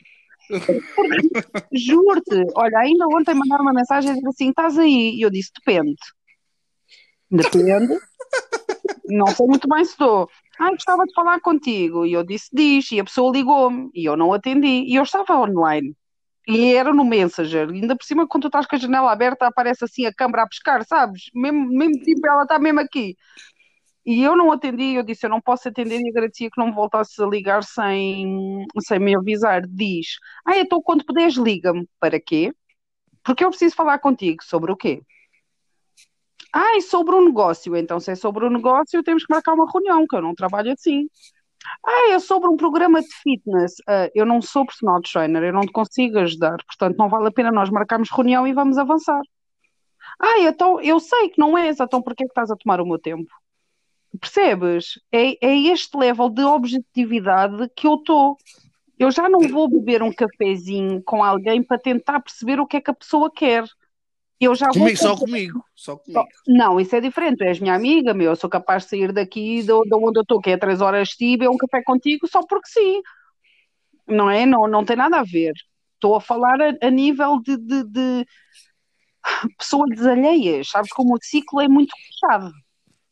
Juro-te, 1.73 2.45
olha, 2.55 2.79
ainda 2.79 3.05
ontem 3.07 3.33
mandaram 3.33 3.63
uma 3.63 3.73
mensagem 3.73 4.13
dizer 4.13 4.27
assim: 4.27 4.49
estás 4.49 4.77
aí? 4.77 5.15
E 5.15 5.21
eu 5.21 5.29
disse: 5.29 5.51
depende. 5.57 5.95
Depende. 7.29 7.97
Não 9.05 9.27
sei 9.27 9.45
muito 9.47 9.67
bem 9.67 9.83
se 9.83 9.91
estou. 9.91 10.29
Ah, 10.59 10.71
gostava 10.71 11.05
de 11.05 11.13
falar 11.13 11.39
contigo. 11.39 12.05
E 12.05 12.13
eu 12.13 12.23
disse: 12.23 12.49
diz. 12.51 12.91
E 12.91 12.99
a 12.99 13.03
pessoa 13.03 13.31
ligou-me. 13.31 13.89
E 13.93 14.05
eu 14.05 14.17
não 14.17 14.33
atendi. 14.33 14.85
E 14.87 14.95
eu 14.95 15.03
estava 15.03 15.37
online. 15.37 15.95
E 16.47 16.73
era 16.73 16.93
no 16.93 17.03
Messenger. 17.03 17.69
E 17.69 17.81
ainda 17.81 17.95
por 17.95 18.05
cima, 18.05 18.27
quando 18.27 18.43
tu 18.43 18.47
estás 18.47 18.65
com 18.65 18.75
a 18.75 18.79
janela 18.79 19.11
aberta, 19.11 19.47
aparece 19.47 19.83
assim 19.83 20.05
a 20.05 20.13
câmera 20.13 20.43
a 20.43 20.47
pescar, 20.47 20.85
sabes? 20.85 21.23
Mesmo, 21.33 21.67
mesmo 21.67 22.01
tipo, 22.03 22.25
ela 22.25 22.43
está 22.43 22.57
mesmo 22.57 22.79
aqui. 22.79 23.17
E 24.07 24.23
eu 24.23 24.37
não 24.37 24.53
atendi, 24.53 24.93
eu 24.95 25.03
disse, 25.03 25.25
eu 25.25 25.29
não 25.29 25.41
posso 25.41 25.67
atender 25.67 25.99
e 25.99 26.09
agradecia 26.09 26.49
que 26.49 26.57
não 26.57 26.67
me 26.67 26.73
voltasse 26.73 27.21
a 27.21 27.25
ligar 27.27 27.61
sem, 27.61 28.65
sem 28.79 28.99
me 28.99 29.13
avisar. 29.13 29.63
Diz, 29.67 30.17
ah, 30.45 30.57
então 30.57 30.81
quando 30.81 31.05
puderes 31.05 31.35
liga-me. 31.35 31.85
Para 31.99 32.17
quê? 32.17 32.53
Porque 33.23 33.43
eu 33.43 33.49
preciso 33.49 33.75
falar 33.75 33.99
contigo. 33.99 34.41
Sobre 34.43 34.71
o 34.71 34.77
quê? 34.77 35.01
Ah, 36.53 36.77
e 36.77 36.81
sobre 36.81 37.15
o 37.15 37.19
um 37.19 37.25
negócio. 37.25 37.75
Então, 37.75 37.99
se 37.99 38.11
é 38.11 38.15
sobre 38.15 38.45
o 38.45 38.47
um 38.47 38.51
negócio, 38.51 39.03
temos 39.03 39.25
que 39.25 39.33
marcar 39.33 39.53
uma 39.53 39.69
reunião, 39.69 40.07
que 40.07 40.15
eu 40.15 40.21
não 40.21 40.33
trabalho 40.33 40.71
assim. 40.71 41.09
Ah, 41.85 42.11
é 42.11 42.19
sobre 42.19 42.49
um 42.49 42.57
programa 42.57 43.01
de 43.01 43.13
fitness. 43.23 43.73
Uh, 43.81 44.09
eu 44.15 44.25
não 44.25 44.41
sou 44.41 44.65
personal 44.65 45.01
trainer, 45.01 45.43
eu 45.43 45.53
não 45.53 45.61
te 45.61 45.71
consigo 45.73 46.19
ajudar. 46.19 46.57
Portanto, 46.65 46.97
não 46.97 47.09
vale 47.09 47.27
a 47.27 47.31
pena 47.31 47.51
nós 47.51 47.69
marcarmos 47.69 48.09
reunião 48.11 48.47
e 48.47 48.53
vamos 48.53 48.77
avançar. 48.77 49.21
Ah, 50.19 50.39
então 50.41 50.79
eu 50.81 50.99
sei 50.99 51.29
que 51.29 51.39
não 51.39 51.57
és, 51.57 51.79
então 51.79 52.01
porquê 52.01 52.23
é 52.23 52.27
que 52.27 52.31
estás 52.31 52.51
a 52.51 52.55
tomar 52.55 52.79
o 52.81 52.85
meu 52.85 52.99
tempo? 52.99 53.29
Percebes? 54.19 54.99
É, 55.11 55.45
é 55.45 55.55
este 55.67 55.97
level 55.97 56.29
de 56.29 56.43
objetividade 56.43 57.69
que 57.75 57.87
eu 57.87 57.95
estou. 57.95 58.37
Eu 58.97 59.11
já 59.11 59.29
não 59.29 59.41
vou 59.47 59.69
beber 59.69 60.01
um 60.01 60.11
cafezinho 60.11 61.01
com 61.03 61.23
alguém 61.23 61.61
para 61.61 61.77
tentar 61.77 62.19
perceber 62.19 62.59
o 62.59 62.65
que 62.65 62.77
é 62.77 62.81
que 62.81 62.89
a 62.89 62.95
pessoa 62.95 63.31
quer. 63.31 63.63
Eu 64.39 64.53
já 64.53 64.69
comigo, 64.69 64.97
vou... 64.97 64.97
só 64.97 65.15
comigo, 65.15 65.65
só 65.75 65.97
comigo. 65.97 66.27
Não, 66.47 66.79
isso 66.79 66.95
é 66.95 67.01
diferente. 67.01 67.37
Tu 67.37 67.43
és 67.43 67.59
minha 67.59 67.75
amiga, 67.75 68.13
meu. 68.13 68.31
Eu 68.31 68.35
sou 68.35 68.49
capaz 68.49 68.83
de 68.83 68.89
sair 68.89 69.11
daqui 69.11 69.61
de, 69.61 69.67
de 69.67 69.71
onde 69.73 70.19
eu 70.19 70.21
estou, 70.21 70.39
que 70.39 70.51
é 70.51 70.57
três 70.57 70.79
horas 70.79 71.09
de 71.09 71.15
ti, 71.15 71.37
beber 71.37 71.49
um 71.49 71.57
café 71.57 71.83
contigo 71.83 72.27
só 72.27 72.41
porque 72.47 72.69
sim. 72.69 73.01
Não 74.07 74.29
é? 74.29 74.45
Não, 74.45 74.67
não 74.67 74.85
tem 74.85 74.95
nada 74.95 75.19
a 75.19 75.23
ver. 75.23 75.53
Estou 75.95 76.15
a 76.15 76.21
falar 76.21 76.61
a, 76.61 76.87
a 76.87 76.89
nível 76.89 77.39
de, 77.41 77.57
de, 77.57 77.83
de 77.83 78.25
pessoas 79.57 79.89
desalheias. 79.89 80.69
Sabes 80.69 80.91
como 80.91 81.15
o 81.15 81.19
ciclo 81.21 81.59
é 81.59 81.67
muito 81.67 81.93
fechado. 81.95 82.51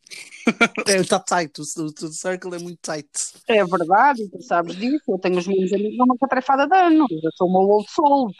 É, 0.86 0.98
está 0.98 1.18
tight, 1.18 1.58
o, 1.58 1.62
o, 1.62 2.12
circle 2.12 2.54
é 2.54 2.58
muito 2.58 2.78
tight. 2.80 3.10
É 3.48 3.64
verdade, 3.64 4.28
tu 4.30 4.40
sabes 4.42 4.76
disso. 4.76 5.02
Eu 5.08 5.18
tenho 5.18 5.38
os 5.38 5.46
meus 5.46 5.72
amigos 5.72 5.98
numa 5.98 6.16
catrefada 6.16 6.66
de 6.66 6.76
anos. 6.76 7.10
Eu 7.10 7.30
sou 7.34 7.48
uma 7.48 7.60
old 7.60 7.90
soul. 7.90 8.30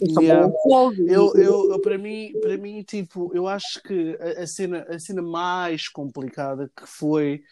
Eu, 0.00 0.22
yeah. 0.22 0.46
old 0.46 0.56
soul. 0.62 0.92
Eu, 1.06 1.32
eu, 1.36 1.72
eu, 1.72 1.80
para, 1.80 1.96
mim, 1.96 2.32
para 2.40 2.56
mim, 2.56 2.82
tipo, 2.82 3.30
eu 3.34 3.46
acho 3.46 3.80
que 3.82 4.18
a, 4.20 4.42
a, 4.42 4.46
cena, 4.46 4.84
a 4.88 4.98
cena 4.98 5.22
mais 5.22 5.88
complicada 5.88 6.70
que 6.76 6.86
foi, 6.86 7.42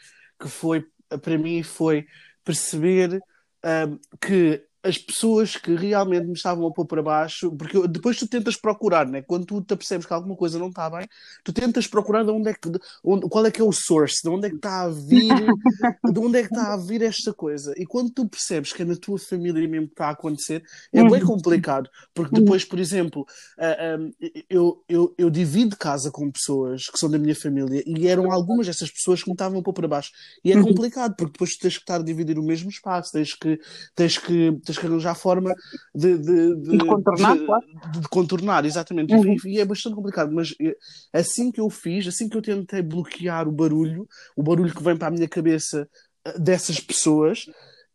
que 0.40 0.48
foi, 0.48 0.84
para 1.22 1.38
mim, 1.38 1.62
foi 1.62 2.06
perceber 2.44 3.20
um, 3.64 3.98
que 4.20 4.67
as 4.82 4.96
pessoas 4.96 5.56
que 5.56 5.74
realmente 5.74 6.26
me 6.26 6.32
estavam 6.32 6.66
a 6.66 6.72
pôr 6.72 6.86
para 6.86 7.02
baixo, 7.02 7.50
porque 7.56 7.86
depois 7.88 8.18
tu 8.18 8.28
tentas 8.28 8.56
procurar, 8.56 9.06
né? 9.06 9.22
quando 9.22 9.44
tu 9.44 9.60
te 9.60 9.74
percebes 9.74 10.06
que 10.06 10.12
alguma 10.12 10.36
coisa 10.36 10.58
não 10.58 10.68
está 10.68 10.88
bem, 10.88 11.06
tu 11.44 11.52
tentas 11.52 11.86
procurar 11.86 12.22
de 12.24 12.30
onde 12.30 12.50
é 12.50 12.54
que, 12.54 12.70
de 12.70 12.78
onde, 13.02 13.28
qual 13.28 13.44
é 13.44 13.50
que 13.50 13.60
é 13.60 13.64
o 13.64 13.72
source, 13.72 14.22
de 14.22 14.28
onde 14.28 14.46
é 14.46 14.50
que 14.50 14.56
está 14.56 14.82
a 14.82 14.88
vir, 14.88 15.28
de 16.12 16.18
onde 16.20 16.38
é 16.38 16.42
que 16.42 16.54
está 16.54 16.74
a 16.74 16.76
vir 16.76 17.02
esta 17.02 17.32
coisa. 17.32 17.74
E 17.76 17.84
quando 17.84 18.10
tu 18.10 18.28
percebes 18.28 18.72
que 18.72 18.82
é 18.82 18.84
na 18.84 18.96
tua 18.96 19.18
família 19.18 19.68
mesmo 19.68 19.88
que 19.88 19.94
está 19.94 20.06
a 20.06 20.10
acontecer, 20.10 20.62
é 20.92 21.02
bem 21.02 21.20
uhum. 21.20 21.26
complicado, 21.26 21.88
porque 22.14 22.36
uhum. 22.36 22.44
depois, 22.44 22.64
por 22.64 22.78
exemplo, 22.78 23.26
uh, 23.58 24.14
eu, 24.48 24.82
eu, 24.88 25.14
eu 25.18 25.30
divido 25.30 25.76
casa 25.76 26.10
com 26.10 26.30
pessoas 26.30 26.88
que 26.88 26.98
são 26.98 27.10
da 27.10 27.18
minha 27.18 27.34
família 27.34 27.82
e 27.84 28.06
eram 28.06 28.30
algumas 28.30 28.66
dessas 28.66 28.90
pessoas 28.90 29.22
que 29.22 29.28
me 29.28 29.34
estavam 29.34 29.58
a 29.58 29.62
pôr 29.62 29.72
para 29.72 29.88
baixo. 29.88 30.12
E 30.44 30.52
é 30.52 30.56
uhum. 30.56 30.64
complicado, 30.64 31.14
porque 31.16 31.32
depois 31.32 31.56
tu 31.56 31.62
tens 31.62 31.76
que 31.76 31.82
estar 31.82 31.96
a 31.96 32.04
dividir 32.04 32.38
o 32.38 32.42
mesmo 32.42 32.70
espaço, 32.70 33.12
tens 33.12 33.34
que, 33.34 33.58
tens 33.94 34.18
que 34.18 34.52
tens 34.68 34.78
que 34.78 34.86
arranjar 34.86 35.14
forma 35.14 35.54
de, 35.94 36.18
de, 36.18 36.56
de, 36.56 36.78
de 36.78 36.86
contornar, 36.86 37.38
claro. 37.38 37.66
de, 37.92 38.08
contornar, 38.08 38.64
exatamente. 38.64 39.14
Uhum. 39.14 39.36
E, 39.44 39.54
e, 39.54 39.60
é 39.60 39.64
bastante 39.64 39.96
complicado, 39.96 40.32
mas 40.32 40.54
eh, 40.60 40.76
assim 41.12 41.50
que 41.50 41.60
eu 41.60 41.68
fiz, 41.68 42.06
assim 42.06 42.28
que 42.28 42.36
eu 42.36 42.42
tentei 42.42 42.82
bloquear 42.82 43.48
o 43.48 43.52
barulho, 43.52 44.06
o 44.36 44.42
barulho 44.42 44.74
que 44.74 44.82
vem 44.82 44.96
para 44.96 45.08
a 45.08 45.10
minha 45.10 45.28
cabeça 45.28 45.88
eh, 46.24 46.38
dessas 46.38 46.78
pessoas, 46.78 47.46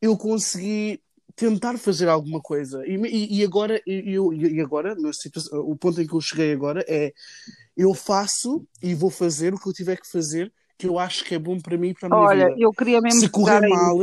eu 0.02 0.18
consegui 0.18 1.00
tentar 1.36 1.78
fazer 1.78 2.10
alguma 2.10 2.42
coisa. 2.42 2.86
E, 2.86 2.96
e, 2.96 3.40
e 3.40 3.44
agora, 3.44 3.82
eu, 3.86 4.34
e 4.34 4.60
agora 4.62 4.96
situação, 5.14 5.60
o 5.62 5.76
ponto 5.76 6.02
em 6.02 6.08
que 6.08 6.14
eu 6.14 6.22
cheguei 6.22 6.54
agora 6.54 6.84
é 6.88 7.14
eu 7.76 7.94
faço 7.94 8.68
e 8.82 8.94
vou 8.94 9.10
fazer 9.10 9.54
o 9.54 9.60
que 9.60 9.68
eu 9.68 9.74
tiver 9.74 10.00
que 10.00 10.10
fazer 10.10 10.52
que 10.78 10.88
eu 10.88 11.00
acho 11.00 11.24
que 11.24 11.36
é 11.36 11.40
bom 11.40 11.60
para 11.60 11.78
mim 11.78 11.90
e 11.90 11.94
para 11.94 12.08
a 12.08 12.10
minha 12.10 12.22
Olha, 12.22 12.48
vida. 12.50 12.58
eu 12.60 12.72
queria 12.72 13.00
mesmo 13.00 13.20
se 13.20 13.30
correr 13.30 13.68
mal, 13.68 13.98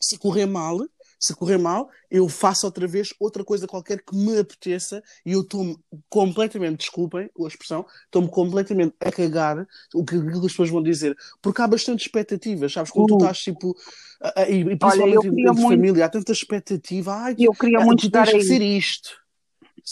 se 0.00 0.18
correr 0.18 0.46
mal, 0.46 0.78
se 1.18 1.34
correr 1.34 1.58
mal, 1.58 1.88
eu 2.10 2.28
faço 2.28 2.66
outra 2.66 2.86
vez 2.86 3.14
outra 3.18 3.44
coisa 3.44 3.66
qualquer 3.66 4.02
que 4.02 4.14
me 4.14 4.38
apeteça 4.38 5.02
e 5.24 5.32
eu 5.32 5.40
estou-me 5.40 5.76
completamente, 6.08 6.80
desculpem 6.80 7.30
a 7.38 7.46
expressão, 7.46 7.84
estou-me 8.04 8.28
completamente 8.28 8.94
a 9.00 9.10
cagar 9.10 9.66
o 9.94 10.04
que, 10.04 10.16
as 10.16 10.40
pessoas 10.40 10.70
vão 10.70 10.82
dizer, 10.82 11.16
porque 11.42 11.62
há 11.62 11.66
bastante 11.66 12.06
expectativas, 12.06 12.72
sabes? 12.72 12.90
Quando 12.90 13.08
tu 13.08 13.14
uhum. 13.14 13.20
estás 13.20 13.38
tipo. 13.38 13.74
E, 14.48 14.60
e 14.60 14.76
principalmente 14.76 15.18
Olha, 15.18 15.28
entre 15.28 15.44
muito... 15.44 15.68
família, 15.68 16.04
há 16.06 16.08
tanta 16.08 16.32
expectativa. 16.32 17.14
Ai, 17.14 17.36
eu 17.38 17.52
queria 17.52 17.78
ah, 17.78 17.84
muito 17.84 18.08
tu 18.08 18.10
tens 18.10 18.30
que 18.30 18.42
ser 18.42 18.62
isto. 18.62 19.24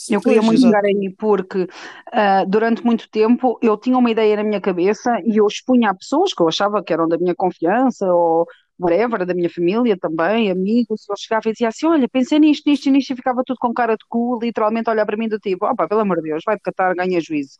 Eu 0.09 0.23
queria 0.23 0.41
muito 0.41 0.61
chegar 0.61 0.83
aí 0.85 1.15
porque 1.19 1.65
uh, 1.65 2.49
durante 2.49 2.83
muito 2.83 3.11
tempo 3.11 3.59
eu 3.61 3.77
tinha 3.77 3.99
uma 3.99 4.11
ideia 4.11 4.37
na 4.37 4.45
minha 4.45 4.61
cabeça 4.61 5.21
e 5.23 5.37
eu 5.37 5.47
expunha 5.47 5.91
a 5.91 5.95
pessoas 5.95 6.33
que 6.33 6.43
eu 6.43 6.49
achava 6.49 6.83
que 6.83 6.93
eram 6.93 7.07
da 7.07 7.19
minha 7.19 7.35
confiança 7.35 8.07
ou 8.07 8.47
whatever, 8.83 9.25
da 9.25 9.35
minha 9.35 9.51
família 9.51 9.97
também, 9.99 10.51
amigos, 10.51 11.07
eu 11.09 11.17
chegava 11.17 11.49
e 11.49 11.53
dizia 11.53 11.69
assim, 11.69 11.87
olha, 11.87 12.09
pensei 12.09 12.39
nisto, 12.39 12.69
nisto 12.69 12.87
e 12.87 12.91
nisto 12.91 13.13
e 13.13 13.17
ficava 13.17 13.43
tudo 13.45 13.59
com 13.59 13.73
cara 13.73 13.97
de 13.97 14.05
cu, 14.09 14.39
literalmente 14.43 14.91
olhar 14.91 15.07
para 15.07 15.17
mim 15.17 15.29
do 15.29 15.39
tipo, 15.39 15.67
opa, 15.67 15.89
pelo 15.89 16.01
amor 16.01 16.17
de 16.17 16.31
Deus, 16.31 16.43
vai-te 16.45 16.63
catar, 16.63 16.95
ganha 16.95 17.21
juízo. 17.21 17.59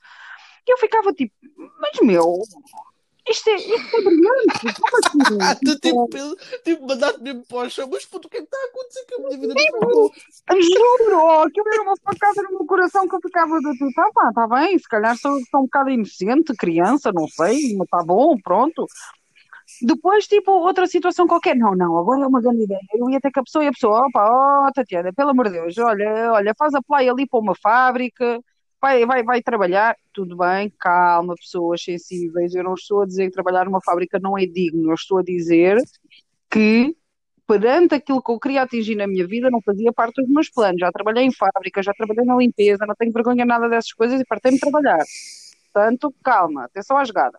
E 0.67 0.73
eu 0.73 0.79
ficava 0.79 1.13
tipo, 1.13 1.35
mas 1.81 2.01
meu, 2.01 2.35
isto 3.29 3.51
é, 3.51 3.55
isto 3.55 3.97
é 3.97 4.03
brilhante, 4.03 4.81
como 4.81 4.97
assim? 4.99 5.39
tu 5.65 5.79
tipo, 5.79 6.09
tipo 6.65 6.87
mandaste 6.87 7.23
mesmo 7.23 7.45
para 7.47 7.67
o 7.67 7.71
chão, 7.71 7.89
mas 7.91 8.05
puto, 8.05 8.27
o 8.27 8.31
que 8.31 8.39
é 8.39 8.41
que 8.41 8.47
está 8.47 8.57
a 8.59 8.67
acontecer 8.67 9.07
com 9.07 9.15
a 9.15 9.29
minha 9.29 9.41
vida? 9.41 9.55
Tipo, 9.55 10.13
juro, 10.61 11.19
oh, 11.19 11.43
aquilo 11.43 11.69
era 11.73 11.83
uma 11.83 11.97
facada 12.03 12.43
no 12.43 12.51
meu 12.51 12.67
coração 12.67 13.09
que 13.09 13.15
eu 13.15 13.21
ficava 13.21 13.61
do 13.61 13.73
tipo, 13.73 14.01
ah 14.01 14.11
pá, 14.13 14.29
está 14.29 14.49
bem, 14.49 14.77
se 14.77 14.89
calhar 14.89 15.17
sou, 15.17 15.39
sou 15.51 15.61
um 15.61 15.65
bocado 15.65 15.91
inocente, 15.91 16.55
criança, 16.57 17.13
não 17.13 17.29
sei, 17.29 17.77
mas 17.77 17.87
está 17.87 18.03
bom, 18.05 18.37
pronto. 18.43 18.87
Depois, 19.85 20.29
tipo, 20.29 20.53
outra 20.53 20.87
situação 20.87 21.27
qualquer. 21.27 21.57
Não, 21.57 21.75
não, 21.75 21.99
agora 21.99 22.23
é 22.23 22.27
uma 22.27 22.41
grande 22.41 22.63
ideia. 22.63 22.81
Eu 22.95 23.11
ia 23.11 23.21
ter 23.21 23.33
que 23.33 23.41
a 23.41 23.43
pessoa 23.43 23.65
e 23.65 23.69
a 23.69 23.73
pessoa, 23.73 24.07
opa, 24.07 24.69
oh, 24.69 24.73
Tatiana, 24.73 25.13
pelo 25.13 25.31
amor 25.31 25.47
de 25.47 25.55
Deus, 25.55 25.77
olha, 25.79 26.33
olha, 26.33 26.55
faz 26.57 26.73
a 26.75 26.83
play 26.83 27.09
ali 27.09 27.27
para 27.27 27.41
uma 27.41 27.55
fábrica, 27.55 28.41
vai, 28.81 29.05
vai, 29.05 29.25
vai 29.25 29.43
trabalhar. 29.43 29.97
Tudo 30.13 30.37
bem, 30.37 30.73
calma, 30.79 31.35
pessoas 31.35 31.83
sensíveis. 31.83 32.55
Eu 32.55 32.63
não 32.65 32.75
estou 32.75 33.03
a 33.03 33.07
dizer 33.07 33.27
que 33.27 33.33
trabalhar 33.33 33.65
numa 33.65 33.81
fábrica 33.83 34.19
não 34.21 34.39
é 34.39 34.47
digno. 34.47 34.91
Eu 34.91 34.95
estou 34.95 35.19
a 35.19 35.23
dizer 35.23 35.79
que 36.51 36.97
perante 37.47 37.95
aquilo 37.95 38.23
que 38.23 38.31
eu 38.31 38.39
queria 38.39 38.63
atingir 38.63 38.95
na 38.95 39.07
minha 39.07 39.27
vida, 39.27 39.51
não 39.51 39.61
fazia 39.63 39.93
parte 39.93 40.23
dos 40.23 40.31
meus 40.31 40.49
planos. 40.49 40.79
Já 40.81 40.93
trabalhei 40.93 41.25
em 41.25 41.33
fábrica, 41.33 41.83
já 41.83 41.93
trabalhei 41.93 42.25
na 42.25 42.37
limpeza, 42.37 42.87
não 42.87 42.95
tenho 42.95 43.13
vergonha 43.13 43.45
nada 43.45 43.69
dessas 43.69 43.93
coisas 43.93 44.21
e 44.21 44.25
partei-me 44.25 44.61
trabalhar. 44.61 45.05
Portanto, 45.73 46.15
calma, 46.23 46.65
atenção 46.65 46.97
à 46.97 47.05
jogada 47.05 47.39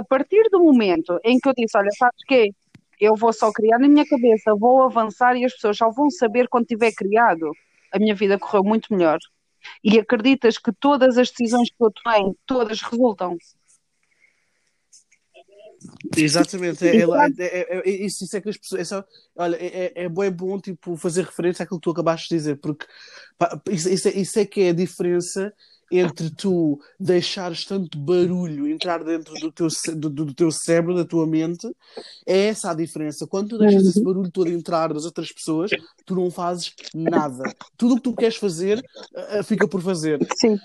a 0.00 0.04
partir 0.04 0.48
do 0.50 0.60
momento 0.60 1.20
em 1.22 1.38
que 1.38 1.48
eu 1.48 1.52
disse, 1.54 1.76
olha, 1.76 1.90
sabes 1.92 2.24
que 2.26 2.54
eu 2.98 3.14
vou 3.14 3.32
só 3.32 3.52
criar 3.52 3.78
na 3.78 3.86
minha 3.86 4.06
cabeça, 4.06 4.54
vou 4.54 4.82
avançar 4.82 5.36
e 5.36 5.44
as 5.44 5.52
pessoas 5.52 5.76
só 5.76 5.90
vão 5.90 6.10
saber 6.10 6.48
quando 6.48 6.66
tiver 6.66 6.92
criado, 6.92 7.52
a 7.92 7.98
minha 7.98 8.14
vida 8.14 8.38
correu 8.38 8.64
muito 8.64 8.92
melhor. 8.92 9.18
E 9.84 9.98
acreditas 9.98 10.56
que 10.56 10.72
todas 10.72 11.18
as 11.18 11.30
decisões 11.30 11.68
que 11.68 11.84
eu 11.84 11.90
tenho, 11.90 12.34
todas 12.46 12.80
resultam. 12.80 13.36
Exatamente, 16.16 16.86
é, 16.86 16.96
é, 16.96 17.78
é, 17.78 17.90
isso, 17.90 18.24
isso, 18.24 18.36
é 18.36 18.40
que 18.40 18.48
as 18.48 18.56
pessoas. 18.56 18.80
É 18.80 18.84
só, 18.84 19.04
olha, 19.36 19.56
é, 19.56 19.92
é, 19.94 20.08
bom, 20.08 20.22
é 20.22 20.30
bom 20.30 20.58
tipo, 20.58 20.96
fazer 20.96 21.24
referência 21.24 21.62
àquilo 21.62 21.78
que 21.78 21.84
tu 21.84 21.90
acabaste 21.90 22.28
de 22.28 22.36
dizer, 22.36 22.56
porque 22.56 22.86
pá, 23.38 23.60
isso, 23.70 23.88
isso, 23.88 24.08
isso 24.08 24.38
é 24.38 24.46
que 24.46 24.62
é 24.62 24.70
a 24.70 24.74
diferença 24.74 25.52
entre 25.90 26.30
tu 26.30 26.80
deixares 26.98 27.64
tanto 27.64 27.98
barulho 27.98 28.68
entrar 28.68 29.02
dentro 29.02 29.34
do 29.34 29.50
teu, 29.50 29.68
do, 29.96 30.08
do, 30.08 30.34
teu 30.34 30.50
cérebro, 30.50 30.94
da 30.94 31.04
tua 31.04 31.26
mente, 31.26 31.66
é 32.26 32.46
essa 32.46 32.70
a 32.70 32.74
diferença. 32.74 33.26
Quando 33.26 33.50
tu 33.50 33.58
deixas 33.58 33.86
esse 33.86 34.02
barulho 34.02 34.30
todo 34.30 34.48
entrar 34.48 34.92
das 34.92 35.04
outras 35.04 35.32
pessoas, 35.32 35.70
tu 36.06 36.14
não 36.14 36.30
fazes 36.30 36.72
nada. 36.94 37.42
Tudo 37.76 37.94
o 37.94 37.96
que 37.96 38.02
tu 38.02 38.14
queres 38.14 38.36
fazer 38.36 38.78
uh, 38.78 39.42
fica 39.42 39.66
por 39.66 39.82
fazer. 39.82 40.18
Sim. 40.38 40.56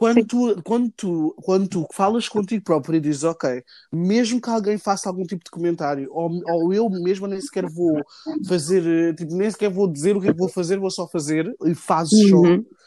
Quando 0.00 0.24
tu, 0.24 0.62
quando, 0.62 0.90
tu, 0.96 1.34
quando 1.42 1.68
tu 1.68 1.86
falas 1.92 2.26
contigo 2.26 2.64
próprio 2.64 2.96
e 2.96 3.00
dizes, 3.00 3.22
ok, 3.22 3.62
mesmo 3.92 4.40
que 4.40 4.48
alguém 4.48 4.78
faça 4.78 5.10
algum 5.10 5.24
tipo 5.24 5.44
de 5.44 5.50
comentário, 5.50 6.08
ou, 6.10 6.30
ou 6.46 6.72
eu 6.72 6.88
mesmo 6.88 7.26
nem 7.26 7.38
sequer 7.38 7.66
vou 7.66 8.00
fazer, 8.48 8.82
eh, 8.86 9.12
tipo, 9.12 9.34
nem 9.34 9.50
sequer 9.50 9.68
vou 9.68 9.86
dizer 9.86 10.16
o 10.16 10.20
que 10.22 10.28
é 10.28 10.32
que 10.32 10.38
vou 10.38 10.48
fazer, 10.48 10.78
vou 10.78 10.90
só 10.90 11.06
fazer, 11.06 11.54
e 11.66 11.74
fazes 11.74 12.18
uhum. 12.32 12.64
só, 12.64 12.79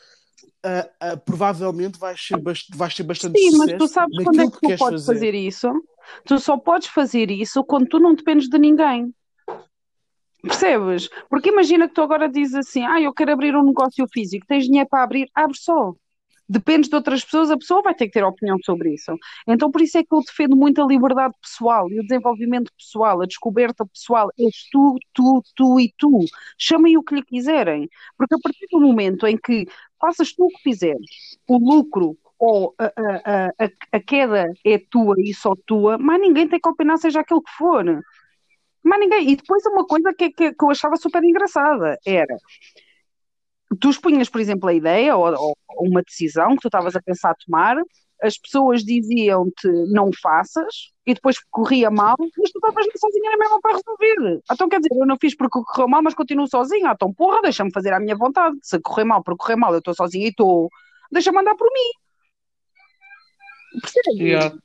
uh, 0.66 1.14
uh, 1.14 1.18
provavelmente 1.26 2.00
vais 2.00 2.20
ser, 2.20 2.40
vais 2.74 2.96
ter 2.96 3.04
bastante 3.04 3.40
Sim, 3.40 3.58
mas 3.58 3.74
tu 3.74 3.88
sabes 3.88 4.24
quando 4.24 4.42
é 4.42 4.46
que, 4.46 4.52
que 4.52 4.60
tu 4.60 4.78
podes 4.78 5.06
fazer. 5.06 5.14
fazer 5.14 5.34
isso? 5.36 5.70
Tu 6.26 6.40
só 6.40 6.58
podes 6.58 6.88
fazer 6.88 7.32
isso 7.32 7.64
quando 7.64 7.88
tu 7.88 8.00
não 8.00 8.14
dependes 8.14 8.50
de 8.50 8.58
ninguém. 8.58 9.14
Percebes? 10.42 11.10
Porque 11.30 11.50
imagina 11.50 11.88
que 11.88 11.94
tu 11.94 12.02
agora 12.02 12.28
dizes 12.28 12.56
assim: 12.56 12.84
ah, 12.86 13.00
eu 13.00 13.14
quero 13.14 13.32
abrir 13.32 13.56
um 13.56 13.64
negócio 13.64 14.06
físico, 14.12 14.46
tens 14.46 14.66
dinheiro 14.66 14.90
para 14.90 15.04
abrir, 15.04 15.30
abre 15.34 15.58
só 15.58 15.94
dependes 16.48 16.90
de 16.90 16.96
outras 16.96 17.24
pessoas, 17.24 17.52
a 17.52 17.58
pessoa 17.58 17.82
vai 17.82 17.94
ter 17.94 18.08
que 18.08 18.14
ter 18.14 18.24
opinião 18.24 18.58
sobre 18.64 18.94
isso. 18.94 19.16
Então, 19.48 19.72
por 19.72 19.82
isso 19.82 19.98
é 19.98 20.04
que 20.04 20.14
eu 20.14 20.22
defendo 20.22 20.56
muito 20.56 20.82
a 20.82 20.86
liberdade 20.86 21.34
pessoal 21.42 21.90
e 21.90 22.00
o 22.00 22.04
desenvolvimento 22.04 22.72
pessoal, 22.78 23.22
a 23.22 23.26
descoberta 23.26 23.86
pessoal. 23.86 24.30
És 24.38 24.68
tu, 24.72 24.96
tu, 25.14 25.42
tu 25.56 25.80
e 25.80 25.94
tu. 25.98 26.20
Chamem 26.58 26.98
o 26.98 27.04
que 27.04 27.16
lhe 27.16 27.24
quiserem. 27.24 27.90
Porque 28.18 28.36
a 28.36 28.40
partir 28.42 28.66
do 28.72 28.80
momento 28.82 29.26
em 29.28 29.38
que 29.38 29.66
faças 30.00 30.34
tu 30.34 30.46
o 30.46 30.50
que 30.50 30.62
fizeres, 30.64 31.38
o 31.48 31.58
lucro 31.58 32.18
ou 32.38 32.76
a, 32.78 32.86
a, 32.86 33.46
a, 33.48 33.70
a 33.94 34.00
queda 34.02 34.46
é 34.66 34.78
tua 34.78 35.16
e 35.18 35.34
só 35.34 35.54
tua, 35.66 35.98
mas 35.98 36.20
ninguém 36.20 36.48
tem 36.48 36.60
que 36.60 36.68
opinar, 36.68 36.98
seja 36.98 37.22
aquilo 37.22 37.42
que 37.42 37.52
for. 37.52 37.86
Mas 38.84 39.00
ninguém. 39.00 39.30
E 39.32 39.36
depois 39.38 39.66
uma 39.66 39.86
coisa 39.86 40.14
que, 40.14 40.30
que, 40.30 40.52
que 40.54 40.66
eu 40.66 40.70
achava 40.70 40.98
super 40.98 41.24
engraçada 41.24 41.98
era 42.06 42.38
tu 43.80 43.90
expunhas, 43.90 44.30
por 44.30 44.42
exemplo, 44.42 44.70
a 44.70 44.74
ideia 44.74 45.16
ou, 45.16 45.34
ou, 45.34 45.56
uma 45.80 46.02
decisão 46.02 46.56
que 46.56 46.62
tu 46.62 46.68
estavas 46.68 46.96
a 46.96 47.02
pensar 47.02 47.36
tomar, 47.46 47.78
as 48.22 48.38
pessoas 48.38 48.84
diziam-te 48.84 49.68
não 49.92 50.10
faças, 50.22 50.92
e 51.06 51.14
depois 51.14 51.38
corria 51.52 51.92
mal, 51.92 52.16
mas 52.18 52.52
tu 52.52 52.58
estavas 52.58 52.86
sozinha 52.98 53.32
na 53.32 53.38
mesma 53.38 53.60
para 53.62 53.76
resolver. 53.76 54.42
Então 54.50 54.70
quer 54.70 54.80
dizer, 54.80 54.90
eu 54.94 55.06
não 55.06 55.18
fiz 55.20 55.36
porque 55.36 55.60
correu 55.62 55.90
mal, 55.90 56.02
mas 56.02 56.14
continuo 56.14 56.48
sozinha. 56.48 56.92
Então, 56.94 57.14
porra, 57.14 57.42
deixa-me 57.42 57.72
fazer 57.74 57.92
a 57.92 58.00
minha 58.00 58.16
vontade. 58.16 58.58
Se 58.62 58.80
correr 58.80 59.04
mal 59.04 59.22
por 59.22 59.36
correr 59.36 59.58
mal, 59.58 59.74
eu 59.74 59.80
estou 59.80 59.94
sozinha 59.94 60.26
e 60.26 60.30
estou. 60.30 60.70
Deixa-me 61.12 61.40
andar 61.40 61.56
por 61.56 61.68
mim. 61.68 61.90
Percebes? 63.82 64.20
Yeah. 64.20 64.56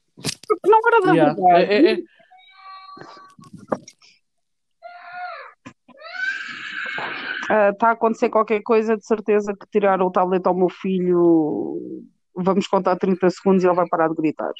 Porque 0.46 0.70
da 1.04 1.12
yeah. 1.12 1.34
verdade. 1.34 1.72
É, 1.72 1.90
é, 1.90 1.92
é 1.94 1.98
está 7.48 7.86
ah, 7.86 7.90
a 7.90 7.92
acontecer 7.92 8.28
qualquer 8.28 8.62
coisa, 8.62 8.96
de 8.96 9.06
certeza 9.06 9.54
que 9.54 9.66
tirar 9.70 10.02
o 10.02 10.10
tablet 10.10 10.46
ao 10.46 10.54
meu 10.54 10.68
filho, 10.68 11.80
vamos 12.34 12.66
contar 12.66 12.96
30 12.96 13.30
segundos 13.30 13.64
e 13.64 13.66
ele 13.66 13.74
vai 13.74 13.88
parar 13.88 14.08
de 14.08 14.14
gritar. 14.14 14.52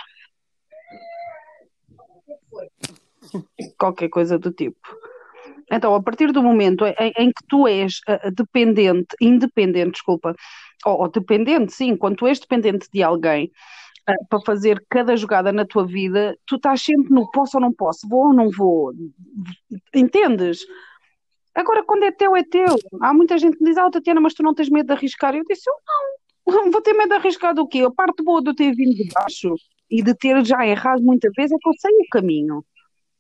Qualquer 3.79 4.09
coisa 4.09 4.39
do 4.39 4.51
tipo. 4.51 4.89
Então, 5.71 5.95
a 5.95 6.03
partir 6.03 6.33
do 6.33 6.43
momento 6.43 6.87
em, 6.87 7.13
em 7.19 7.29
que 7.29 7.47
tu 7.47 7.69
és 7.69 8.01
uh, 8.09 8.31
dependente, 8.35 9.15
independente, 9.21 9.93
desculpa, 9.93 10.35
ou, 10.87 11.03
ou, 11.03 11.09
dependente, 11.11 11.73
sim, 11.73 11.95
quando 11.95 12.17
tu 12.17 12.27
és 12.27 12.41
dependente 12.41 12.89
de 12.91 13.03
alguém 13.03 13.53
uh, 14.09 14.27
para 14.31 14.41
fazer 14.41 14.83
cada 14.89 15.15
jogada 15.15 15.53
na 15.53 15.67
tua 15.67 15.87
vida, 15.87 16.35
tu 16.47 16.57
estás 16.57 16.81
sempre 16.83 17.11
no 17.11 17.31
posso 17.31 17.59
ou 17.59 17.61
não 17.61 17.73
posso, 17.73 18.09
vou 18.09 18.29
ou 18.29 18.33
não 18.33 18.51
vou, 18.51 18.95
entendes? 19.95 20.61
Agora, 21.59 21.83
quando 21.83 22.05
é 22.05 22.13
teu, 22.13 22.37
é 22.37 22.45
teu. 22.45 22.77
Há 23.01 23.13
muita 23.13 23.37
gente 23.37 23.57
que 23.59 23.65
diz, 23.65 23.77
ah, 23.77 23.91
Tatiana, 23.91 24.21
mas 24.21 24.33
tu 24.33 24.45
não 24.45 24.55
tens 24.55 24.71
medo 24.71 24.87
de 24.87 24.93
arriscar. 24.93 25.35
Eu 25.35 25.43
disse, 25.45 25.69
eu 25.69 25.75
não, 26.47 26.71
vou 26.71 26.81
ter 26.81 26.93
medo 26.93 27.09
de 27.09 27.15
arriscar 27.17 27.53
do 27.53 27.67
quê? 27.67 27.81
A 27.81 27.91
parte 27.91 28.23
boa 28.23 28.41
de 28.41 28.51
eu 28.51 28.55
ter 28.55 28.73
vindo 28.77 28.95
de 28.95 29.09
baixo 29.13 29.57
e 29.91 30.01
de 30.01 30.15
ter 30.15 30.45
já 30.47 30.65
errado 30.65 31.03
muitas 31.03 31.33
vezes 31.37 31.51
é 31.51 31.57
que 31.61 31.69
eu 31.69 31.73
sei 31.81 31.91
o 31.91 32.09
caminho. 32.13 32.65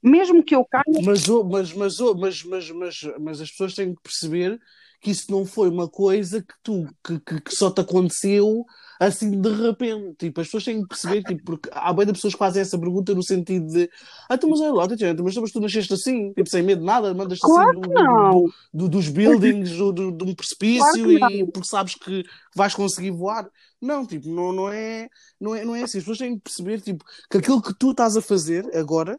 Mesmo 0.01 0.45
que 0.45 0.55
eu 0.55 0.64
caia. 0.64 0.84
Mas, 1.05 1.26
mas, 1.26 1.72
mas, 1.72 2.01
mas, 2.01 2.45
mas, 2.45 2.70
mas, 2.70 3.01
mas 3.18 3.41
as 3.41 3.51
pessoas 3.51 3.74
têm 3.74 3.93
que 3.93 4.03
perceber 4.03 4.61
que 5.01 5.11
isso 5.11 5.32
não 5.32 5.45
foi 5.45 5.68
uma 5.68 5.89
coisa 5.89 6.41
que 6.41 6.55
tu 6.62 6.86
que, 7.05 7.18
que, 7.18 7.41
que 7.41 7.55
só 7.55 7.72
te 7.72 7.80
aconteceu 7.80 8.64
assim 8.99 9.41
de 9.41 9.49
repente. 9.51 10.15
Tipo, 10.19 10.41
as 10.41 10.47
pessoas 10.47 10.65
têm 10.65 10.83
que 10.83 10.89
perceber, 10.89 11.23
tipo, 11.23 11.45
porque 11.45 11.71
há 11.73 11.93
bem 11.93 12.07
de 12.07 12.13
pessoas 12.13 12.35
que 12.35 12.39
fazem 12.39 12.63
essa 12.63 12.79
pergunta 12.79 13.15
no 13.15 13.23
sentido 13.23 13.67
de 13.67 13.91
ah, 14.29 14.35
então, 14.35 14.51
mas 14.51 14.61
olha 14.61 14.73
lá, 14.73 14.89
Tatiana, 14.89 15.23
mas, 15.23 15.37
mas 15.37 15.53
tu 15.53 15.61
nasceste 15.61 15.93
assim, 15.93 16.33
tipo, 16.33 16.49
sem 16.49 16.63
medo 16.63 16.81
de 16.81 16.87
nada, 16.87 17.15
mandas 17.15 17.39
claro 17.39 17.71
assim 17.71 17.81
do, 17.81 17.89
do, 17.89 18.53
do, 18.73 18.89
dos 18.89 19.09
buildings, 19.09 19.71
do, 19.77 19.93
do, 19.93 20.13
de 20.13 20.25
um 20.25 20.35
precipício 20.35 21.19
claro 21.19 21.35
e 21.35 21.51
porque 21.51 21.69
sabes 21.69 21.95
que 21.95 22.25
vais 22.55 22.75
conseguir 22.75 23.11
voar. 23.11 23.49
Não, 23.81 24.05
tipo, 24.05 24.29
não, 24.29 24.53
não, 24.53 24.69
é, 24.69 25.09
não, 25.41 25.55
é, 25.55 25.65
não 25.65 25.77
é 25.77 25.83
assim. 25.83 25.99
As 25.99 26.05
pessoas 26.05 26.19
têm 26.19 26.35
que 26.37 26.43
perceber, 26.43 26.81
tipo, 26.81 27.05
que 27.31 27.39
aquilo 27.39 27.63
que 27.63 27.75
tu 27.79 27.93
estás 27.93 28.17
a 28.17 28.23
fazer 28.23 28.69
agora 28.77 29.19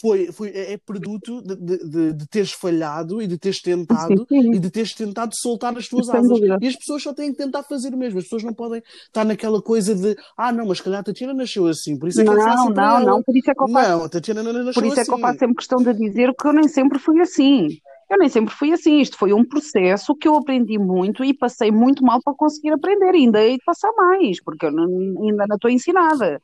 foi, 0.00 0.30
foi, 0.30 0.50
é, 0.50 0.74
é 0.74 0.76
produto 0.78 1.42
de, 1.42 1.56
de, 1.56 2.12
de, 2.12 2.28
teres 2.28 2.52
falhado 2.52 3.20
e 3.20 3.26
de 3.26 3.36
teres 3.36 3.60
tentado 3.60 4.26
sim, 4.28 4.42
sim. 4.42 4.54
e 4.54 4.58
de 4.58 4.70
teres 4.70 4.94
tentado 4.94 5.34
soltar 5.34 5.76
as 5.76 5.88
tuas 5.88 6.08
asas. 6.08 6.38
E 6.60 6.66
as 6.66 6.76
pessoas 6.76 7.02
só 7.02 7.12
têm 7.12 7.32
que 7.32 7.38
tentar 7.38 7.64
fazer 7.64 7.92
o 7.92 7.96
mesmo. 7.96 8.18
As 8.18 8.24
pessoas 8.24 8.44
não 8.44 8.54
podem 8.54 8.82
estar 9.06 9.24
naquela 9.24 9.60
coisa 9.60 9.94
de 9.94 10.16
ah, 10.36 10.52
não, 10.52 10.66
mas 10.66 10.78
se 10.78 10.84
calhar 10.84 11.00
a 11.00 11.02
Tatiana 11.02 11.34
nasceu 11.34 11.66
assim, 11.66 11.98
por 11.98 12.08
isso 12.08 12.20
é 12.20 12.24
que 12.24 12.30
não, 12.30 12.40
é 12.40 12.44
não, 12.46 12.82
ela. 12.82 13.00
não, 13.00 13.22
por 13.22 13.36
isso 13.36 13.50
é 13.50 13.54
que 13.54 13.62
eu 13.62 13.68
faço, 13.68 13.88
não, 13.88 14.04
a 14.04 14.08
Tatiana 14.08 14.42
não 14.42 14.52
nasceu 14.52 14.74
por 14.74 14.84
isso 14.84 14.92
assim. 14.92 15.00
é 15.00 15.04
que 15.04 15.12
eu 15.12 15.18
faço 15.18 15.38
sempre 15.38 15.56
questão 15.56 15.78
de 15.78 15.94
dizer 15.94 16.34
que 16.34 16.46
eu 16.46 16.52
nem 16.52 16.68
sempre 16.68 16.98
fui 16.98 17.20
assim. 17.20 17.68
Eu 18.10 18.18
nem 18.18 18.28
sempre 18.28 18.52
fui 18.54 18.72
assim. 18.72 19.00
Isto 19.00 19.16
foi 19.16 19.32
um 19.32 19.44
processo 19.44 20.16
que 20.16 20.26
eu 20.26 20.34
aprendi 20.34 20.78
muito 20.78 21.24
e 21.24 21.32
passei 21.32 21.70
muito 21.70 22.04
mal 22.04 22.20
para 22.22 22.34
conseguir 22.34 22.72
aprender. 22.72 23.14
E 23.14 23.18
ainda 23.18 23.40
hei 23.42 23.56
de 23.56 23.64
passar 23.64 23.92
mais, 23.96 24.42
porque 24.42 24.66
eu 24.66 24.72
não, 24.72 24.84
ainda 25.22 25.46
não 25.48 25.56
estou 25.56 25.70
ensinada. 25.70 26.42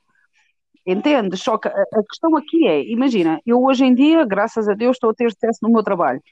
Entende? 0.87 1.37
Só 1.37 1.59
que 1.59 1.67
a, 1.67 2.03
questão 2.09 2.37
aqui 2.37 2.67
é, 2.69 2.85
imagina, 2.85 3.41
eu 3.45 3.63
hoje 3.65 3.85
em 3.85 3.93
dia, 3.95 4.25
graças 4.25 4.69
a 4.69 4.75
Deus, 4.75 4.97
estou 4.97 5.11
a 5.11 5.15
ter 5.15 5.31
sucesso 5.33 5.59
no 5.63 5.71
meu 5.71 5.83
trabalho. 5.83 6.23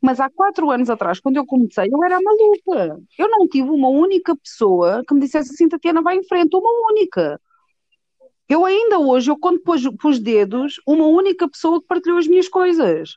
Mas 0.00 0.20
há 0.20 0.28
quatro 0.28 0.70
anos 0.70 0.90
atrás, 0.90 1.18
quando 1.18 1.38
eu 1.38 1.46
comecei, 1.46 1.88
eu 1.90 2.04
era 2.04 2.20
maluca. 2.20 3.00
Eu 3.18 3.30
não 3.30 3.48
tive 3.48 3.70
uma 3.70 3.88
única 3.88 4.36
pessoa 4.36 5.02
que 5.08 5.14
me 5.14 5.20
dissesse 5.20 5.54
assim, 5.54 5.68
Tatiana, 5.68 6.02
vai 6.02 6.18
em 6.18 6.24
frente, 6.24 6.54
uma 6.54 6.70
única. 6.90 7.40
Eu 8.46 8.66
ainda 8.66 8.98
hoje, 8.98 9.30
eu 9.30 9.38
conto 9.38 9.60
pus, 9.62 9.82
pus 9.98 10.18
dedos, 10.20 10.74
uma 10.86 11.06
única 11.06 11.48
pessoa 11.48 11.80
que 11.80 11.86
partilhou 11.86 12.18
as 12.18 12.26
minhas 12.26 12.48
coisas. 12.48 13.16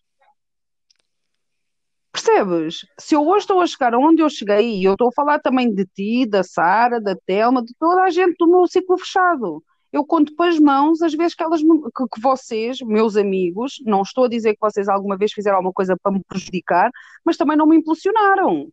Percebes? 2.13 2.85
Se 2.97 3.13
eu 3.13 3.27
hoje 3.27 3.39
estou 3.39 3.59
a 3.59 3.67
chegar 3.67 3.93
onde 3.95 4.21
eu 4.21 4.29
cheguei, 4.29 4.79
e 4.79 4.85
eu 4.85 4.93
estou 4.93 5.09
a 5.09 5.11
falar 5.11 5.39
também 5.39 5.73
de 5.73 5.85
ti, 5.85 6.25
da 6.25 6.43
Sara, 6.43 7.01
da 7.01 7.15
Telma, 7.25 7.61
de 7.61 7.73
toda 7.77 8.03
a 8.03 8.09
gente 8.09 8.37
do 8.39 8.47
meu 8.47 8.65
ciclo 8.67 8.97
fechado 8.97 9.61
eu 9.97 10.05
conto 10.05 10.35
para 10.35 10.49
as 10.49 10.59
mãos 10.59 11.01
as 11.01 11.13
vezes 11.13 11.35
que 11.35 11.43
elas 11.43 11.61
que, 11.61 12.07
que, 12.13 12.21
vocês, 12.21 12.79
meus 12.81 13.15
amigos, 13.17 13.81
não 13.85 14.01
estou 14.03 14.25
a 14.25 14.29
dizer 14.29 14.53
que 14.53 14.61
vocês 14.61 14.87
alguma 14.87 15.17
vez 15.17 15.33
fizeram 15.33 15.57
alguma 15.57 15.73
coisa 15.73 15.97
para 15.97 16.11
me 16.11 16.23
prejudicar, 16.23 16.91
mas 17.25 17.37
também 17.37 17.57
não 17.57 17.65
me 17.67 17.77
impulsionaram. 17.77 18.71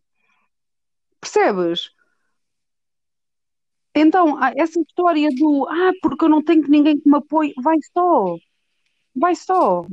Percebes? 1.19 1.89
Então, 3.95 4.37
essa 4.55 4.79
história 4.79 5.29
do 5.31 5.65
ah, 5.69 5.91
porque 6.01 6.25
eu 6.25 6.29
não 6.29 6.43
tenho 6.43 6.67
ninguém 6.67 6.99
que 6.99 7.09
me 7.09 7.17
apoie, 7.17 7.53
vai 7.63 7.77
só. 7.93 8.35
Vai 9.15 9.33
só. 9.33 9.85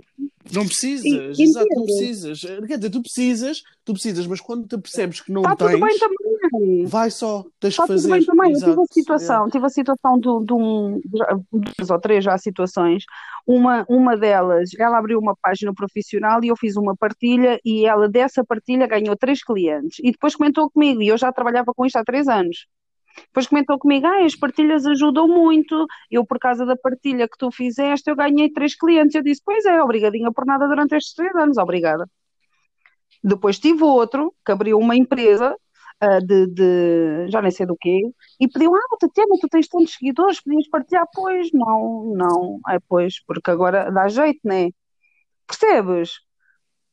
Não 0.53 0.67
precisas, 0.67 1.39
e, 1.39 1.43
exato, 1.45 1.69
não 1.71 1.85
precisas. 1.85 2.41
Quer 2.41 2.77
dizer, 2.77 2.91
tu 2.91 3.01
precisas, 3.01 3.63
tu 3.85 3.93
precisas, 3.93 4.27
mas 4.27 4.41
quando 4.41 4.67
tu 4.67 4.81
percebes 4.81 5.21
que 5.21 5.31
não 5.31 5.43
tens. 5.43 5.57
tudo 5.57 5.81
bem 5.81 5.99
também. 5.99 6.85
Vai 6.85 7.11
só, 7.11 7.45
tens 7.61 7.71
Está 7.71 7.85
que 7.85 7.89
fazer. 7.89 8.09
tudo 8.09 8.13
bem 8.17 8.25
também. 8.27 8.51
Exato. 8.51 8.73
Eu 8.73 8.75
tive 8.75 8.83
a 8.83 8.95
situação, 8.95 9.47
é. 9.47 9.51
tive 9.51 9.67
a 9.67 9.69
situação 9.69 10.19
de, 10.19 10.47
de 10.47 10.53
um, 10.53 11.01
duas 11.53 11.91
ou 11.91 12.01
três 12.01 12.25
já 12.25 12.37
situações. 12.37 13.05
Uma, 13.47 13.87
uma 13.89 14.17
delas, 14.17 14.71
ela 14.77 14.99
abriu 14.99 15.21
uma 15.21 15.37
página 15.41 15.73
profissional 15.73 16.43
e 16.43 16.49
eu 16.49 16.57
fiz 16.57 16.77
uma 16.77 16.97
partilha 16.97 17.61
e 17.65 17.87
ela 17.87 18.09
dessa 18.09 18.45
partilha 18.45 18.89
ganhou 18.89 19.17
três 19.17 19.45
clientes. 19.45 19.99
E 20.03 20.11
depois 20.11 20.35
comentou 20.35 20.69
comigo, 20.69 21.01
e 21.01 21.09
eu 21.09 21.17
já 21.17 21.33
trabalhava 21.33 21.73
com 21.75 21.87
isto 21.87 21.97
há 21.97 22.05
três 22.05 22.27
anos. 22.27 22.67
Depois 23.27 23.47
comentou 23.47 23.79
comigo, 23.79 24.07
ah, 24.07 24.25
as 24.25 24.37
partilhas 24.37 24.87
ajudam 24.87 25.29
muito, 25.29 25.87
eu 26.11 26.25
por 26.25 26.39
causa 26.39 26.67
da 26.67 26.77
partilha 26.77 27.29
que 27.29 27.39
tu 27.39 27.51
fizeste, 27.51 28.11
eu 28.11 28.17
ganhei 28.17 28.51
três 28.51 28.75
clientes. 28.75 29.15
Eu 29.15 29.23
disse, 29.23 29.43
pois 29.45 29.65
é, 29.65 29.83
obrigadinha 29.83 30.33
por 30.33 30.47
nada 30.47 30.67
durante 30.69 30.95
estes 30.95 31.15
três 31.15 31.35
anos, 31.37 31.59
obrigada. 31.59 32.09
Depois 33.23 33.59
tive 33.59 33.85
outro, 33.85 34.35
que 34.45 34.53
abriu 34.53 34.79
uma 34.79 34.97
empresa 34.97 35.57
uh, 36.03 36.27
de, 36.27 36.47
de, 36.49 37.29
já 37.29 37.41
nem 37.41 37.51
sei 37.51 37.67
do 37.67 37.77
quê, 37.77 38.01
e 38.41 38.49
pediu, 38.49 38.75
ah, 38.75 38.97
Tatiana, 38.99 39.37
tu 39.41 39.49
tens 39.49 39.69
tantos 39.69 39.95
seguidores, 39.95 40.43
podias 40.43 40.69
partilhar? 40.69 41.07
Pois, 41.15 41.49
não, 41.53 42.13
não, 42.17 42.61
é 42.69 42.79
pois, 42.89 43.23
porque 43.25 43.51
agora 43.51 43.91
dá 43.91 44.09
jeito, 44.09 44.41
né? 44.45 44.71
Percebes? 45.47 46.21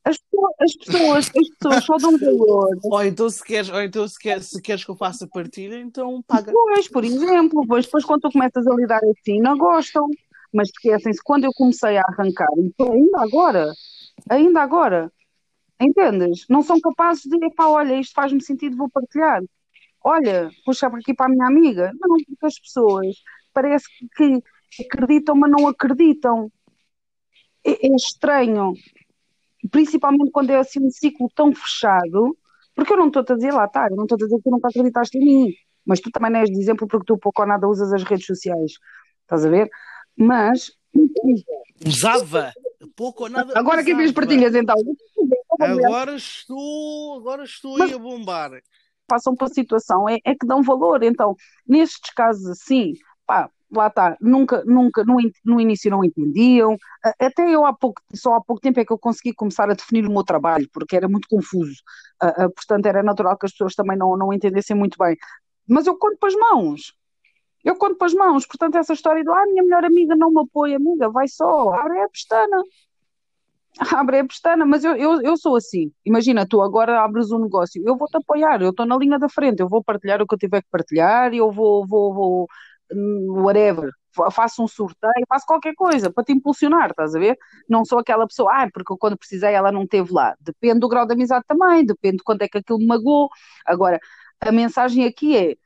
As, 0.04 0.16
as, 0.60 0.76
pessoas, 0.76 1.30
as 1.36 1.48
pessoas 1.50 1.84
só 1.84 1.96
dão 1.98 2.18
valor. 2.18 2.78
Ou 2.82 3.04
então 3.04 3.28
se 3.28 3.44
queres, 3.44 3.68
ou 3.68 3.82
então 3.82 4.08
se 4.08 4.18
queres, 4.18 4.46
se 4.46 4.62
queres 4.62 4.84
que 4.84 4.90
eu 4.90 4.96
faça 4.96 5.28
partilha, 5.28 5.78
então 5.78 6.22
paga. 6.22 6.52
Pois, 6.52 6.88
por 6.88 7.04
exemplo, 7.04 7.66
pois, 7.66 7.84
depois 7.84 8.04
quando 8.04 8.22
tu 8.22 8.32
começas 8.32 8.66
a 8.66 8.74
lidar 8.74 9.00
assim, 9.04 9.40
não 9.40 9.56
gostam. 9.58 10.06
Mas 10.52 10.68
esquecem-se, 10.68 11.22
quando 11.22 11.44
eu 11.44 11.52
comecei 11.54 11.96
a 11.96 12.02
arrancar, 12.08 12.48
então, 12.58 12.92
ainda 12.92 13.20
agora, 13.20 13.72
ainda 14.28 14.60
agora, 14.60 15.12
entendes? 15.80 16.44
Não 16.48 16.60
são 16.60 16.80
capazes 16.80 17.22
de 17.22 17.50
pá, 17.54 17.68
olha, 17.68 18.00
isto 18.00 18.12
faz-me 18.14 18.42
sentido, 18.42 18.76
vou 18.76 18.90
partilhar. 18.90 19.42
Olha, 20.02 20.50
puxar 20.64 20.92
aqui 20.94 21.14
para 21.14 21.26
a 21.26 21.28
minha 21.28 21.46
amiga. 21.46 21.92
Não, 22.00 22.16
porque 22.16 22.46
as 22.46 22.58
pessoas 22.58 23.16
parece 23.52 23.84
que 24.16 24.42
acreditam, 24.80 25.36
mas 25.36 25.50
não 25.50 25.68
acreditam. 25.68 26.50
É, 27.64 27.86
é 27.86 27.94
estranho 27.94 28.72
principalmente 29.68 30.30
quando 30.30 30.50
é 30.50 30.56
assim 30.56 30.84
um 30.84 30.90
ciclo 30.90 31.28
tão 31.34 31.52
fechado, 31.54 32.36
porque 32.74 32.92
eu 32.92 32.96
não 32.96 33.08
estou 33.08 33.24
a 33.28 33.34
dizer 33.34 33.52
lá, 33.52 33.68
tá, 33.68 33.88
eu 33.90 33.96
não 33.96 34.04
estou 34.04 34.16
a 34.16 34.18
dizer 34.18 34.36
que 34.36 34.42
tu 34.42 34.50
nunca 34.50 34.68
acreditaste 34.68 35.18
em 35.18 35.24
mim, 35.24 35.54
mas 35.84 36.00
tu 36.00 36.10
também 36.10 36.30
não 36.30 36.40
és 36.40 36.50
de 36.50 36.58
exemplo 36.58 36.86
porque 36.86 37.06
tu 37.06 37.18
pouco 37.18 37.42
ou 37.42 37.48
nada 37.48 37.68
usas 37.68 37.92
as 37.92 38.02
redes 38.02 38.26
sociais, 38.26 38.72
estás 39.22 39.44
a 39.44 39.48
ver? 39.48 39.68
Mas. 40.16 40.72
Usava! 41.86 42.52
Pouco 42.96 43.24
ou 43.24 43.30
nada. 43.30 43.58
Agora 43.58 43.84
quem 43.84 43.96
vês 43.96 44.12
partilhas 44.12 44.54
então? 44.54 44.76
Agora 45.60 46.16
estou, 46.16 47.18
agora 47.18 47.44
estou 47.44 47.78
mas, 47.78 47.90
aí 47.90 47.96
a 47.96 47.98
bombar. 47.98 48.50
Passam 49.06 49.34
para 49.34 49.46
a 49.46 49.50
situação, 49.50 50.08
é, 50.08 50.18
é 50.24 50.34
que 50.34 50.46
dão 50.46 50.62
valor. 50.62 51.02
Então, 51.02 51.36
nestes 51.66 52.12
casos 52.14 52.46
assim, 52.46 52.94
pá, 53.26 53.50
lá 53.72 53.86
está, 53.86 54.16
nunca, 54.20 54.62
nunca, 54.64 55.04
no, 55.04 55.16
no 55.44 55.60
início 55.60 55.90
não 55.90 56.04
entendiam, 56.04 56.76
até 57.18 57.48
eu 57.54 57.64
há 57.64 57.72
pouco, 57.72 58.02
só 58.14 58.34
há 58.34 58.40
pouco 58.40 58.60
tempo 58.60 58.80
é 58.80 58.84
que 58.84 58.92
eu 58.92 58.98
consegui 58.98 59.32
começar 59.32 59.70
a 59.70 59.74
definir 59.74 60.06
o 60.06 60.12
meu 60.12 60.24
trabalho, 60.24 60.68
porque 60.72 60.96
era 60.96 61.08
muito 61.08 61.28
confuso, 61.28 61.80
uh, 62.22 62.46
uh, 62.46 62.50
portanto 62.52 62.86
era 62.86 63.02
natural 63.02 63.38
que 63.38 63.46
as 63.46 63.52
pessoas 63.52 63.74
também 63.74 63.96
não, 63.96 64.16
não 64.16 64.32
entendessem 64.32 64.76
muito 64.76 64.96
bem, 64.98 65.16
mas 65.68 65.86
eu 65.86 65.96
conto 65.96 66.18
para 66.18 66.28
as 66.28 66.34
mãos, 66.34 66.94
eu 67.64 67.76
conto 67.76 67.96
para 67.96 68.06
as 68.06 68.14
mãos, 68.14 68.46
portanto 68.46 68.76
essa 68.76 68.92
história 68.92 69.22
de, 69.22 69.30
ah, 69.30 69.46
minha 69.46 69.62
melhor 69.62 69.84
amiga 69.84 70.16
não 70.16 70.30
me 70.30 70.40
apoia, 70.40 70.76
amiga, 70.76 71.08
vai 71.10 71.28
só, 71.28 71.72
abre 71.74 72.00
a 72.00 72.08
pestana, 72.08 72.62
abre 73.96 74.18
a 74.18 74.24
pestana, 74.24 74.66
mas 74.66 74.84
eu, 74.84 74.96
eu, 74.96 75.22
eu 75.22 75.36
sou 75.36 75.54
assim, 75.56 75.92
imagina, 76.04 76.46
tu 76.46 76.60
agora 76.60 77.02
abres 77.04 77.30
um 77.30 77.38
negócio, 77.38 77.82
eu 77.86 77.96
vou-te 77.96 78.16
apoiar, 78.16 78.60
eu 78.62 78.70
estou 78.70 78.84
na 78.84 78.96
linha 78.96 79.18
da 79.18 79.28
frente, 79.28 79.60
eu 79.60 79.68
vou 79.68 79.82
partilhar 79.82 80.20
o 80.20 80.26
que 80.26 80.34
eu 80.34 80.38
tiver 80.38 80.62
que 80.62 80.68
partilhar, 80.70 81.32
eu 81.32 81.52
vou, 81.52 81.86
vou, 81.86 82.12
vou 82.12 82.48
whatever, 82.92 83.90
faço 84.30 84.62
um 84.62 84.68
sorteio, 84.68 85.24
faço 85.28 85.46
qualquer 85.46 85.74
coisa 85.74 86.10
para 86.12 86.24
te 86.24 86.32
impulsionar, 86.32 86.90
estás 86.90 87.14
a 87.14 87.18
ver? 87.18 87.38
Não 87.68 87.84
sou 87.84 87.98
aquela 87.98 88.26
pessoa, 88.26 88.50
ah, 88.52 88.68
porque 88.72 88.94
quando 88.98 89.16
precisei 89.16 89.54
ela 89.54 89.70
não 89.70 89.84
esteve 89.84 90.12
lá. 90.12 90.34
Depende 90.40 90.80
do 90.80 90.88
grau 90.88 91.06
de 91.06 91.12
amizade 91.12 91.44
também, 91.46 91.84
depende 91.84 92.18
de 92.18 92.24
quanto 92.24 92.42
é 92.42 92.48
que 92.48 92.58
aquilo 92.58 92.78
me 92.78 92.86
magoou. 92.86 93.28
Agora, 93.64 94.00
a 94.40 94.52
mensagem 94.52 95.04
aqui 95.04 95.36
é: 95.36 95.56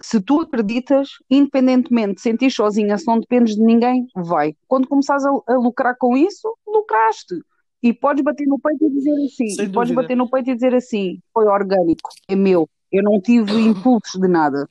se 0.00 0.20
tu 0.20 0.40
acreditas, 0.40 1.10
independentemente 1.28 2.16
de 2.16 2.20
sentir 2.20 2.50
sozinha, 2.50 2.96
se 2.96 3.06
não 3.06 3.18
dependes 3.18 3.56
de 3.56 3.62
ninguém, 3.62 4.06
vai. 4.14 4.54
Quando 4.66 4.88
começares 4.88 5.24
a, 5.24 5.30
a 5.48 5.54
lucrar 5.54 5.96
com 5.98 6.16
isso, 6.16 6.56
lucraste. 6.66 7.34
E 7.80 7.92
podes 7.92 8.24
bater 8.24 8.44
no 8.44 8.58
peito 8.58 8.84
e 8.86 8.90
dizer 8.90 9.14
assim, 9.24 9.70
podes 9.70 9.94
bater 9.94 10.16
no 10.16 10.28
peito 10.28 10.50
e 10.50 10.54
dizer 10.54 10.74
assim, 10.74 11.20
foi 11.32 11.46
orgânico, 11.46 12.10
é 12.28 12.34
meu, 12.34 12.68
eu 12.90 13.04
não 13.04 13.20
tive 13.20 13.52
impulsos 13.52 14.20
de 14.20 14.26
nada 14.26 14.66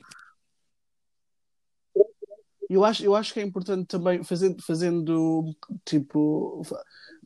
eu 2.74 2.84
acho, 2.84 3.04
eu 3.04 3.14
acho 3.14 3.32
que 3.32 3.40
é 3.40 3.42
importante 3.42 3.86
também, 3.86 4.22
fazendo, 4.22 4.62
fazendo 4.62 5.54
tipo, 5.84 6.62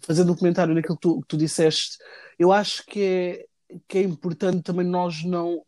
fazendo 0.00 0.32
um 0.32 0.36
comentário 0.36 0.74
naquilo 0.74 0.96
que 0.96 1.02
tu, 1.02 1.20
que 1.20 1.28
tu 1.28 1.36
disseste, 1.36 1.98
eu 2.38 2.52
acho 2.52 2.84
que 2.86 3.02
é, 3.02 3.46
que 3.88 3.98
é 3.98 4.02
importante 4.02 4.62
também 4.62 4.86
nós 4.86 5.24
não, 5.24 5.62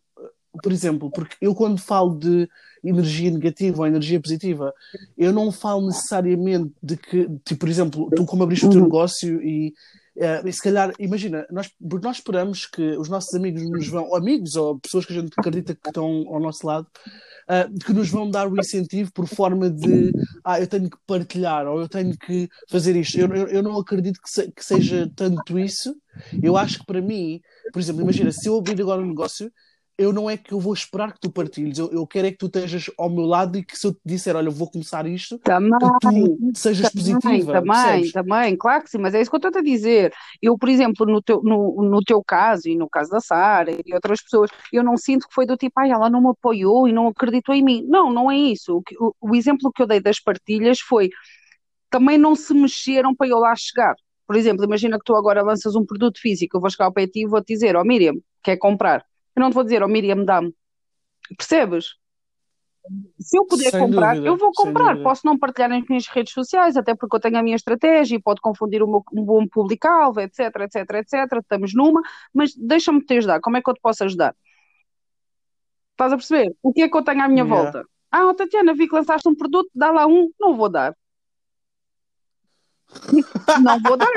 por 0.62 0.72
exemplo, 0.72 1.10
porque 1.10 1.36
eu 1.40 1.54
quando 1.54 1.80
falo 1.80 2.16
de 2.18 2.48
energia 2.82 3.30
negativa 3.30 3.78
ou 3.78 3.86
energia 3.86 4.20
positiva, 4.20 4.72
eu 5.16 5.32
não 5.32 5.50
falo 5.50 5.86
necessariamente 5.86 6.72
de 6.82 6.96
que, 6.96 7.28
tipo, 7.44 7.60
por 7.60 7.68
exemplo, 7.68 8.10
tu 8.14 8.24
como 8.24 8.42
abriste 8.42 8.66
o 8.66 8.70
teu 8.70 8.78
uhum. 8.78 8.84
negócio 8.84 9.42
e 9.42 9.72
Uh, 10.16 10.46
e 10.46 10.52
se 10.52 10.62
calhar, 10.62 10.92
imagina, 10.98 11.44
nós, 11.50 11.70
nós 11.80 12.16
esperamos 12.16 12.66
que 12.66 12.96
os 12.96 13.08
nossos 13.08 13.34
amigos 13.34 13.68
nos 13.68 13.88
vão, 13.88 14.04
ou 14.04 14.16
amigos 14.16 14.54
ou 14.54 14.78
pessoas 14.78 15.04
que 15.04 15.12
a 15.12 15.20
gente 15.20 15.32
acredita 15.36 15.74
que 15.74 15.88
estão 15.88 16.06
ao 16.28 16.38
nosso 16.38 16.64
lado, 16.64 16.86
uh, 17.48 17.84
que 17.84 17.92
nos 17.92 18.08
vão 18.08 18.30
dar 18.30 18.46
o 18.46 18.56
incentivo 18.58 19.12
por 19.12 19.26
forma 19.26 19.68
de 19.68 20.12
ah, 20.44 20.60
eu 20.60 20.68
tenho 20.68 20.88
que 20.88 20.96
partilhar 21.06 21.66
ou 21.66 21.80
eu 21.80 21.88
tenho 21.88 22.16
que 22.16 22.48
fazer 22.68 22.94
isto. 22.94 23.18
Eu, 23.18 23.28
eu, 23.34 23.48
eu 23.48 23.62
não 23.62 23.76
acredito 23.76 24.20
que, 24.22 24.30
se, 24.30 24.52
que 24.52 24.64
seja 24.64 25.10
tanto 25.16 25.58
isso. 25.58 25.94
Eu 26.40 26.56
acho 26.56 26.78
que 26.78 26.86
para 26.86 27.02
mim, 27.02 27.40
por 27.72 27.80
exemplo, 27.80 28.02
imagina, 28.02 28.30
se 28.30 28.48
eu 28.48 28.56
abrir 28.56 28.80
agora 28.80 29.02
um 29.02 29.08
negócio, 29.08 29.50
eu 29.96 30.12
não 30.12 30.28
é 30.28 30.36
que 30.36 30.52
eu 30.52 30.58
vou 30.58 30.72
esperar 30.72 31.12
que 31.12 31.20
tu 31.20 31.30
partilhes, 31.30 31.78
eu, 31.78 31.90
eu 31.92 32.06
quero 32.06 32.26
é 32.26 32.30
que 32.30 32.38
tu 32.38 32.46
estejas 32.46 32.90
ao 32.98 33.08
meu 33.08 33.24
lado 33.24 33.56
e 33.56 33.64
que 33.64 33.78
se 33.78 33.86
eu 33.86 33.92
te 33.92 34.00
disser, 34.04 34.34
olha, 34.34 34.48
eu 34.48 34.52
vou 34.52 34.68
começar 34.68 35.06
isto, 35.06 35.38
também, 35.38 36.36
que 36.36 36.52
tu 36.52 36.58
sejas 36.58 36.90
também, 36.90 37.14
positiva. 37.20 37.52
Também, 37.52 37.74
percebes? 37.74 38.12
também, 38.12 38.56
claro 38.56 38.82
que 38.82 38.90
sim, 38.90 38.98
mas 38.98 39.14
é 39.14 39.20
isso 39.20 39.30
que 39.30 39.36
eu 39.36 39.48
estou 39.48 39.60
a 39.60 39.62
dizer. 39.62 40.12
Eu, 40.42 40.58
por 40.58 40.68
exemplo, 40.68 41.06
no 41.06 41.22
teu, 41.22 41.40
no, 41.42 41.82
no 41.82 42.02
teu 42.02 42.22
caso 42.24 42.68
e 42.68 42.76
no 42.76 42.88
caso 42.88 43.10
da 43.10 43.20
Sara 43.20 43.70
e 43.70 43.94
outras 43.94 44.20
pessoas, 44.20 44.50
eu 44.72 44.82
não 44.82 44.96
sinto 44.96 45.28
que 45.28 45.34
foi 45.34 45.46
do 45.46 45.56
tipo, 45.56 45.78
ai, 45.78 45.90
ela 45.90 46.10
não 46.10 46.20
me 46.20 46.30
apoiou 46.30 46.88
e 46.88 46.92
não 46.92 47.08
acreditou 47.08 47.54
em 47.54 47.62
mim. 47.62 47.84
Não, 47.86 48.12
não 48.12 48.30
é 48.30 48.36
isso. 48.36 48.82
O, 49.00 49.06
o, 49.06 49.30
o 49.30 49.36
exemplo 49.36 49.70
que 49.72 49.82
eu 49.82 49.86
dei 49.86 50.00
das 50.00 50.18
partilhas 50.18 50.80
foi, 50.80 51.10
também 51.88 52.18
não 52.18 52.34
se 52.34 52.52
mexeram 52.52 53.14
para 53.14 53.28
eu 53.28 53.38
lá 53.38 53.54
chegar. 53.54 53.94
Por 54.26 54.34
exemplo, 54.34 54.64
imagina 54.64 54.98
que 54.98 55.04
tu 55.04 55.14
agora 55.14 55.42
lanças 55.42 55.76
um 55.76 55.84
produto 55.84 56.18
físico, 56.20 56.56
eu 56.56 56.60
vou 56.60 56.70
chegar 56.70 56.86
ao 56.86 56.92
pé 56.92 57.06
e 57.14 57.26
vou-te 57.26 57.52
dizer, 57.52 57.76
ó 57.76 57.84
Miriam, 57.84 58.14
quer 58.42 58.56
comprar? 58.56 59.04
Eu 59.36 59.40
não 59.40 59.50
te 59.50 59.54
vou 59.54 59.64
dizer, 59.64 59.82
ó 59.82 59.88
Miriam, 59.88 60.24
dá-me. 60.24 60.54
Percebes? 61.36 61.96
Se 63.18 63.38
eu 63.38 63.46
puder 63.46 63.70
Sem 63.70 63.80
comprar, 63.80 64.14
dúvida, 64.14 64.28
eu 64.28 64.36
vou 64.36 64.52
comprar. 64.52 64.96
Posso 65.02 65.26
não 65.26 65.38
partilhar 65.38 65.70
nas 65.70 65.84
minhas 65.88 66.06
redes 66.06 66.32
sociais, 66.32 66.76
até 66.76 66.94
porque 66.94 67.16
eu 67.16 67.20
tenho 67.20 67.38
a 67.38 67.42
minha 67.42 67.56
estratégia 67.56 68.16
e 68.16 68.22
pode 68.22 68.40
confundir 68.40 68.82
o 68.82 68.86
meu 68.86 69.02
um 69.12 69.24
bom 69.24 69.46
público-alvo, 69.48 70.20
etc, 70.20 70.40
etc, 70.60 70.90
etc. 70.96 71.38
Estamos 71.40 71.74
numa, 71.74 72.02
mas 72.32 72.54
deixa-me 72.54 73.02
te 73.02 73.16
ajudar. 73.16 73.40
Como 73.40 73.56
é 73.56 73.62
que 73.62 73.70
eu 73.70 73.74
te 73.74 73.80
posso 73.80 74.04
ajudar? 74.04 74.36
Estás 75.92 76.12
a 76.12 76.16
perceber? 76.16 76.54
O 76.62 76.72
que 76.72 76.82
é 76.82 76.88
que 76.88 76.96
eu 76.96 77.02
tenho 77.02 77.22
à 77.22 77.28
minha 77.28 77.44
Yeah. 77.44 77.64
volta? 77.72 77.88
Ah, 78.10 78.26
ó, 78.26 78.34
Tatiana, 78.34 78.74
vi 78.74 78.86
que 78.86 78.94
lançaste 78.94 79.28
um 79.28 79.34
produto, 79.34 79.70
dá 79.74 79.90
lá 79.90 80.06
um, 80.06 80.30
não 80.38 80.56
vou 80.56 80.68
dar. 80.68 80.94
Não 83.62 83.80
vou 83.80 83.96
dar. 83.96 84.08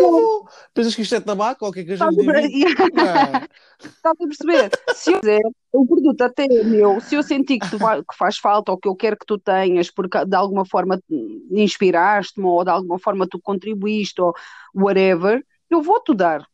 Não 0.00 0.10
vou. 0.10 0.48
Pensas 0.74 0.94
que 0.94 1.02
isto 1.02 1.14
é 1.14 1.20
tabaco 1.20 1.64
ou 1.64 1.70
o 1.70 1.74
que 1.74 1.80
é 1.80 1.84
que 1.84 1.92
a 1.92 1.96
gente? 1.96 2.26
Não. 2.26 2.32
estás 3.80 4.14
a 4.20 4.26
perceber? 4.26 4.70
Se 4.94 5.12
eu 5.12 5.20
quiser, 5.20 5.40
o 5.72 5.86
produto 5.86 6.20
até 6.22 6.44
é 6.44 6.62
meu, 6.64 7.00
se 7.00 7.14
eu 7.14 7.22
sentir 7.22 7.58
que, 7.58 7.76
vai- 7.76 8.00
que 8.00 8.16
faz 8.16 8.36
falta 8.38 8.72
ou 8.72 8.78
que 8.78 8.88
eu 8.88 8.94
quero 8.94 9.16
que 9.16 9.26
tu 9.26 9.38
tenhas, 9.38 9.90
porque 9.90 10.24
de 10.24 10.36
alguma 10.36 10.64
forma 10.64 10.98
te 10.98 11.42
inspiraste-me 11.50 12.46
ou 12.46 12.64
de 12.64 12.70
alguma 12.70 12.98
forma 12.98 13.26
tu 13.26 13.40
contribuíste 13.40 14.20
ou 14.20 14.34
whatever, 14.74 15.44
eu 15.70 15.82
vou-te 15.82 16.14
dar. 16.14 16.46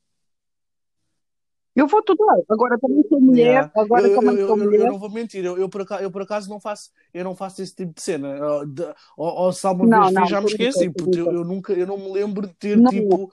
Eu 1.78 1.86
vou-te 1.86 2.14
dar. 2.16 2.38
Agora 2.50 2.78
também 2.80 3.02
sou 3.08 3.20
mulher, 3.20 3.60
Yeah. 3.60 3.72
agora 3.76 4.10
Eu, 4.10 4.10
também 4.10 4.36
eu, 4.38 4.38
sou 4.46 4.56
eu, 4.56 4.74
eu 4.74 4.86
mulher. 4.86 4.88
não 4.88 4.98
vou 4.98 5.10
mentir, 5.10 5.44
eu, 5.44 5.58
eu, 5.58 5.68
por 5.68 5.82
acaso, 5.82 6.02
eu 6.02 6.10
por 6.10 6.22
acaso 6.22 6.48
não 6.48 6.58
faço, 6.58 6.90
eu 7.12 7.22
não 7.24 7.36
faço 7.36 7.60
esse 7.60 7.74
tipo 7.74 7.92
de 7.94 8.00
cena. 8.00 8.42
Ou, 8.42 8.66
de- 8.66 8.94
ou, 9.18 9.52
se 9.52 9.66
alguma 9.66 9.90
Não, 9.90 9.98
vez 9.98 10.10
não, 10.10 10.26
fiz, 10.26 10.28
já 10.28 10.40
me 10.40 10.46
esqueci, 10.46 10.88
porque 10.90 11.18
eu, 11.20 11.44
nunca. 11.44 11.72
eu 11.74 11.86
não 11.86 11.98
me 11.98 12.10
lembro 12.10 12.46
de 12.46 12.54
ter 12.54 12.82
Não, 12.82 12.82
tipo, 12.82 13.30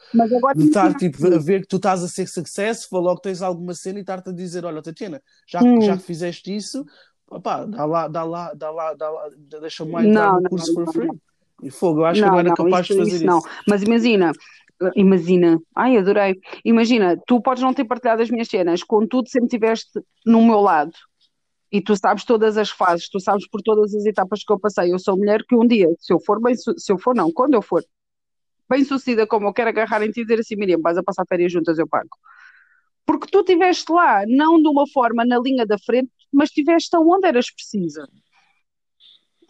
de 0.51 0.65
estar 0.65 0.93
tipo, 0.95 1.25
a 1.33 1.37
ver 1.39 1.61
que 1.61 1.67
tu 1.67 1.77
estás 1.77 2.03
a 2.03 2.07
ser 2.09 2.27
successful 2.27 3.05
ou 3.07 3.15
que 3.15 3.21
tens 3.23 3.41
alguma 3.41 3.73
cena 3.73 3.99
e 3.99 4.01
estar-te 4.01 4.29
a 4.29 4.33
dizer, 4.33 4.65
olha, 4.65 4.81
Tatiana, 4.81 5.21
já, 5.47 5.63
que- 5.65 5.81
já 5.81 5.95
Hum, 5.95 5.97
que 5.97 6.03
fizeste 6.03 6.53
isso, 6.53 6.85
opá, 7.29 7.65
dá 7.65 7.85
lá, 7.85 8.07
dá 8.09 8.23
lá, 8.23 8.53
dá 8.53 8.71
lá, 8.71 8.93
dá 8.95 9.09
lá, 9.09 9.29
deixa-me 9.61 9.91
lá 9.93 10.03
entrar 10.05 10.29
não, 10.29 10.33
no 10.33 10.41
não, 10.41 10.49
curso 10.49 10.71
for 10.73 10.85
não, 10.85 10.93
free. 10.93 11.13
não. 11.13 11.19
E 11.63 11.71
fogo, 11.71 12.01
eu 12.01 12.05
acho 12.05 12.21
que 12.21 12.27
eu 12.27 12.31
não 12.31 12.39
Não, 12.39 12.39
era 12.39 12.51
não, 12.51 12.53
capaz 12.53 12.87
de 12.87 12.93
isso, 12.93 12.95
fazer 12.95 13.21
isso 13.21 13.25
não. 13.25 13.41
isso. 13.41 13.47
Mas 13.67 13.81
imagina, 13.83 14.35
imagina, 14.95 15.59
ai, 15.75 15.97
adorei. 15.97 16.39
Imagina, 16.63 17.17
tu 17.27 17.41
podes 17.41 17.63
não 17.63 17.73
ter 17.73 17.85
partilhado 17.85 18.21
as 18.21 18.29
minhas 18.29 18.47
cenas, 18.47 18.83
contudo, 18.83 19.29
sempre 19.29 19.47
estiveste 19.47 19.99
no 20.25 20.45
meu 20.45 20.59
lado. 20.59 20.93
E 21.71 21.81
tu 21.81 21.95
sabes 21.95 22.23
todas 22.23 22.57
as 22.57 22.69
fases, 22.69 23.09
tu 23.09 23.19
sabes 23.19 23.47
por 23.49 23.61
todas 23.61 23.93
as 23.93 24.05
etapas 24.05 24.43
que 24.43 24.53
eu 24.53 24.59
passei. 24.59 24.93
Eu 24.93 24.99
sou 24.99 25.17
mulher 25.17 25.43
que 25.47 25.55
um 25.55 25.67
dia, 25.67 25.87
se 25.99 26.13
eu 26.13 26.19
for 26.19 26.41
bem, 26.41 26.55
se 26.55 26.91
eu 26.91 26.97
for 26.97 27.15
não, 27.15 27.31
quando 27.31 27.55
eu 27.55 27.61
for 27.61 27.83
bem 28.69 28.83
sucedida 28.83 29.27
como 29.27 29.47
eu 29.47 29.53
quero 29.53 29.69
agarrar 29.69 30.01
em 30.03 30.11
ti 30.11 30.21
e 30.21 30.23
dizer 30.23 30.39
assim, 30.39 30.55
Miriam, 30.55 30.79
vais 30.81 30.97
a 30.97 31.03
passar 31.03 31.25
férias 31.27 31.51
juntas, 31.51 31.77
eu 31.77 31.87
pago. 31.87 32.09
Porque 33.05 33.27
tu 33.27 33.39
estiveste 33.39 33.91
lá, 33.91 34.23
não 34.27 34.61
de 34.61 34.67
uma 34.67 34.87
forma 34.91 35.23
na 35.25 35.37
linha 35.39 35.65
da 35.65 35.77
frente, 35.77 36.09
mas 36.31 36.49
estiveste 36.49 36.95
aonde 36.95 37.27
eras 37.27 37.51
precisa. 37.51 38.07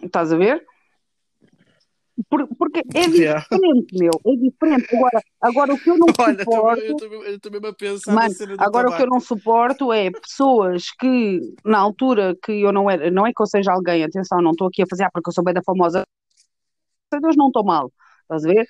Estás 0.01 0.33
a 0.33 0.37
ver? 0.37 0.65
Por- 2.29 2.47
Porque 2.55 2.79
é 2.79 2.83
Yeah. 3.11 3.45
diferente, 3.49 3.97
meu, 3.97 4.21
é 4.25 4.35
diferente. 4.35 4.87
Agora, 4.93 5.21
agora 5.41 5.73
o 5.73 5.79
que 5.79 5.89
eu 5.89 5.97
não 5.97 6.07
Olha, 6.17 6.31
eu 6.33 6.39
suporto, 6.39 6.81
estou 6.83 7.09
mesmo- 7.09 7.23
eu 7.25 7.35
estou 7.35 7.51
mesmo 7.51 7.67
a 7.67 7.73
pensar 7.73 8.15
do 8.15 8.63
agora 8.63 8.89
o 8.89 8.95
que 8.95 9.03
eu 9.03 9.07
não 9.07 9.19
suporto 9.19 9.91
é 9.93 10.11
pessoas 10.11 10.91
que, 10.99 11.39
na 11.63 11.77
altura 11.79 12.35
que 12.43 12.51
eu 12.61 12.71
não 12.71 12.89
era, 12.89 13.11
não 13.11 13.27
é 13.27 13.33
que 13.33 13.41
eu 13.41 13.45
seja 13.45 13.71
alguém, 13.73 14.03
atenção, 14.03 14.41
não 14.41 14.51
estou 14.51 14.67
aqui 14.67 14.81
a 14.83 14.87
fazer, 14.89 15.03
ah, 15.03 15.09
porque 15.11 15.29
eu 15.29 15.33
sou 15.33 15.43
bem 15.43 15.53
da 15.53 15.61
famosa, 15.63 16.03
Deus 17.21 17.35
não 17.37 17.47
estou 17.47 17.63
mal, 17.63 17.91
estás 18.23 18.45
a 18.45 18.47
ver? 18.49 18.67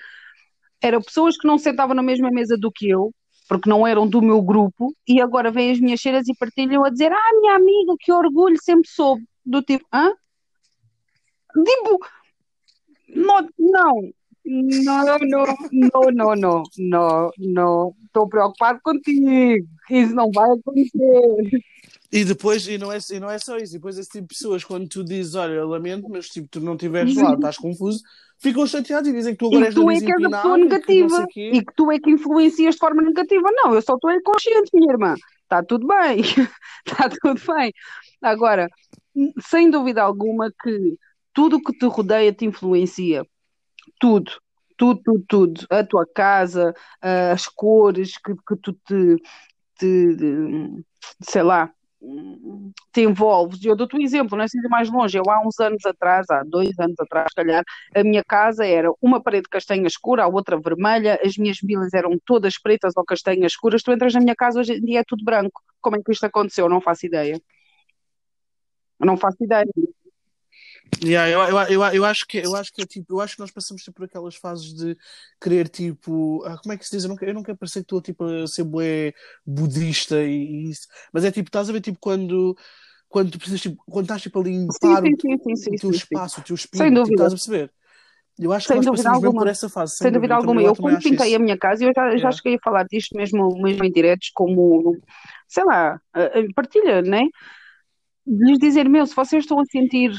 Eram 0.82 1.02
pessoas 1.02 1.38
que 1.38 1.48
não 1.48 1.58
sentavam 1.58 1.96
na 1.96 2.04
mesma 2.04 2.30
mesa 2.30 2.58
do 2.58 2.72
que 2.72 2.90
eu, 2.90 3.12
porque 3.50 3.70
não 3.70 3.86
eram 3.86 4.08
do 4.08 4.22
meu 4.22 4.42
grupo, 4.42 4.94
e 5.08 5.22
agora 5.22 5.52
vêm 5.52 5.72
as 5.72 5.80
minhas 5.80 6.00
cheiras 6.00 6.28
e 6.28 6.36
partilham 6.36 6.84
a 6.84 6.90
dizer, 6.90 7.12
ah, 7.12 7.40
minha 7.42 7.56
amiga, 7.56 7.94
que 8.00 8.12
orgulho, 8.12 8.56
sempre 8.62 8.88
soube, 8.90 9.24
do 9.46 9.62
tipo, 9.62 9.86
hã? 9.94 10.12
Tipo, 11.54 12.00
não, 13.10 13.48
não, 13.58 14.14
não, 14.46 15.06
não, 15.06 15.18
não, 15.72 16.12
não, 16.12 16.36
não, 16.36 16.64
não, 16.78 17.32
não, 17.38 17.96
estou 18.06 18.28
preocupado 18.30 18.80
contigo, 18.84 19.68
isso 19.90 20.14
não 20.16 20.32
vai 20.32 20.50
acontecer. 20.52 21.62
E 22.12 22.24
depois, 22.24 22.68
e 22.68 22.78
não, 22.78 22.92
é, 22.92 22.98
e 23.12 23.20
não 23.20 23.30
é 23.30 23.38
só 23.38 23.58
isso, 23.58 23.74
depois 23.74 23.98
esse 23.98 24.10
tipo 24.10 24.28
de 24.28 24.36
pessoas, 24.36 24.64
quando 24.64 24.88
tu 24.88 25.04
dizes, 25.04 25.36
olha, 25.36 25.54
eu 25.54 25.68
lamento, 25.68 26.08
mas 26.10 26.30
tipo, 26.30 26.48
tu 26.50 26.62
não 26.62 26.74
estiveres 26.74 27.16
lá, 27.16 27.34
estás 27.34 27.58
confuso, 27.58 28.02
ficam 28.38 28.66
chateados 28.66 29.10
e 29.10 29.14
dizem 29.14 29.34
que 29.34 29.40
tu 29.40 29.48
agora 29.48 29.64
E 29.64 29.66
és 29.66 29.76
tu 29.76 29.92
é 29.92 30.00
que 30.00 30.06
és 30.06 30.24
a 30.24 30.30
pessoa 30.30 30.30
empinado 30.30 30.48
e 30.48 30.52
que 30.52 30.64
negativa, 30.64 31.28
e 31.36 31.66
que 31.66 31.74
tu 31.76 31.92
é 31.92 32.00
que 32.00 32.10
influencias 32.12 32.76
de 32.76 32.80
forma 32.80 33.02
negativa. 33.02 33.50
Não, 33.52 33.74
eu 33.74 33.82
só 33.82 33.96
estou 33.96 34.12
inconsciente, 34.12 34.70
minha 34.74 34.94
irmã. 34.94 35.16
Está 35.44 35.64
tudo 35.64 35.88
bem, 35.88 36.22
está 36.86 37.10
tudo 37.10 37.42
bem. 37.54 37.74
Agora, 38.22 38.70
sem 39.48 39.70
dúvida 39.70 40.02
alguma 40.02 40.52
que 40.64 40.98
tudo 41.36 41.58
o 41.58 41.62
que 41.64 41.78
te 41.78 41.86
rodeia 41.86 42.34
te 42.34 42.46
influencia. 42.46 43.26
Tudo, 44.00 44.32
tudo, 44.78 45.02
tudo, 45.04 45.26
tudo. 45.28 45.68
A 45.70 45.84
tua 45.84 46.06
casa, 46.08 46.74
as 47.34 47.48
cores 47.48 48.18
que, 48.18 48.34
que 48.36 48.56
tu 48.58 48.74
te, 48.74 49.18
te, 49.78 50.18
sei 51.22 51.44
lá, 51.44 51.72
te 52.94 53.02
envolves. 53.02 53.64
Eu 53.64 53.76
dou-te 53.76 53.98
um 53.98 54.02
exemplo, 54.02 54.38
não 54.38 54.44
é 54.44 54.46
assim 54.46 54.62
de 54.62 54.70
mais 54.70 54.90
longe. 54.90 55.18
Eu 55.18 55.24
há 55.30 55.46
uns 55.46 55.60
anos 55.60 55.86
atrás, 55.86 56.30
há 56.30 56.44
dois 56.44 56.78
anos 56.80 57.00
atrás, 57.00 57.28
se 57.30 57.36
calhar, 57.36 57.64
a 57.96 58.04
minha 58.04 58.24
casa 58.24 58.66
era 58.66 58.90
uma 59.02 59.22
parede 59.22 59.50
castanha 59.50 59.88
escura, 59.88 60.24
a 60.24 60.28
outra 60.28 60.60
vermelha, 60.60 61.20
as 61.24 61.38
minhas 61.38 61.58
mobílias 61.62 61.94
eram 61.94 62.18
todas 62.26 62.58
pretas 62.60 62.94
ou 62.96 63.04
castanhas 63.06 63.54
escuras. 63.54 63.84
Tu 63.84 63.92
entras 63.92 64.14
na 64.14 64.22
minha 64.22 64.36
casa 64.36 64.60
hoje 64.60 64.74
em 64.74 64.82
dia 64.82 65.02
é 65.02 65.04
tudo 65.06 65.24
branco. 65.26 65.62
Como 65.82 65.98
é 65.98 66.02
que 66.04 66.12
isto 66.12 66.26
aconteceu? 66.26 66.70
Não 66.70 66.82
faço 66.82 67.06
ideia. 67.06 67.40
Não 69.00 69.18
faço 69.18 69.44
ideia. 69.44 69.66
Yeah, 71.04 71.30
eu, 71.30 71.40
eu, 71.42 71.58
eu, 71.82 71.84
eu, 71.94 72.06
acho 72.06 72.26
que, 72.26 72.38
eu 72.38 72.56
acho 72.56 72.72
que 72.72 72.82
é 72.82 72.86
tipo, 72.86 73.14
eu 73.16 73.20
acho 73.22 73.36
que 73.36 73.42
nós 73.42 73.52
passamos 73.52 73.84
tipo, 73.84 73.98
por 73.98 74.06
aquelas 74.06 74.36
fases 74.36 74.74
de 74.74 74.98
querer 75.42 75.68
tipo, 75.68 76.42
ah, 76.46 76.58
como 76.58 76.74
é 76.74 76.78
que 76.78 76.86
se 76.86 76.96
diz? 76.96 77.04
Eu 77.04 77.16
quero- 77.18 77.38
eu 77.38 77.44
quero 77.44 77.58
parecer 77.58 77.80
que 77.80 77.84
estou 77.86 78.02
tipo, 78.02 78.24
a 78.24 78.48
ser 78.48 78.64
bué 78.64 79.14
budista 79.46 80.24
e, 80.24 80.30
e 80.68 80.70
isso, 80.70 80.88
mas 81.12 81.26
é 81.26 81.32
tipo, 81.32 81.50
estás 81.50 81.70
a 81.70 81.74
ver 81.74 81.82
tipo 81.82 82.00
quando, 82.00 82.56
quando 83.10 83.32
tu 83.32 83.38
precisas, 83.38 83.62
tipo, 83.62 83.84
quando 83.90 84.06
estás 84.06 84.22
tipo 84.22 84.40
a 84.40 84.44
limpar 84.44 85.04
sim, 85.04 85.06
o, 85.06 85.18
sim, 85.22 85.38
sim, 85.44 85.56
sim, 85.56 85.72
o 85.72 85.76
teu 85.76 85.90
espaço, 85.92 86.40
o 86.42 86.44
teu 86.44 86.56
espírito, 86.56 87.02
tipo, 87.02 87.12
estás 87.12 87.34
a 87.34 87.36
perceber? 87.36 87.74
Eu 88.40 88.54
acho 88.54 88.70
que 88.70 88.74
Sem 88.74 88.76
nós 88.76 88.86
dúvida 88.86 89.10
passamos 89.10 89.20
mesmo 89.20 89.36
por 89.36 89.48
alguma. 89.48 89.50
essa 89.50 89.70
fase, 89.70 89.98
Sem 89.98 90.08
sem 90.08 90.12
dúvida 90.12 90.36
dúvida. 90.36 90.36
alguma. 90.36 90.62
Eu 90.62 90.76
quando 90.76 91.02
pintei 91.02 91.28
isso. 91.28 91.36
a 91.36 91.40
minha 91.40 91.58
casa, 91.58 91.84
eu 91.86 91.92
já, 91.96 92.18
já 92.18 92.32
Yeah. 92.32 92.32
cheguei 92.32 92.56
a 92.56 92.60
falar 92.64 92.84
disto 92.86 93.16
mesmo, 93.16 93.50
mesmo 93.62 93.84
em 93.86 93.92
diretos, 93.92 94.30
como, 94.34 94.98
sei 95.48 95.64
lá, 95.66 96.00
eh, 96.16 96.40
eh, 96.42 96.48
partilha, 96.56 97.02
né? 97.02 97.22
De 98.26 98.46
lhes 98.46 98.60
dizer, 98.60 98.90
meu, 98.90 99.06
se 99.06 99.16
vocês 99.16 99.44
estão 99.44 99.60
a 99.60 99.66
sentir 99.66 100.12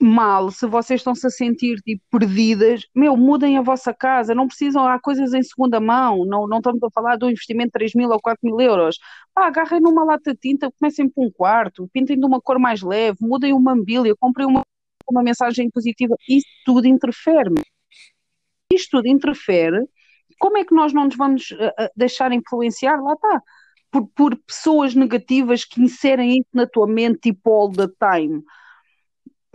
mal, 0.00 0.50
se 0.50 0.66
vocês 0.66 1.00
estão-se 1.00 1.26
a 1.26 1.30
sentir 1.30 1.76
tipo, 1.80 2.02
perdidas, 2.10 2.82
meu, 2.94 3.16
mudem 3.16 3.58
a 3.58 3.62
vossa 3.62 3.92
casa, 3.92 4.34
não 4.34 4.46
precisam, 4.46 4.86
há 4.86 4.98
coisas 5.00 5.34
em 5.34 5.42
segunda 5.42 5.80
mão, 5.80 6.24
não, 6.24 6.46
não 6.46 6.58
estamos 6.58 6.82
a 6.82 6.90
falar 6.90 7.16
de 7.16 7.24
um 7.24 7.30
investimento 7.30 7.68
de 7.68 7.72
3 7.72 7.94
mil 7.94 8.10
ou 8.10 8.20
4 8.20 8.38
mil 8.42 8.60
euros. 8.60 8.96
Pá, 9.34 9.46
agarrem 9.48 9.80
numa 9.80 10.04
lata 10.04 10.32
de 10.32 10.38
tinta, 10.38 10.70
comecem 10.78 11.08
por 11.08 11.26
um 11.26 11.30
quarto, 11.30 11.88
pintem 11.92 12.18
de 12.18 12.24
uma 12.24 12.40
cor 12.40 12.58
mais 12.58 12.82
leve, 12.82 13.18
mudem 13.20 13.52
uma 13.52 13.74
mobília, 13.74 14.14
comprem 14.18 14.46
uma, 14.46 14.62
uma 15.10 15.22
mensagem 15.22 15.68
positiva, 15.70 16.14
isso 16.28 16.46
tudo 16.64 16.86
interfere. 16.86 17.54
Isto 18.72 18.98
tudo 18.98 19.08
interfere. 19.08 19.84
Como 20.38 20.58
é 20.58 20.64
que 20.64 20.74
nós 20.74 20.92
não 20.92 21.06
nos 21.06 21.16
vamos 21.16 21.50
uh, 21.50 21.90
deixar 21.96 22.32
influenciar? 22.32 23.00
Lá 23.02 23.14
está. 23.14 23.42
Por, 23.90 24.06
por 24.08 24.36
pessoas 24.46 24.94
negativas 24.94 25.64
que 25.64 25.80
inserem 25.82 26.38
isso 26.38 26.50
na 26.52 26.66
tua 26.66 26.86
mente 26.86 27.20
tipo 27.20 27.50
all 27.50 27.72
the 27.72 27.88
time. 27.98 28.42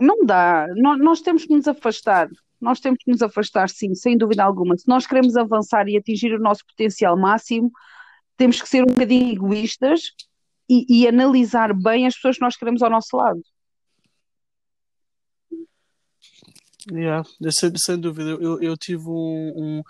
Não 0.04 0.24
dá. 0.26 0.66
Nós, 0.76 0.98
nós 0.98 1.20
temos 1.22 1.46
que 1.46 1.54
nos 1.54 1.66
afastar. 1.66 2.28
nós 2.60 2.78
temos 2.78 2.98
que 3.02 3.10
nos 3.10 3.22
afastar, 3.22 3.70
sim, 3.70 3.94
sem 3.94 4.18
dúvida 4.18 4.44
alguma. 4.44 4.76
Se 4.76 4.86
nós 4.86 5.06
queremos 5.06 5.34
avançar 5.34 5.88
e 5.88 5.96
atingir 5.96 6.34
o 6.34 6.38
nosso 6.38 6.64
potencial 6.66 7.16
máximo, 7.16 7.70
temos 8.36 8.60
que 8.60 8.68
ser 8.68 8.82
um 8.82 8.86
bocadinho 8.86 9.32
egoístas 9.32 10.00
e, 10.68 10.84
e 10.88 11.08
analisar 11.08 11.72
bem 11.74 12.06
as 12.06 12.14
pessoas 12.14 12.36
que 12.36 12.44
nós 12.44 12.56
queremos 12.56 12.82
ao 12.82 12.90
nosso 12.90 13.16
lado. 13.16 13.40
Yeah, 16.90 17.26
sem, 17.50 17.72
sem 17.76 17.98
dúvida. 17.98 18.30
Eu, 18.30 18.60
eu 18.60 18.76
tive 18.76 19.08
um, 19.08 19.52
um, 19.56 19.82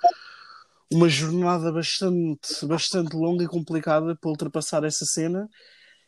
uma 0.92 1.08
jornada 1.08 1.72
bastante, 1.72 2.64
bastante 2.66 3.16
longa 3.16 3.42
e 3.42 3.48
complicada 3.48 4.16
para 4.20 4.30
ultrapassar 4.30 4.84
essa 4.84 5.04
cena 5.04 5.48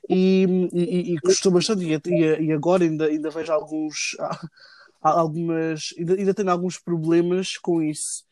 e, 0.08 0.46
e, 0.72 1.14
e 1.14 1.20
custou 1.20 1.52
bastante. 1.52 1.84
E, 1.84 2.44
e, 2.44 2.52
agora 2.52 2.84
ainda, 2.84 3.06
ainda 3.06 3.30
vejo 3.30 3.52
alguns. 3.52 4.16
algumas. 5.02 5.94
Ainda, 5.98 6.14
ainda 6.14 6.34
tenho 6.34 6.50
alguns 6.50 6.78
problemas 6.78 7.56
com 7.58 7.82
isso. 7.82 8.26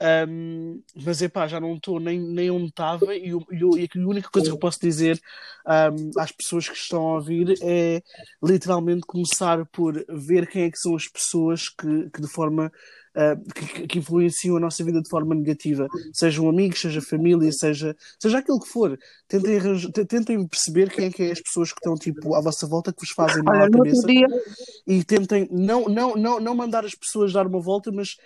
Um, 0.00 0.80
mas 1.04 1.20
epá, 1.20 1.48
já 1.48 1.58
não 1.58 1.74
estou 1.74 1.98
nem, 1.98 2.20
nem 2.20 2.48
onde 2.52 2.68
estava 2.68 3.16
e, 3.16 3.30
e 3.30 3.32
a 3.32 4.06
única 4.08 4.30
coisa 4.30 4.46
que 4.46 4.54
eu 4.54 4.58
posso 4.58 4.78
dizer 4.80 5.20
um, 5.66 6.20
às 6.20 6.30
pessoas 6.30 6.68
que 6.68 6.76
estão 6.76 7.04
a 7.04 7.14
ouvir 7.14 7.58
é 7.60 8.00
literalmente 8.40 9.00
começar 9.00 9.66
por 9.66 10.04
ver 10.08 10.46
quem 10.46 10.62
é 10.62 10.70
que 10.70 10.78
são 10.78 10.94
as 10.94 11.08
pessoas 11.08 11.68
que, 11.68 12.10
que 12.10 12.20
de 12.20 12.28
forma 12.28 12.70
uh, 13.18 13.52
que, 13.52 13.86
que, 13.86 13.98
influenciam 13.98 14.56
a 14.56 14.60
nossa 14.60 14.84
vida 14.84 15.02
de 15.02 15.08
forma 15.08 15.34
negativa, 15.34 15.88
sejam 16.12 16.48
amigos, 16.48 16.80
seja 16.80 17.00
família, 17.02 17.50
seja, 17.52 17.96
seja 18.18 18.38
aquilo 18.38 18.60
que 18.60 18.68
for. 18.68 18.98
Tentem, 19.26 20.06
tentem 20.06 20.46
perceber 20.46 20.90
quem 20.90 21.06
é 21.06 21.10
que 21.10 21.22
é 21.24 21.32
as 21.32 21.40
pessoas 21.40 21.72
que 21.72 21.78
estão 21.78 21.94
tipo 21.94 22.34
à 22.34 22.40
vossa 22.40 22.66
volta 22.66 22.92
que 22.92 23.00
vos 23.00 23.10
fazem 23.10 23.42
mal 23.42 23.56
à 23.56 23.70
cabeça 23.70 24.06
e 24.86 25.04
tentem 25.04 25.48
não, 25.50 25.86
não, 25.86 26.14
não, 26.14 26.40
não 26.40 26.54
mandar 26.54 26.84
as 26.84 26.94
pessoas 26.94 27.32
dar 27.32 27.46
uma 27.46 27.60
volta, 27.60 27.90
mas 27.90 28.16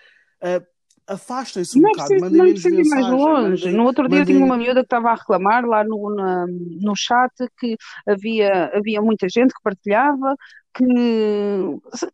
uh, 0.43 0.65
afastem-se 1.07 1.79
um 1.79 1.83
não 1.83 1.91
bocado, 1.91 2.09
preciso, 2.09 2.31
mandem 2.31 2.43
menos 2.43 2.65
mensagem. 2.65 2.91
mais 2.91 3.11
longe. 3.11 3.65
Mandem, 3.65 3.79
no 3.79 3.85
outro 3.85 4.09
dia 4.09 4.19
mandem... 4.21 4.35
tinha 4.35 4.45
uma 4.45 4.57
miúda 4.57 4.81
que 4.81 4.87
estava 4.87 5.11
a 5.11 5.15
reclamar 5.15 5.65
lá 5.65 5.85
no, 5.85 6.15
na, 6.15 6.47
no 6.47 6.95
chat 6.97 7.33
que 7.59 7.77
havia, 8.07 8.71
havia 8.75 9.01
muita 9.01 9.29
gente 9.29 9.53
que 9.53 9.63
partilhava 9.63 10.37
que 10.75 10.85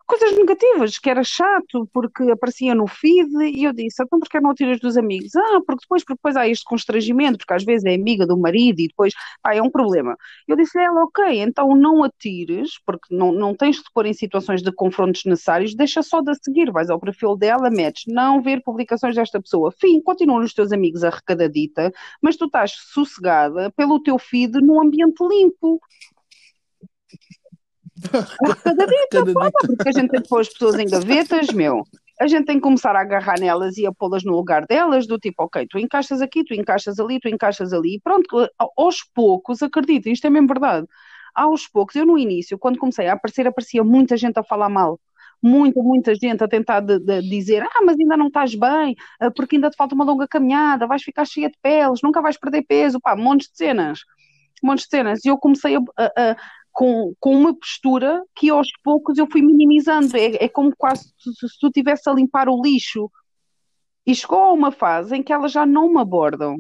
coisas 0.06 0.36
negativas, 0.36 0.98
que 0.98 1.09
era 1.09 1.22
chato 1.22 1.88
porque 1.92 2.30
aparecia 2.30 2.74
no 2.74 2.86
feed 2.86 3.30
e 3.54 3.64
eu 3.64 3.72
disse, 3.72 4.02
então 4.02 4.18
porque 4.18 4.40
não 4.40 4.54
tiras 4.54 4.80
dos 4.80 4.96
amigos? 4.96 5.34
Ah, 5.36 5.61
porque 5.66 5.82
depois, 5.82 6.02
porque 6.04 6.14
depois 6.14 6.36
há 6.36 6.48
este 6.48 6.64
constrangimento, 6.64 7.38
porque 7.38 7.54
às 7.54 7.64
vezes 7.64 7.84
é 7.84 7.94
amiga 7.94 8.26
do 8.26 8.36
marido 8.36 8.80
e 8.80 8.88
depois 8.88 9.12
ah, 9.44 9.54
é 9.54 9.62
um 9.62 9.70
problema. 9.70 10.16
Eu 10.46 10.56
disse 10.56 10.78
a 10.78 10.82
ela, 10.82 11.04
ok, 11.04 11.40
então 11.40 11.74
não 11.76 12.02
atires, 12.02 12.80
porque 12.84 13.14
não, 13.14 13.32
não 13.32 13.54
tens 13.54 13.76
de 13.76 13.84
pôr 13.94 14.06
em 14.06 14.12
situações 14.12 14.62
de 14.62 14.72
confrontos 14.72 15.24
necessários, 15.24 15.74
deixa 15.74 16.02
só 16.02 16.20
de 16.20 16.34
seguir, 16.42 16.70
vais 16.72 16.90
ao 16.90 17.00
perfil 17.00 17.36
dela, 17.36 17.70
metes, 17.70 18.04
não 18.09 18.42
ver 18.42 18.62
publicações 18.62 19.14
desta 19.14 19.40
pessoa. 19.40 19.72
Fim, 19.72 20.00
continuam 20.02 20.42
os 20.42 20.54
teus 20.54 20.72
amigos 20.72 21.04
arrecadadita, 21.04 21.92
mas 22.20 22.36
tu 22.36 22.46
estás 22.46 22.72
sossegada 22.72 23.70
pelo 23.76 24.02
teu 24.02 24.18
feed 24.18 24.61
num 24.61 24.80
ambiente 24.80 25.22
limpo. 25.26 25.80
Cada 28.64 28.86
dia, 28.86 29.09
Cada 29.11 29.32
porque 29.66 29.88
a 29.88 29.92
gente 29.92 30.11
tem 30.11 30.22
que 30.22 30.28
pôr 30.28 30.40
as 30.40 30.49
pessoas 30.49 30.78
em 30.78 30.86
gavetas, 30.86 31.49
meu. 31.49 31.84
A 32.20 32.26
gente 32.26 32.46
tem 32.46 32.57
que 32.57 32.62
começar 32.62 32.96
a 32.96 33.01
agarrar 33.01 33.38
nelas 33.38 33.76
e 33.76 33.86
a 33.86 33.92
pô-las 33.92 34.24
no 34.24 34.32
lugar 34.32 34.66
delas, 34.66 35.07
do 35.07 35.18
tipo, 35.18 35.44
ok, 35.44 35.66
tu 35.68 35.78
encaixas 35.78 36.20
aqui, 36.20 36.42
tu 36.44 36.53
encaixas 36.53 36.99
ali, 36.99 37.20
tu 37.20 37.28
encaixas 37.28 37.72
ali, 37.72 37.94
e 37.94 38.01
pronto, 38.01 38.49
aos 38.76 39.05
poucos, 39.14 39.62
acredito, 39.62 40.09
isto 40.09 40.26
é 40.26 40.30
mesmo 40.30 40.49
verdade. 40.49 40.86
Aos 41.34 41.68
poucos, 41.68 41.94
eu 41.94 42.05
no 42.05 42.18
início, 42.18 42.59
quando 42.59 42.78
comecei 42.78 43.07
a 43.07 43.12
aparecer, 43.12 43.46
aparecia 43.46 43.84
muita 43.84 44.16
gente 44.16 44.38
a 44.38 44.42
falar 44.42 44.68
mal 44.68 44.99
muita, 45.42 45.80
muita 45.80 46.14
gente 46.14 46.42
a 46.42 46.49
tentar 46.49 46.80
de, 46.80 46.99
de 46.99 47.22
dizer 47.22 47.62
ah, 47.62 47.82
mas 47.84 47.96
ainda 47.99 48.16
não 48.16 48.26
estás 48.26 48.55
bem, 48.55 48.96
ah, 49.20 49.30
porque 49.30 49.57
ainda 49.57 49.70
te 49.70 49.76
falta 49.76 49.94
uma 49.94 50.05
longa 50.05 50.26
caminhada, 50.26 50.86
vais 50.86 51.03
ficar 51.03 51.24
cheia 51.24 51.49
de 51.49 51.57
peles, 51.62 52.01
nunca 52.03 52.20
vais 52.20 52.36
perder 52.36 52.62
peso, 52.62 53.01
pá, 53.01 53.14
montes 53.16 53.49
de 53.49 53.57
cenas, 53.57 54.01
montes 54.62 54.84
de 54.84 54.90
cenas. 54.90 55.24
E 55.24 55.28
eu 55.28 55.38
comecei 55.38 55.76
a, 55.76 55.80
a, 55.96 56.36
com, 56.78 57.12
com 57.18 57.34
uma 57.34 57.52
postura 57.52 58.22
que 58.36 58.48
aos 58.50 58.68
poucos 58.84 59.18
eu 59.18 59.26
fui 59.28 59.42
minimizando. 59.42 60.16
É, 60.16 60.44
é 60.44 60.48
como 60.48 60.72
quase 60.78 61.12
se, 61.18 61.48
se 61.48 61.58
tu 61.58 61.66
estivesse 61.66 62.08
a 62.08 62.12
limpar 62.12 62.48
o 62.48 62.62
lixo. 62.62 63.10
E 64.06 64.14
chegou 64.14 64.38
a 64.38 64.52
uma 64.52 64.70
fase 64.70 65.16
em 65.16 65.22
que 65.22 65.32
elas 65.32 65.50
já 65.50 65.66
não 65.66 65.92
me 65.92 65.98
abordam. 65.98 66.56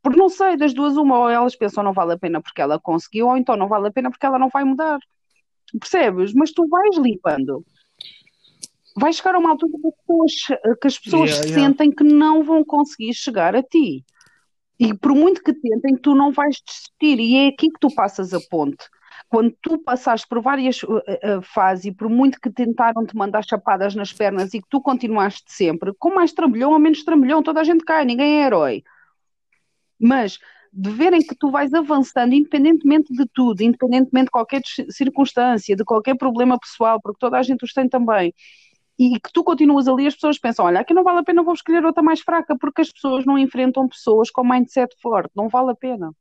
Porque 0.00 0.16
não 0.16 0.28
sei, 0.28 0.56
das 0.56 0.72
duas, 0.72 0.96
uma, 0.96 1.18
ou 1.18 1.28
elas 1.28 1.56
pensam 1.56 1.82
não 1.82 1.92
vale 1.92 2.12
a 2.12 2.18
pena 2.18 2.40
porque 2.40 2.62
ela 2.62 2.78
conseguiu, 2.78 3.26
ou 3.26 3.36
então 3.36 3.56
não 3.56 3.66
vale 3.66 3.88
a 3.88 3.90
pena 3.90 4.10
porque 4.10 4.24
ela 4.24 4.38
não 4.38 4.48
vai 4.48 4.62
mudar. 4.62 5.00
Percebes? 5.76 6.32
Mas 6.34 6.52
tu 6.52 6.68
vais 6.68 6.96
limpando. 6.96 7.64
Vai 8.96 9.12
chegar 9.12 9.34
a 9.34 9.38
uma 9.38 9.50
altura 9.50 9.72
que 9.80 9.88
as 9.88 9.94
pessoas, 9.96 10.78
que 10.80 10.86
as 10.86 10.98
pessoas 11.00 11.30
yeah, 11.30 11.48
yeah. 11.48 11.66
sentem 11.66 11.90
que 11.90 12.04
não 12.04 12.44
vão 12.44 12.64
conseguir 12.64 13.12
chegar 13.12 13.56
a 13.56 13.62
ti. 13.62 14.04
E 14.78 14.94
por 14.94 15.12
muito 15.16 15.42
que 15.42 15.52
tentem, 15.52 15.96
tu 15.96 16.14
não 16.14 16.30
vais 16.30 16.62
desistir. 16.64 17.20
E 17.20 17.36
é 17.38 17.48
aqui 17.48 17.70
que 17.70 17.80
tu 17.80 17.92
passas 17.92 18.32
a 18.32 18.38
ponte 18.48 18.86
quando 19.32 19.56
tu 19.62 19.78
passaste 19.78 20.28
por 20.28 20.42
várias 20.42 20.82
uh, 20.82 20.96
uh, 20.96 21.42
fases 21.42 21.86
e 21.86 21.90
por 21.90 22.10
muito 22.10 22.38
que 22.38 22.50
tentaram 22.50 23.06
te 23.06 23.16
mandar 23.16 23.42
chapadas 23.42 23.94
nas 23.94 24.12
pernas 24.12 24.52
e 24.52 24.60
que 24.60 24.68
tu 24.68 24.78
continuaste 24.78 25.50
sempre, 25.50 25.94
com 25.98 26.14
mais 26.14 26.34
trambolhão 26.34 26.72
ou 26.72 26.78
menos 26.78 27.02
trambolhão, 27.02 27.42
toda 27.42 27.58
a 27.58 27.64
gente 27.64 27.82
cai, 27.82 28.04
ninguém 28.04 28.42
é 28.42 28.46
herói. 28.46 28.84
Mas 29.98 30.38
de 30.70 30.90
verem 30.90 31.22
que 31.22 31.34
tu 31.34 31.50
vais 31.50 31.72
avançando 31.72 32.34
independentemente 32.34 33.10
de 33.10 33.24
tudo, 33.32 33.62
independentemente 33.62 34.26
de 34.26 34.32
qualquer 34.32 34.60
circunstância, 34.90 35.74
de 35.74 35.82
qualquer 35.82 36.14
problema 36.14 36.58
pessoal, 36.58 37.00
porque 37.00 37.18
toda 37.18 37.38
a 37.38 37.42
gente 37.42 37.64
os 37.64 37.72
tem 37.72 37.88
também, 37.88 38.34
e 38.98 39.18
que 39.18 39.32
tu 39.32 39.42
continuas 39.42 39.88
ali, 39.88 40.06
as 40.06 40.14
pessoas 40.14 40.38
pensam: 40.38 40.66
olha, 40.66 40.80
aqui 40.80 40.92
não 40.92 41.04
vale 41.04 41.20
a 41.20 41.24
pena, 41.24 41.42
vou 41.42 41.54
escolher 41.54 41.86
outra 41.86 42.02
mais 42.02 42.20
fraca, 42.20 42.54
porque 42.58 42.82
as 42.82 42.92
pessoas 42.92 43.24
não 43.24 43.38
enfrentam 43.38 43.88
pessoas 43.88 44.30
com 44.30 44.44
mindset 44.44 44.94
forte, 45.00 45.32
não 45.34 45.48
vale 45.48 45.70
a 45.70 45.74
pena. 45.74 46.12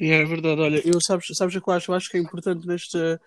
É 0.00 0.24
verdade, 0.24 0.60
olha, 0.60 0.82
eu 0.84 1.00
sabes, 1.00 1.26
sabes 1.34 1.54
eu 1.54 1.72
acho? 1.72 1.90
Eu 1.90 1.94
acho 1.94 2.10
que 2.10 2.16
é 2.16 2.20
importante 2.20 2.66
nesta, 2.66 3.20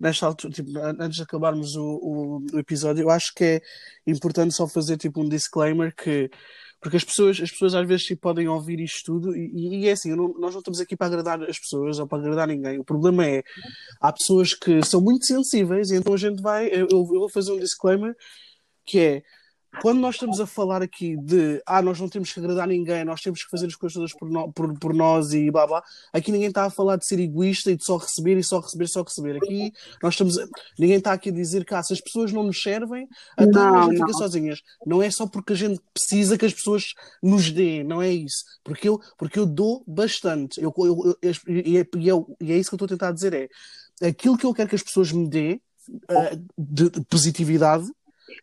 nesta 0.00 0.26
altura, 0.26 0.52
tipo, 0.52 0.70
antes 0.78 1.16
de 1.16 1.22
acabarmos 1.22 1.76
o, 1.76 1.84
o, 1.84 2.46
o, 2.54 2.58
episódio, 2.58 3.02
eu 3.02 3.10
acho 3.10 3.34
que 3.34 3.44
é 3.44 3.62
importante 4.06 4.54
só 4.54 4.66
fazer 4.66 4.96
tipo 4.96 5.20
um 5.22 5.28
disclaimer 5.28 5.94
que 5.94 6.30
porque 6.80 6.98
as 6.98 7.04
pessoas, 7.04 7.40
as 7.40 7.50
pessoas 7.50 7.74
às 7.74 7.86
vezes 7.88 8.04
tipo, 8.04 8.20
podem 8.22 8.46
ouvir 8.48 8.78
isto 8.80 9.04
tudo 9.04 9.36
e, 9.36 9.80
e 9.82 9.88
é 9.88 9.92
assim, 9.92 10.14
não, 10.14 10.28
nós 10.38 10.52
não 10.52 10.60
estamos 10.60 10.80
aqui 10.80 10.96
para 10.96 11.06
agradar 11.06 11.42
as 11.42 11.58
pessoas 11.58 11.98
ou 11.98 12.06
para 12.06 12.18
agradar 12.18 12.46
ninguém. 12.46 12.78
O 12.78 12.84
problema 12.84 13.26
é 13.26 13.42
há 14.00 14.12
pessoas 14.12 14.54
que 14.54 14.84
são 14.84 15.00
muito 15.00 15.24
sensíveis 15.24 15.90
e 15.90 15.96
então 15.96 16.14
a 16.14 16.18
gente 16.18 16.40
vai, 16.42 16.68
eu, 16.68 16.86
eu 16.90 17.04
vou 17.04 17.28
fazer 17.30 17.52
um 17.52 17.58
disclaimer 17.58 18.14
que 18.84 19.00
é 19.00 19.22
quando 19.80 20.00
nós 20.00 20.14
estamos 20.14 20.40
a 20.40 20.46
falar 20.46 20.82
aqui 20.82 21.16
de 21.16 21.62
ah, 21.66 21.82
nós 21.82 22.00
não 22.00 22.08
temos 22.08 22.32
que 22.32 22.40
agradar 22.40 22.66
ninguém, 22.66 23.04
nós 23.04 23.20
temos 23.20 23.44
que 23.44 23.50
fazer 23.50 23.66
as 23.66 23.74
coisas 23.74 23.94
todas 23.94 24.12
por, 24.12 24.28
no, 24.28 24.52
por, 24.52 24.78
por 24.78 24.94
nós 24.94 25.32
e 25.32 25.50
blá 25.50 25.66
blá, 25.66 25.82
aqui 26.12 26.32
ninguém 26.32 26.48
está 26.48 26.64
a 26.64 26.70
falar 26.70 26.96
de 26.96 27.06
ser 27.06 27.18
egoísta 27.18 27.70
e 27.70 27.76
de 27.76 27.84
só 27.84 27.96
receber 27.96 28.36
e 28.38 28.44
só 28.44 28.60
receber, 28.60 28.88
só 28.88 29.02
receber. 29.02 29.36
Aqui 29.36 29.72
nós 30.02 30.14
estamos. 30.14 30.38
A, 30.38 30.46
ninguém 30.78 30.98
está 30.98 31.12
aqui 31.12 31.30
a 31.30 31.32
dizer 31.32 31.64
que 31.64 31.74
ah, 31.74 31.82
se 31.82 31.92
as 31.92 32.00
pessoas 32.00 32.32
não 32.32 32.42
nos 32.42 32.62
servem, 32.62 33.08
então 33.38 33.72
não, 33.72 33.78
a 33.78 33.84
gente 33.84 33.98
fica 33.98 34.12
sozinhas. 34.12 34.62
Não 34.86 35.02
é 35.02 35.10
só 35.10 35.26
porque 35.26 35.52
a 35.52 35.56
gente 35.56 35.80
precisa 35.92 36.38
que 36.38 36.46
as 36.46 36.54
pessoas 36.54 36.94
nos 37.22 37.50
deem, 37.50 37.84
não 37.84 38.00
é 38.00 38.10
isso. 38.10 38.44
Porque 38.64 38.88
eu, 38.88 39.00
porque 39.18 39.38
eu 39.38 39.46
dou 39.46 39.82
bastante. 39.86 40.60
Eu, 40.60 40.72
eu, 40.78 41.18
eu 41.22 41.32
e, 41.48 41.78
é, 41.78 41.86
e, 41.96 42.10
é, 42.10 42.14
e 42.40 42.52
é 42.52 42.58
isso 42.58 42.70
que 42.70 42.74
eu 42.74 42.76
estou 42.76 42.86
a 42.86 42.88
tentar 42.88 43.12
dizer: 43.12 43.50
é 44.00 44.08
aquilo 44.08 44.36
que 44.36 44.46
eu 44.46 44.54
quero 44.54 44.68
que 44.68 44.74
as 44.76 44.82
pessoas 44.82 45.12
me 45.12 45.28
dêem 45.28 45.60
uh, 45.88 46.44
de, 46.58 46.90
de 46.90 47.04
positividade 47.04 47.86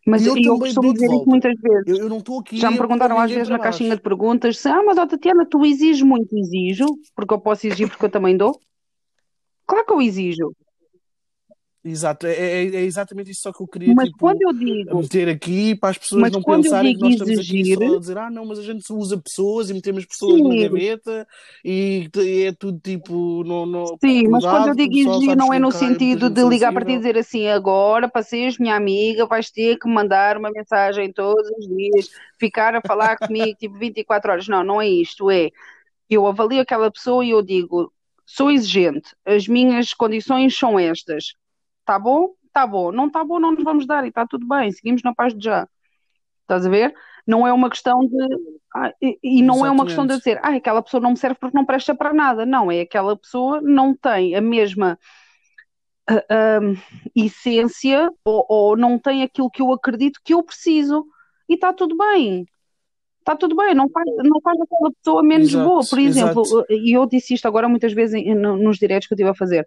mas 0.06 0.26
eu, 0.26 0.36
eu 0.38 0.58
costumo 0.60 0.94
dizer 0.94 1.08
isso 1.08 1.26
muitas 1.28 1.54
vezes. 1.60 1.88
Eu, 1.88 1.98
eu 1.98 2.10
não 2.10 2.20
estou 2.20 2.40
aqui. 2.40 2.58
Já 2.58 2.72
me 2.72 2.78
perguntaram 2.78 3.20
às 3.20 3.32
vezes 3.32 3.50
na 3.50 3.60
caixinha 3.60 3.96
de 3.96 4.02
perguntas 4.02 4.58
se, 4.58 4.68
ah, 4.68 4.84
mas 4.84 4.98
ó 4.98 5.06
Tatiana, 5.06 5.46
tu 5.46 5.66
exiges 5.66 6.02
muito, 6.02 6.38
exijo, 6.38 6.86
porque 7.16 7.34
eu 7.34 7.40
posso 7.40 7.68
exigir 7.68 7.90
porque 7.90 8.06
eu 8.06 8.10
também 8.10 8.38
dou. 8.38 8.58
Claro 9.66 9.86
que 9.86 9.94
eu 9.94 10.02
exijo. 10.02 10.54
Exato, 11.86 12.28
é, 12.28 12.32
é, 12.32 12.66
é, 12.76 12.82
exatamente 12.84 13.30
isso 13.32 13.42
só 13.42 13.52
que 13.52 13.62
eu 13.62 13.68
queria 13.68 13.94
mas 13.94 14.06
tipo, 14.06 14.18
quando 14.18 14.42
eu 14.42 14.54
digo, 14.54 15.02
meter 15.02 15.28
aqui 15.28 15.76
para 15.76 15.90
as 15.90 15.98
pessoas 15.98 16.32
não 16.32 16.42
pensarem 16.42 16.96
que 16.96 17.02
nós 17.02 17.12
estamos 17.12 17.34
exigir, 17.34 17.76
aqui 17.76 17.88
só 17.88 17.96
a 17.96 18.00
dizer 18.00 18.18
ah 18.20 18.32
não, 18.32 18.46
mas 18.46 18.60
a 18.60 18.62
gente 18.62 18.94
usa 18.94 19.18
pessoas 19.18 19.70
e 19.70 19.74
metemos 19.74 20.06
pessoas 20.06 20.36
sim. 20.36 20.48
na 20.48 20.64
gaveta 20.64 21.28
e, 21.64 22.10
e, 22.16 22.44
é 22.44 22.54
tudo 22.54 22.80
tipo 22.80 23.44
no, 23.44 23.66
no 23.66 23.98
Sim, 24.00 24.30
mas 24.30 24.46
quando 24.46 24.70
eu 24.70 24.76
digo 24.76 24.96
exigir 24.96 25.36
não 25.36 25.54
é 25.54 25.60
no 25.60 25.74
sentido 25.74 26.30
de 26.30 26.42
ligar 26.46 26.72
para 26.72 26.86
ti 26.86 26.94
e 26.94 26.98
dizer 27.00 27.18
assim 27.18 27.50
agora 27.50 28.08
para 28.08 28.24
seres 28.24 28.58
minha 28.58 28.78
amiga 28.78 29.26
vais 29.26 29.52
ter 29.52 29.78
que 29.78 29.90
mandar 29.90 30.38
uma 30.38 30.52
mensagem 30.52 31.12
todos 31.12 31.46
os 31.58 31.68
dias, 31.68 32.10
ficar 32.40 32.78
a 32.78 32.82
falar 32.82 33.18
comigo 33.18 33.58
tipo 33.60 33.78
24 33.78 34.32
horas, 34.32 34.48
não, 34.48 34.64
não 34.64 34.82
é 34.82 34.88
isto, 34.88 35.30
é 35.30 35.50
eu 36.10 36.26
avalio 36.28 36.62
aquela 36.62 36.90
pessoa 36.90 37.26
e 37.26 37.32
eu 37.32 37.42
digo 37.42 37.92
sou 38.26 38.50
exigente, 38.50 39.14
as 39.26 39.50
minhas 39.50 39.94
condições 39.94 40.58
são 40.58 40.80
estas 40.80 41.34
Tá 41.86 42.00
bom? 42.00 42.34
Tá 42.52 42.68
bom. 42.68 42.92
Não 42.92 43.10
tá 43.10 43.24
bom, 43.24 43.40
não 43.40 43.52
nos 43.52 43.64
vamos 43.64 43.86
dar 43.86 44.04
e 44.06 44.10
está 44.10 44.26
tudo 44.28 44.48
bem. 44.48 44.72
Seguimos 44.72 45.02
na 45.04 45.14
paz 45.14 45.34
de 45.34 45.44
já. 45.44 45.68
Estás 46.42 46.66
a 46.66 46.70
ver? 46.70 46.94
Não 47.26 47.48
é 47.48 47.54
uma 47.54 47.70
questão 47.70 48.00
de. 48.02 48.28
Ah, 48.76 48.92
e, 49.02 49.18
e, 49.24 49.42
não 49.42 49.56
Exatamente. 49.56 49.66
é 49.66 49.72
uma 49.72 49.86
questão 49.86 50.08
de 50.08 50.18
dizer, 50.18 50.40
ah, 50.44 50.56
aquela 50.56 50.82
pessoa 50.82 51.02
não 51.02 51.12
me 51.12 51.18
serve 51.18 51.38
porque 51.40 51.58
não 51.58 51.66
presta 51.66 51.96
para 51.96 52.14
nada. 52.14 52.46
Não, 52.46 52.72
é 52.72 52.82
aquela 52.82 53.16
pessoa 53.16 53.62
não 53.62 53.96
tem 53.96 54.36
a 54.36 54.42
mesma 54.42 54.98
uh, 56.10 56.78
essência 57.16 58.10
ou, 58.26 58.46
ou 58.50 58.78
não 58.78 59.00
tem 59.00 59.24
aquilo 59.24 59.50
que 59.50 59.62
eu 59.62 59.72
acredito 59.72 60.20
que 60.24 60.34
eu 60.34 60.44
preciso. 60.44 61.06
E 61.48 61.56
está 61.56 61.72
tudo 61.74 61.96
bem. 61.98 62.46
Está 63.20 63.38
tudo 63.38 63.56
bem, 63.56 63.74
não 63.74 63.90
faz, 63.90 64.06
não 64.18 64.42
faz 64.42 64.60
aquela 64.60 64.92
pessoa 64.92 65.24
menos 65.24 65.48
Exato, 65.48 65.66
boa. 65.66 65.82
Por 65.90 65.98
exemplo, 65.98 66.44
e 66.70 66.92
eu 66.92 67.06
disse 67.06 67.34
isto 67.34 67.48
agora 67.48 67.70
muitas 67.70 67.94
vezes 67.94 68.22
nos 68.36 68.78
diretos 68.78 69.08
que 69.08 69.14
eu 69.14 69.16
estive 69.16 69.30
a 69.30 69.36
fazer. 69.36 69.66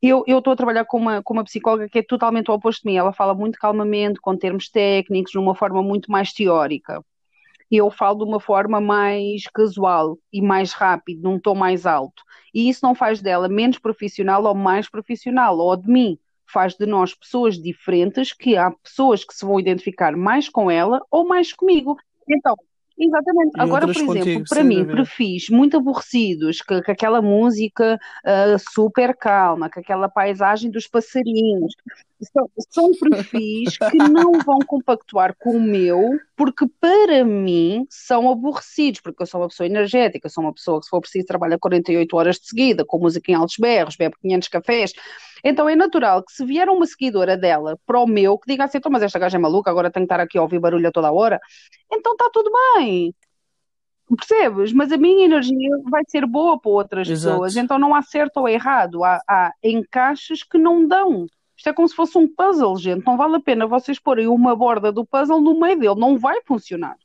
Eu 0.00 0.24
estou 0.26 0.52
a 0.52 0.56
trabalhar 0.56 0.84
com 0.84 0.96
uma, 0.96 1.22
com 1.22 1.34
uma 1.34 1.44
psicóloga 1.44 1.88
que 1.88 1.98
é 1.98 2.02
totalmente 2.02 2.50
o 2.50 2.54
oposto 2.54 2.82
de 2.82 2.86
mim. 2.86 2.96
Ela 2.96 3.12
fala 3.12 3.34
muito 3.34 3.58
calmamente, 3.58 4.20
com 4.20 4.36
termos 4.36 4.68
técnicos, 4.68 5.32
de 5.32 5.38
uma 5.38 5.54
forma 5.54 5.82
muito 5.82 6.10
mais 6.10 6.32
teórica. 6.32 7.04
Eu 7.70 7.90
falo 7.90 8.18
de 8.18 8.24
uma 8.24 8.40
forma 8.40 8.80
mais 8.80 9.42
casual 9.52 10.16
e 10.32 10.40
mais 10.40 10.72
rápido, 10.72 11.22
num 11.22 11.38
tom 11.38 11.54
mais 11.54 11.84
alto. 11.84 12.22
E 12.54 12.68
isso 12.68 12.80
não 12.82 12.94
faz 12.94 13.20
dela 13.20 13.48
menos 13.48 13.78
profissional 13.78 14.44
ou 14.44 14.54
mais 14.54 14.88
profissional, 14.88 15.58
ou 15.58 15.76
de 15.76 15.90
mim. 15.90 16.18
Faz 16.46 16.74
de 16.74 16.86
nós 16.86 17.14
pessoas 17.14 17.60
diferentes, 17.60 18.32
que 18.32 18.56
há 18.56 18.70
pessoas 18.70 19.24
que 19.24 19.34
se 19.34 19.44
vão 19.44 19.60
identificar 19.60 20.16
mais 20.16 20.48
com 20.48 20.70
ela 20.70 21.04
ou 21.10 21.26
mais 21.26 21.52
comigo. 21.52 21.96
Então, 22.26 22.54
exatamente. 22.98 23.56
E 23.56 23.60
Agora, 23.60 23.86
por 23.86 23.96
exemplo, 23.96 24.14
contigo, 24.14 24.44
para 24.48 24.64
mim, 24.64 24.84
perfis 24.84 25.48
muito 25.48 25.76
aborrecidos, 25.76 26.60
que, 26.62 26.82
que 26.82 26.90
aquela 26.90 27.22
música 27.22 27.98
ah, 28.24 28.56
super 28.72 29.16
calma, 29.16 29.70
que 29.70 29.80
aquela 29.80 30.08
paisagem 30.08 30.70
dos 30.70 30.86
passarinhos, 30.86 31.74
são, 32.32 32.50
são 32.70 32.90
perfis 33.10 33.78
que 33.78 33.96
não 33.96 34.32
vão 34.44 34.58
compactuar 34.60 35.34
com 35.38 35.56
o 35.56 35.60
meu, 35.60 36.18
porque 36.36 36.66
para 36.80 37.24
mim 37.24 37.86
são 37.88 38.30
aborrecidos, 38.30 39.00
porque 39.00 39.22
eu 39.22 39.26
sou 39.26 39.40
uma 39.40 39.48
pessoa 39.48 39.66
energética, 39.66 40.28
sou 40.28 40.44
uma 40.44 40.52
pessoa 40.52 40.80
que, 40.80 40.86
se 40.86 40.90
for 40.90 41.00
preciso, 41.00 41.26
trabalha 41.26 41.58
48 41.58 42.16
horas 42.16 42.36
de 42.36 42.46
seguida, 42.46 42.84
com 42.84 42.98
música 42.98 43.30
em 43.30 43.34
altos 43.34 43.56
berros, 43.58 43.96
bebe 43.96 44.16
500 44.20 44.48
cafés. 44.48 44.92
Então 45.44 45.68
é 45.68 45.76
natural 45.76 46.22
que 46.22 46.32
se 46.32 46.44
vier 46.44 46.68
uma 46.68 46.86
seguidora 46.86 47.36
dela 47.36 47.78
para 47.86 48.00
o 48.00 48.06
meu, 48.06 48.38
que 48.38 48.50
diga 48.50 48.64
assim, 48.64 48.78
então, 48.78 48.90
mas 48.90 49.02
esta 49.02 49.18
gaja 49.18 49.36
é 49.36 49.40
maluca, 49.40 49.70
agora 49.70 49.90
tenho 49.90 50.06
que 50.06 50.12
estar 50.12 50.22
aqui 50.22 50.38
a 50.38 50.42
ouvir 50.42 50.58
barulho 50.58 50.88
a 50.88 50.92
toda 50.92 51.08
a 51.08 51.12
hora, 51.12 51.40
então 51.90 52.12
está 52.12 52.28
tudo 52.32 52.50
bem. 52.76 53.14
Percebes? 54.16 54.72
Mas 54.72 54.90
a 54.90 54.96
minha 54.96 55.26
energia 55.26 55.70
vai 55.90 56.02
ser 56.08 56.26
boa 56.26 56.58
para 56.58 56.70
outras 56.70 57.08
Exato. 57.08 57.34
pessoas, 57.34 57.56
então 57.56 57.78
não 57.78 57.94
há 57.94 58.00
certo 58.02 58.38
ou 58.38 58.48
errado, 58.48 59.04
há, 59.04 59.20
há 59.28 59.52
encaixes 59.62 60.42
que 60.42 60.56
não 60.56 60.86
dão. 60.86 61.26
Isto 61.56 61.70
é 61.70 61.72
como 61.72 61.88
se 61.88 61.94
fosse 61.94 62.16
um 62.16 62.32
puzzle, 62.32 62.76
gente. 62.76 63.04
Não 63.04 63.16
vale 63.16 63.36
a 63.36 63.40
pena 63.40 63.66
vocês 63.66 63.98
porem 63.98 64.28
uma 64.28 64.54
borda 64.54 64.92
do 64.92 65.04
puzzle 65.04 65.40
no 65.40 65.58
meio 65.58 65.78
dele, 65.78 65.96
não 65.96 66.16
vai 66.16 66.40
funcionar. 66.46 66.96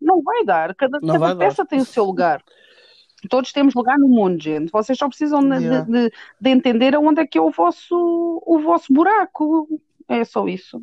Não 0.00 0.22
vai 0.22 0.44
dar. 0.44 0.74
Cada, 0.74 1.00
cada 1.00 1.18
vai 1.18 1.28
dar. 1.30 1.36
peça 1.36 1.64
tem 1.64 1.78
o 1.78 1.84
seu 1.84 2.04
lugar. 2.04 2.42
Todos 3.28 3.52
temos 3.52 3.74
lugar 3.74 3.98
no 3.98 4.08
mundo, 4.08 4.42
gente. 4.42 4.70
Vocês 4.70 4.98
só 4.98 5.08
precisam 5.08 5.40
de, 5.48 5.56
Yeah. 5.64 5.84
de- 5.90 6.12
de 6.40 6.50
entender 6.50 6.94
aonde 6.94 7.20
é 7.20 7.26
que 7.26 7.38
é 7.38 7.40
o 7.40 7.50
vosso, 7.50 7.94
o 8.46 8.58
vosso 8.60 8.92
buraco. 8.92 9.68
É 10.08 10.24
só 10.24 10.46
isso. 10.46 10.82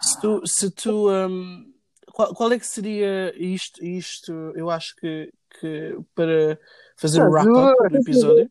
Se 0.00 0.20
tu, 0.20 0.42
se 0.46 0.70
tu 0.70 1.10
hum, 1.10 1.72
qual, 2.12 2.34
qual 2.34 2.52
é 2.52 2.58
que 2.58 2.66
seria 2.66 3.32
isto, 3.36 3.82
isto, 3.84 4.32
eu 4.54 4.68
acho 4.70 4.94
que, 4.96 5.32
que 5.60 5.96
para 6.14 6.58
fazer 6.96 7.22
o 7.22 7.30
wrap-up 7.30 7.88
do 7.90 7.96
episódio, 7.96 8.50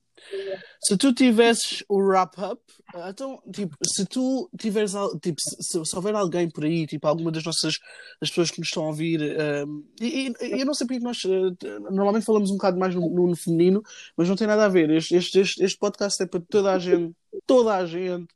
se 0.81 0.97
tu 0.97 1.13
tivesses 1.13 1.83
o 1.87 1.97
wrap-up, 1.99 2.61
ah, 2.93 3.09
então, 3.09 3.41
tipo, 3.53 3.75
se 3.85 4.05
tu 4.05 4.49
tiveres, 4.59 4.93
tipo, 5.21 5.37
se, 5.39 5.85
se 5.85 5.95
houver 5.95 6.13
alguém 6.15 6.49
por 6.49 6.63
aí, 6.65 6.85
tipo, 6.85 7.07
alguma 7.07 7.31
das 7.31 7.43
nossas, 7.43 7.75
das 8.19 8.29
pessoas 8.29 8.51
que 8.51 8.59
nos 8.59 8.67
estão 8.67 8.83
a 8.83 8.87
ouvir, 8.87 9.21
hum, 9.67 9.83
e, 10.01 10.27
e- 10.41 10.59
eu 10.61 10.65
não 10.65 10.73
sei 10.73 10.85
porque 10.87 11.03
nós 11.03 11.17
eh, 11.25 11.79
normalmente 11.91 12.25
falamos 12.25 12.49
um 12.51 12.55
bocado 12.55 12.77
mais 12.77 12.93
no, 12.93 13.01
no- 13.09 13.27
no 13.27 13.35
feminino, 13.35 13.81
mas 14.17 14.27
não 14.29 14.35
tem 14.35 14.47
nada 14.47 14.65
a 14.65 14.69
ver, 14.69 14.89
este, 14.91 15.15
este, 15.15 15.39
este, 15.39 15.63
este 15.63 15.77
podcast 15.79 16.21
é 16.21 16.25
para 16.27 16.41
toda 16.49 16.73
a 16.73 16.79
gente, 16.79 17.13
toda 17.47 17.75
a 17.75 17.85
gente, 17.85 18.27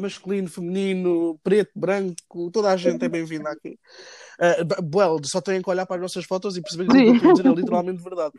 masculino, 0.00 0.48
feminino, 0.48 1.38
preto, 1.42 1.70
branco, 1.76 2.50
toda 2.50 2.70
a 2.70 2.76
gente 2.76 3.04
é 3.04 3.08
bem-vinda 3.08 3.50
aqui. 3.50 3.78
Uh, 4.40 4.96
well, 4.98 5.18
só 5.24 5.40
têm 5.40 5.60
que 5.62 5.68
olhar 5.70 5.86
para 5.86 5.96
as 5.96 6.02
nossas 6.02 6.24
fotos 6.24 6.56
e 6.56 6.62
perceber 6.62 6.86
que 6.86 6.90
o 6.90 6.94
que 6.94 7.08
eu 7.10 7.14
estou 7.16 7.30
a 7.30 7.34
dizer 7.34 7.46
é 7.48 7.54
literalmente 7.54 8.02
verdade. 8.02 8.32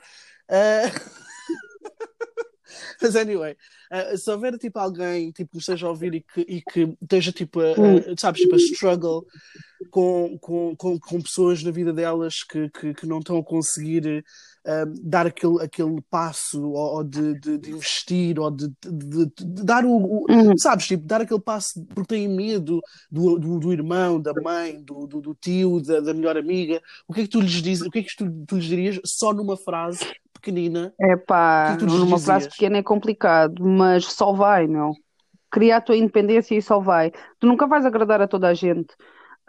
Uh, 0.50 1.26
Mas 3.02 3.16
anyway, 3.16 3.56
uh, 3.92 4.18
se 4.18 4.30
houver 4.32 4.58
tipo 4.58 4.80
alguém 4.80 5.32
tipo, 5.32 5.52
que 5.52 5.58
esteja 5.60 5.88
a 5.88 5.90
ouvir 5.90 6.16
e 6.16 6.22
que, 6.22 6.42
e 6.42 6.62
que 6.62 6.96
esteja 7.02 7.32
tipo 7.32 7.60
a, 7.60 7.64
a- 7.74 8.16
sabes, 8.20 8.42
tipo 8.42 8.56
a 8.56 8.58
struggle 8.58 9.26
com, 9.90 10.38
com, 10.40 10.76
com, 10.76 11.00
com 11.00 11.22
pessoas 11.22 11.64
na 11.64 11.72
vida 11.72 11.94
delas 11.94 12.44
que, 12.44 12.70
que, 12.70 12.94
que 12.94 13.06
não 13.06 13.20
estão 13.20 13.38
a 13.38 13.44
conseguir 13.44 14.24
uh, 14.66 14.94
dar 15.04 15.28
aquele, 15.28 15.62
aquele 15.64 16.02
passo 16.10 16.62
ou, 16.64 16.96
ou 16.98 17.04
de, 17.04 17.36
de, 17.36 17.58
de 17.58 17.72
investir 17.72 18.40
ou 18.40 18.52
de, 18.52 18.68
de, 18.84 19.32
dar 19.64 19.86
o, 19.86 19.92
o- 19.92 20.26
Uhum. 20.30 20.58
sabes, 20.58 20.88
tipo, 20.88 21.06
dar 21.06 21.22
aquele 21.22 21.40
passo 21.40 21.86
porque 21.94 22.16
têm 22.16 22.28
medo 22.28 22.82
do, 23.12 23.38
do, 23.38 23.60
do 23.60 23.72
irmão, 23.74 24.20
da 24.20 24.34
mãe, 24.34 24.82
do, 24.84 25.06
do, 25.08 25.22
do 25.22 25.36
tio, 25.36 25.82
da, 25.82 26.00
da 26.00 26.14
melhor 26.14 26.38
amiga, 26.38 26.82
o 27.08 27.14
que 27.14 27.22
é 27.22 27.24
que 27.24 27.30
tu 27.30 27.40
lhes 27.42 27.62
dizes, 27.62 27.86
o 27.86 27.90
que 27.92 28.00
é 28.00 28.04
que 28.04 28.16
tu, 28.16 28.46
tu 28.48 28.56
lhes 28.58 28.66
dirias 28.66 29.00
só 29.06 29.34
numa 29.34 29.56
frase 29.58 30.06
pequenina? 30.46 30.93
É 31.02 31.16
pá, 31.16 31.78
numa 31.82 32.20
frase 32.20 32.48
pequena 32.50 32.78
é 32.78 32.84
complicado, 32.84 33.66
mas 33.66 34.06
só 34.06 34.32
vai, 34.32 34.68
meu. 34.68 34.91
Cria 35.52 35.78
a 35.78 35.82
tua 35.82 35.98
independência 35.98 36.56
e 36.56 36.62
só 36.62 36.80
vai. 36.80 37.12
Tu 37.39 37.48
nunca 37.48 37.66
vais 37.66 37.86
agradar 37.86 38.22
a 38.22 38.28
toda 38.28 38.48
a 38.48 38.54
gente. 38.54 38.93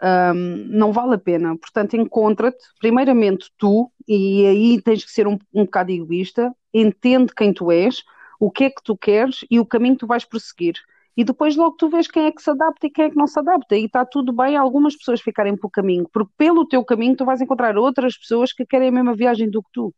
Ahm, 0.01 0.67
não 0.69 0.91
vale 0.91 1.15
a 1.15 1.17
pena. 1.17 1.55
Portanto, 1.57 1.95
encontra-te, 1.95 2.63
primeiramente 2.79 3.51
tu, 3.57 3.91
e 4.07 4.45
aí 4.45 4.81
tens 4.81 5.03
que 5.03 5.11
ser 5.11 5.27
um, 5.27 5.37
um 5.53 5.65
bocado 5.65 5.91
egoísta, 5.91 6.51
entende 6.73 7.33
quem 7.35 7.53
tu 7.53 7.71
és, 7.71 8.03
o 8.39 8.49
que 8.49 8.65
é 8.65 8.69
que 8.69 8.81
tu 8.83 8.95
queres 8.97 9.45
e 9.51 9.59
o 9.59 9.65
caminho 9.65 9.95
que 9.95 10.01
tu 10.01 10.07
vais 10.07 10.25
prosseguir. 10.25 10.75
E 11.15 11.23
depois 11.23 11.55
logo 11.55 11.75
tu 11.77 11.89
vês 11.89 12.07
quem 12.07 12.25
é 12.25 12.31
que 12.31 12.41
se 12.41 12.49
adapta 12.49 12.85
e 12.85 12.91
quem 12.91 13.05
é 13.05 13.09
que 13.09 13.17
não 13.17 13.25
se 13.25 13.39
adapta. 13.39 13.75
E 13.75 13.85
está 13.85 14.05
tudo 14.05 14.31
bem 14.31 14.55
algumas 14.55 14.95
pessoas 14.95 15.19
ficarem 15.19 15.55
pelo 15.55 15.71
caminho, 15.71 16.07
porque 16.13 16.31
pelo 16.37 16.67
teu 16.67 16.85
caminho 16.85 17.15
tu 17.15 17.25
vais 17.25 17.41
encontrar 17.41 17.75
outras 17.77 18.15
pessoas 18.17 18.53
que 18.53 18.65
querem 18.65 18.89
a 18.89 18.91
mesma 18.91 19.15
viagem 19.15 19.49
do 19.49 19.63
que 19.63 19.69
tu. 19.73 19.93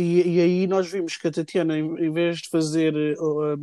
E, 0.00 0.36
e 0.36 0.40
aí 0.40 0.66
nós 0.66 0.90
vimos 0.90 1.16
que 1.16 1.28
a 1.28 1.30
Tatiana, 1.30 1.78
em, 1.78 2.10
vez 2.10 2.38
de 2.38 2.48
fazer 2.48 2.94
uh, 3.18 3.54
uh, 3.54 3.58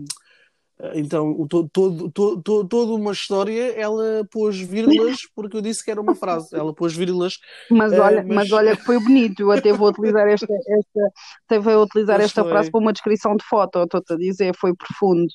então 0.93 1.47
todo, 1.47 2.11
to- 2.11 2.41
to- 2.41 2.67
toda 2.67 2.93
uma 2.93 3.11
história, 3.11 3.73
ela 3.73 4.25
pôs 4.31 4.59
vírgulas 4.59 5.17
porque 5.35 5.57
eu 5.57 5.61
disse 5.61 5.83
que 5.83 5.89
era 5.89 5.99
uma 5.99 6.15
frase. 6.15 6.55
Ela 6.55 6.73
pôs 6.73 6.95
vírgulas, 6.95 7.39
Mas 7.71 7.91
eh, 7.93 7.99
olha, 7.99 8.23
mas 8.23 8.35
mas 8.35 8.51
olha 8.51 8.75
que 8.75 8.83
foi 8.83 8.99
bonito. 8.99 9.41
Eu 9.41 9.51
até 9.51 9.73
vou 9.73 9.89
utilizar 9.89 10.27
esta, 10.27 10.53
esta, 10.53 11.11
até 11.45 11.59
vou 11.59 11.83
utilizar 11.83 12.21
esta 12.21 12.43
foi. 12.43 12.51
frase 12.51 12.71
para 12.71 12.79
uma 12.79 12.93
descrição 12.93 13.35
de 13.35 13.43
foto. 13.45 13.83
Estou-te 13.83 14.13
a 14.13 14.17
dizer, 14.17 14.55
foi 14.55 14.75
profundo. 14.75 15.27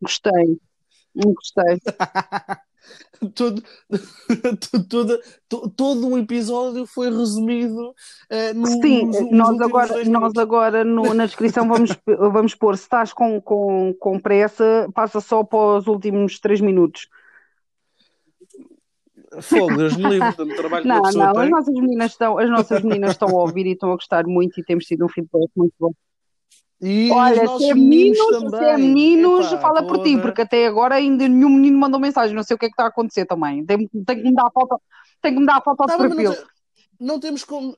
Gostei. 0.00 0.58
Gostei. 1.14 1.78
todo, 3.34 3.62
todo, 4.88 5.20
to- 5.48 5.70
todo 5.70 6.06
um 6.06 6.18
episódio 6.18 6.86
foi 6.86 7.10
resumido 7.10 7.94
eh, 8.30 8.52
no- 8.54 8.66
Sim, 8.66 9.06
nos, 9.06 9.30
nós 9.30 9.60
agora, 9.60 10.04
nós 10.04 10.32
agora 10.36 10.84
no- 10.84 11.14
na 11.14 11.26
descrição 11.26 11.68
vamos, 11.68 11.90
vamos 12.06 12.54
pôr, 12.54 12.76
se 12.76 12.84
estás 12.84 13.12
com, 13.12 13.40
com, 13.40 13.94
com 13.98 14.20
pressa, 14.20 14.88
passa 14.94 15.20
só 15.20 15.42
para 15.42 15.78
os 15.78 15.86
últimos 15.86 16.38
três 16.38 16.60
minutos. 16.60 17.08
Fogo, 19.42 19.76
Deus 19.76 19.94
me 19.96 20.04
livre, 20.08 20.32
trabalho 20.56 20.82
que 20.82 20.88
Não, 20.88 21.02
pessoa 21.02 21.26
não, 21.26 21.42
as 21.42 21.50
nossas 21.50 21.74
meninas 21.74 22.12
estão, 22.12 22.38
as 22.38 22.48
nossas 22.48 22.82
meninas 22.82 23.10
estão 23.12 23.28
a 23.28 23.42
ouvir 23.42 23.66
e 23.66 23.72
estão 23.72 23.90
a 23.92 23.94
gostar 23.94 24.26
muito 24.26 24.58
e 24.58 24.64
temos 24.64 24.86
tido 24.86 25.04
um 25.04 25.08
feedback 25.08 25.50
muito 25.56 25.74
bom. 25.78 25.92
E 26.80 27.10
Olha, 27.10 27.40
se 27.40 27.44
nossos 27.44 27.68
é 27.68 27.74
meninos 27.74 28.18
meninos, 28.30 28.56
se 28.56 28.64
é 28.64 28.76
meninos, 28.76 29.46
Epá, 29.52 29.60
fala 29.60 29.82
por 29.86 29.98
ti, 29.98 30.10
porra. 30.12 30.22
porque 30.22 30.42
até 30.42 30.66
agora 30.66 30.94
ainda 30.94 31.26
nenhum 31.26 31.50
menino 31.50 31.76
mandou 31.78 31.98
mensagem, 31.98 32.36
não 32.36 32.42
sei 32.44 32.54
o 32.54 32.58
que 32.58 32.66
é 32.66 32.68
que 32.68 32.74
está 32.74 32.84
a 32.84 32.88
acontecer 32.88 33.26
também. 33.26 33.64
Tem, 33.66 33.88
tem 33.88 34.16
que 34.16 34.22
me 34.22 34.34
dar 34.34 34.46
a 34.46 34.50
foto, 34.50 34.80
tem 35.20 35.34
que 35.34 35.40
me 35.40 35.46
dar 35.46 35.56
a 35.56 35.60
foto 35.60 35.84
Tá 35.84 35.96
perfil. 35.98 36.30
não, 37.00 37.08
não 37.14 37.20
temos 37.20 37.44
como. 37.44 37.76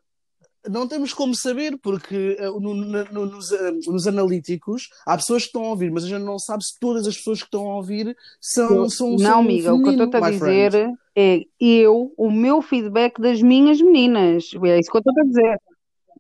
Não 0.69 0.87
temos 0.87 1.15
como 1.15 1.35
saber, 1.35 1.79
porque 1.83 2.37
eh, 2.39 2.47
no- 2.51 2.75
no- 2.75 3.05
no- 3.11 3.25
nos, 3.27 3.51
eh, 3.51 3.71
nos 3.87 4.07
analíticos 4.07 4.91
há 5.07 5.17
pessoas 5.17 5.45
que 5.45 5.47
estão 5.49 5.65
a 5.65 5.69
ouvir, 5.71 5.91
mas 5.91 6.05
a 6.05 6.09
gente 6.09 6.23
não 6.23 6.39
sabe 6.39 6.63
se 6.63 6.79
todas 6.79 7.07
as 7.09 7.17
pessoas 7.17 7.39
que 7.39 7.47
estão 7.47 7.67
a 7.71 7.77
ouvir 7.77 8.15
são, 8.39 8.87
são, 8.91 9.13
Não, 9.13 9.19
são 9.19 9.39
amiga, 9.39 9.73
o 9.73 9.83
que 9.83 9.89
eu 9.89 9.93
feminino, 9.93 10.05
estou 10.05 10.23
a 10.23 10.31
dizer 10.31 10.71
friend. 10.73 10.99
é 11.17 11.41
eu, 11.59 12.13
o 12.15 12.31
meu 12.31 12.61
feedback 12.61 13.19
das 13.19 13.41
minhas 13.41 13.81
meninas. 13.81 14.51
É 14.63 14.79
isso 14.79 14.91
que 14.91 14.97
eu 14.99 15.01
estou 15.01 15.15
a 15.19 15.25
dizer. 15.25 15.59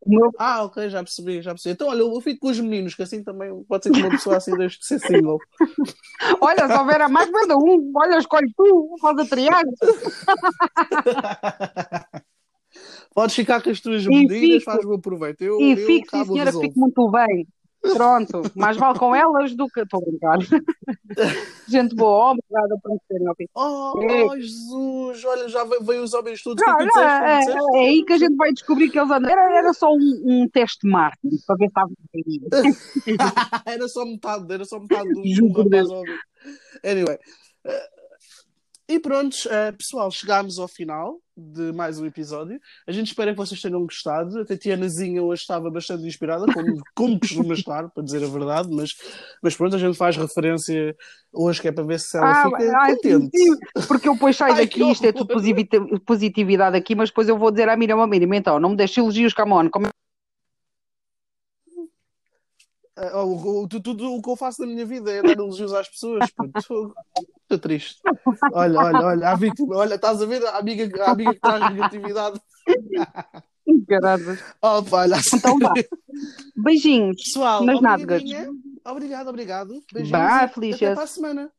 Meu- 0.06 0.32
Ah, 0.38 0.64
ok, 0.64 0.88
já 0.88 1.02
percebi, 1.02 1.42
já 1.42 1.52
percebi. 1.52 1.74
Então, 1.74 1.88
olha, 1.88 2.00
eu 2.00 2.20
fico 2.20 2.40
com 2.40 2.48
os 2.48 2.58
meninos, 2.58 2.94
que 2.94 3.02
assim 3.02 3.22
também 3.22 3.62
pode 3.64 3.84
ser 3.84 3.92
que 3.92 4.00
uma 4.00 4.10
pessoa 4.10 4.36
assim 4.36 4.56
deixe 4.56 4.78
de 4.78 4.86
ser 4.86 4.98
single. 4.98 5.38
Olha, 6.40 6.68
se 6.68 6.78
houver 6.78 7.00
a 7.00 7.08
mais, 7.08 7.30
manda 7.30 7.56
um. 7.56 7.92
Olha, 7.94 8.18
escolhe 8.18 8.50
tu, 8.56 8.96
faz 9.00 9.18
a 9.18 9.26
triagem. 9.26 9.72
Podes 13.14 13.34
ficar 13.34 13.62
com 13.62 13.70
as 13.70 13.80
tuas 13.80 14.06
medidas, 14.06 14.58
fico. 14.58 14.64
faz 14.70 14.84
o 14.84 14.92
aproveito. 14.94 15.42
Eu, 15.42 15.60
E 15.60 15.70
eu 15.72 15.76
fico, 15.76 16.10
sim, 16.10 16.24
senhora, 16.24 16.44
resolvo. 16.46 16.68
fico 16.68 16.80
muito 16.80 17.10
bem. 17.10 17.46
Pronto, 17.80 18.42
mais 18.54 18.76
vale 18.76 18.98
com 18.98 19.14
elas 19.14 19.54
do 19.54 19.66
que. 19.68 19.80
Estou 19.80 20.00
a 20.00 20.04
brincar. 20.04 20.38
Gente 21.66 21.94
boa, 21.94 22.32
obrigada 22.32 22.78
por 22.82 22.92
me 22.92 23.00
terem 23.08 23.28
ouvido. 23.28 23.50
Oh, 23.54 24.02
É. 24.02 24.24
oh, 24.24 24.36
Jesus, 24.36 25.24
olha, 25.24 25.48
já 25.48 25.64
veio, 25.64 25.82
veio 25.82 26.02
os 26.02 26.12
homens 26.12 26.42
todos. 26.42 26.62
Não, 26.64 26.76
que 26.76 26.82
é 26.82 26.86
não, 26.86 27.02
é, 27.02 27.44
é 27.74 27.88
aí 27.88 28.04
que 28.04 28.12
a 28.12 28.18
gente 28.18 28.36
vai 28.36 28.52
descobrir 28.52 28.90
que 28.90 28.98
eles 28.98 29.10
andam. 29.10 29.30
Era, 29.30 29.58
era 29.58 29.72
só 29.72 29.92
um, 29.92 30.22
um 30.24 30.48
teste 30.48 30.80
de 30.86 30.90
marketing 30.90 31.38
para 31.46 31.56
ver 31.56 31.70
se 31.70 33.14
estava 33.14 33.62
era 33.66 33.88
só 33.88 34.04
metade, 34.04 34.52
era 34.52 34.64
só 34.64 34.78
metade 34.78 35.08
do, 35.08 35.22
Juro 35.26 35.54
por 35.54 35.68
Deus. 35.68 35.88
Anyway. 36.84 37.18
Eh, 38.90 38.94
e 38.94 39.00
pronto, 39.00 39.36
pessoal, 39.78 40.10
chegámos 40.10 40.58
ao 40.58 40.68
final 40.68 41.18
de 41.36 41.72
mais 41.72 41.98
um 41.98 42.06
episódio. 42.06 42.60
A 42.86 42.92
gente 42.92 43.08
espera 43.08 43.32
que 43.32 43.36
vocês 43.36 43.60
tenham 43.60 43.82
gostado. 43.82 44.38
A 44.40 44.44
Tatianazinha 44.44 45.22
hoje 45.22 45.42
estava 45.42 45.70
bastante 45.70 46.06
inspirada, 46.06 46.46
como, 46.52 46.80
como 46.94 47.18
costuma 47.18 47.54
estar, 47.54 47.88
para 47.90 48.02
dizer 48.02 48.22
a 48.22 48.26
verdade, 48.28 48.68
mas, 48.70 48.90
mas 49.42 49.56
pronto, 49.56 49.76
a 49.76 49.78
gente 49.78 49.96
faz 49.96 50.16
referência 50.16 50.94
hoje 51.32 51.60
que 51.60 51.68
é 51.68 51.72
para 51.72 51.84
ver 51.84 52.00
se 52.00 52.16
ela 52.18 52.30
Ah, 52.30 52.42
fica 52.44 52.76
ai, 52.78 52.94
contente. 52.96 53.38
sim, 53.38 53.56
porque 53.88 54.08
eu 54.08 54.14
depois 54.14 54.36
saio 54.36 54.54
Ai, 54.54 54.66
daqui, 54.66 54.82
isto 54.90 55.06
é 55.06 55.12
tudo 55.12 55.34
positividade 56.04 56.76
aqui, 56.76 56.94
mas 56.94 57.08
depois 57.10 57.28
eu 57.28 57.38
vou 57.38 57.50
dizer 57.50 57.68
à 57.68 57.76
Miriam, 57.76 57.98
"Ó, 57.98 58.06
Miriam, 58.06 58.34
então, 58.34 58.58
não 58.60 58.70
me 58.70 58.76
deixes 58.76 58.98
elogios, 58.98 59.32
come 59.32 59.52
on. 59.52 59.70
Como... 59.70 59.86
Eh, 59.86 59.90
oh, 59.90 59.94
o, 63.14 63.62
o- 63.62 63.68
tu- 63.68 63.80
tudo 63.80 64.12
o 64.14 64.22
que 64.22 64.30
eu 64.30 64.36
faço 64.36 64.60
na 64.62 64.66
minha 64.68 64.84
vida 64.86 65.10
é 65.10 65.22
dar 65.22 65.32
elogios 65.32 65.72
às 65.72 65.88
pessoas. 65.88 66.28
Estou 66.56 66.94
triste. 67.60 68.00
Olha, 68.52 68.78
olha, 68.80 69.06
olha, 69.06 69.28
a 69.30 69.34
vítima, 69.34 69.76
olha, 69.76 69.94
estás 69.94 70.20
a 70.22 70.26
ver 70.26 70.44
a 70.46 70.58
amiga, 70.58 71.04
a 71.04 71.10
amiga 71.12 71.34
que 71.34 71.40
traz 71.40 71.72
negatividade. 71.72 72.40
Caralho. 73.88 74.38
Oh, 74.62 74.82
olha, 74.92 75.16
Então 75.34 75.58
vá. 75.58 75.72
Beijinhos. 76.56 77.22
Pessoal, 77.22 77.64
Nas 77.64 77.80
nádegas. 77.80 78.22
Obrigado, 78.84 79.28
obrigado. 79.28 79.82
Beijinhos 79.92 80.12
e 80.12 80.74
até 80.74 80.94
para 80.94 81.04
a 81.04 81.06
semana. 81.06 81.52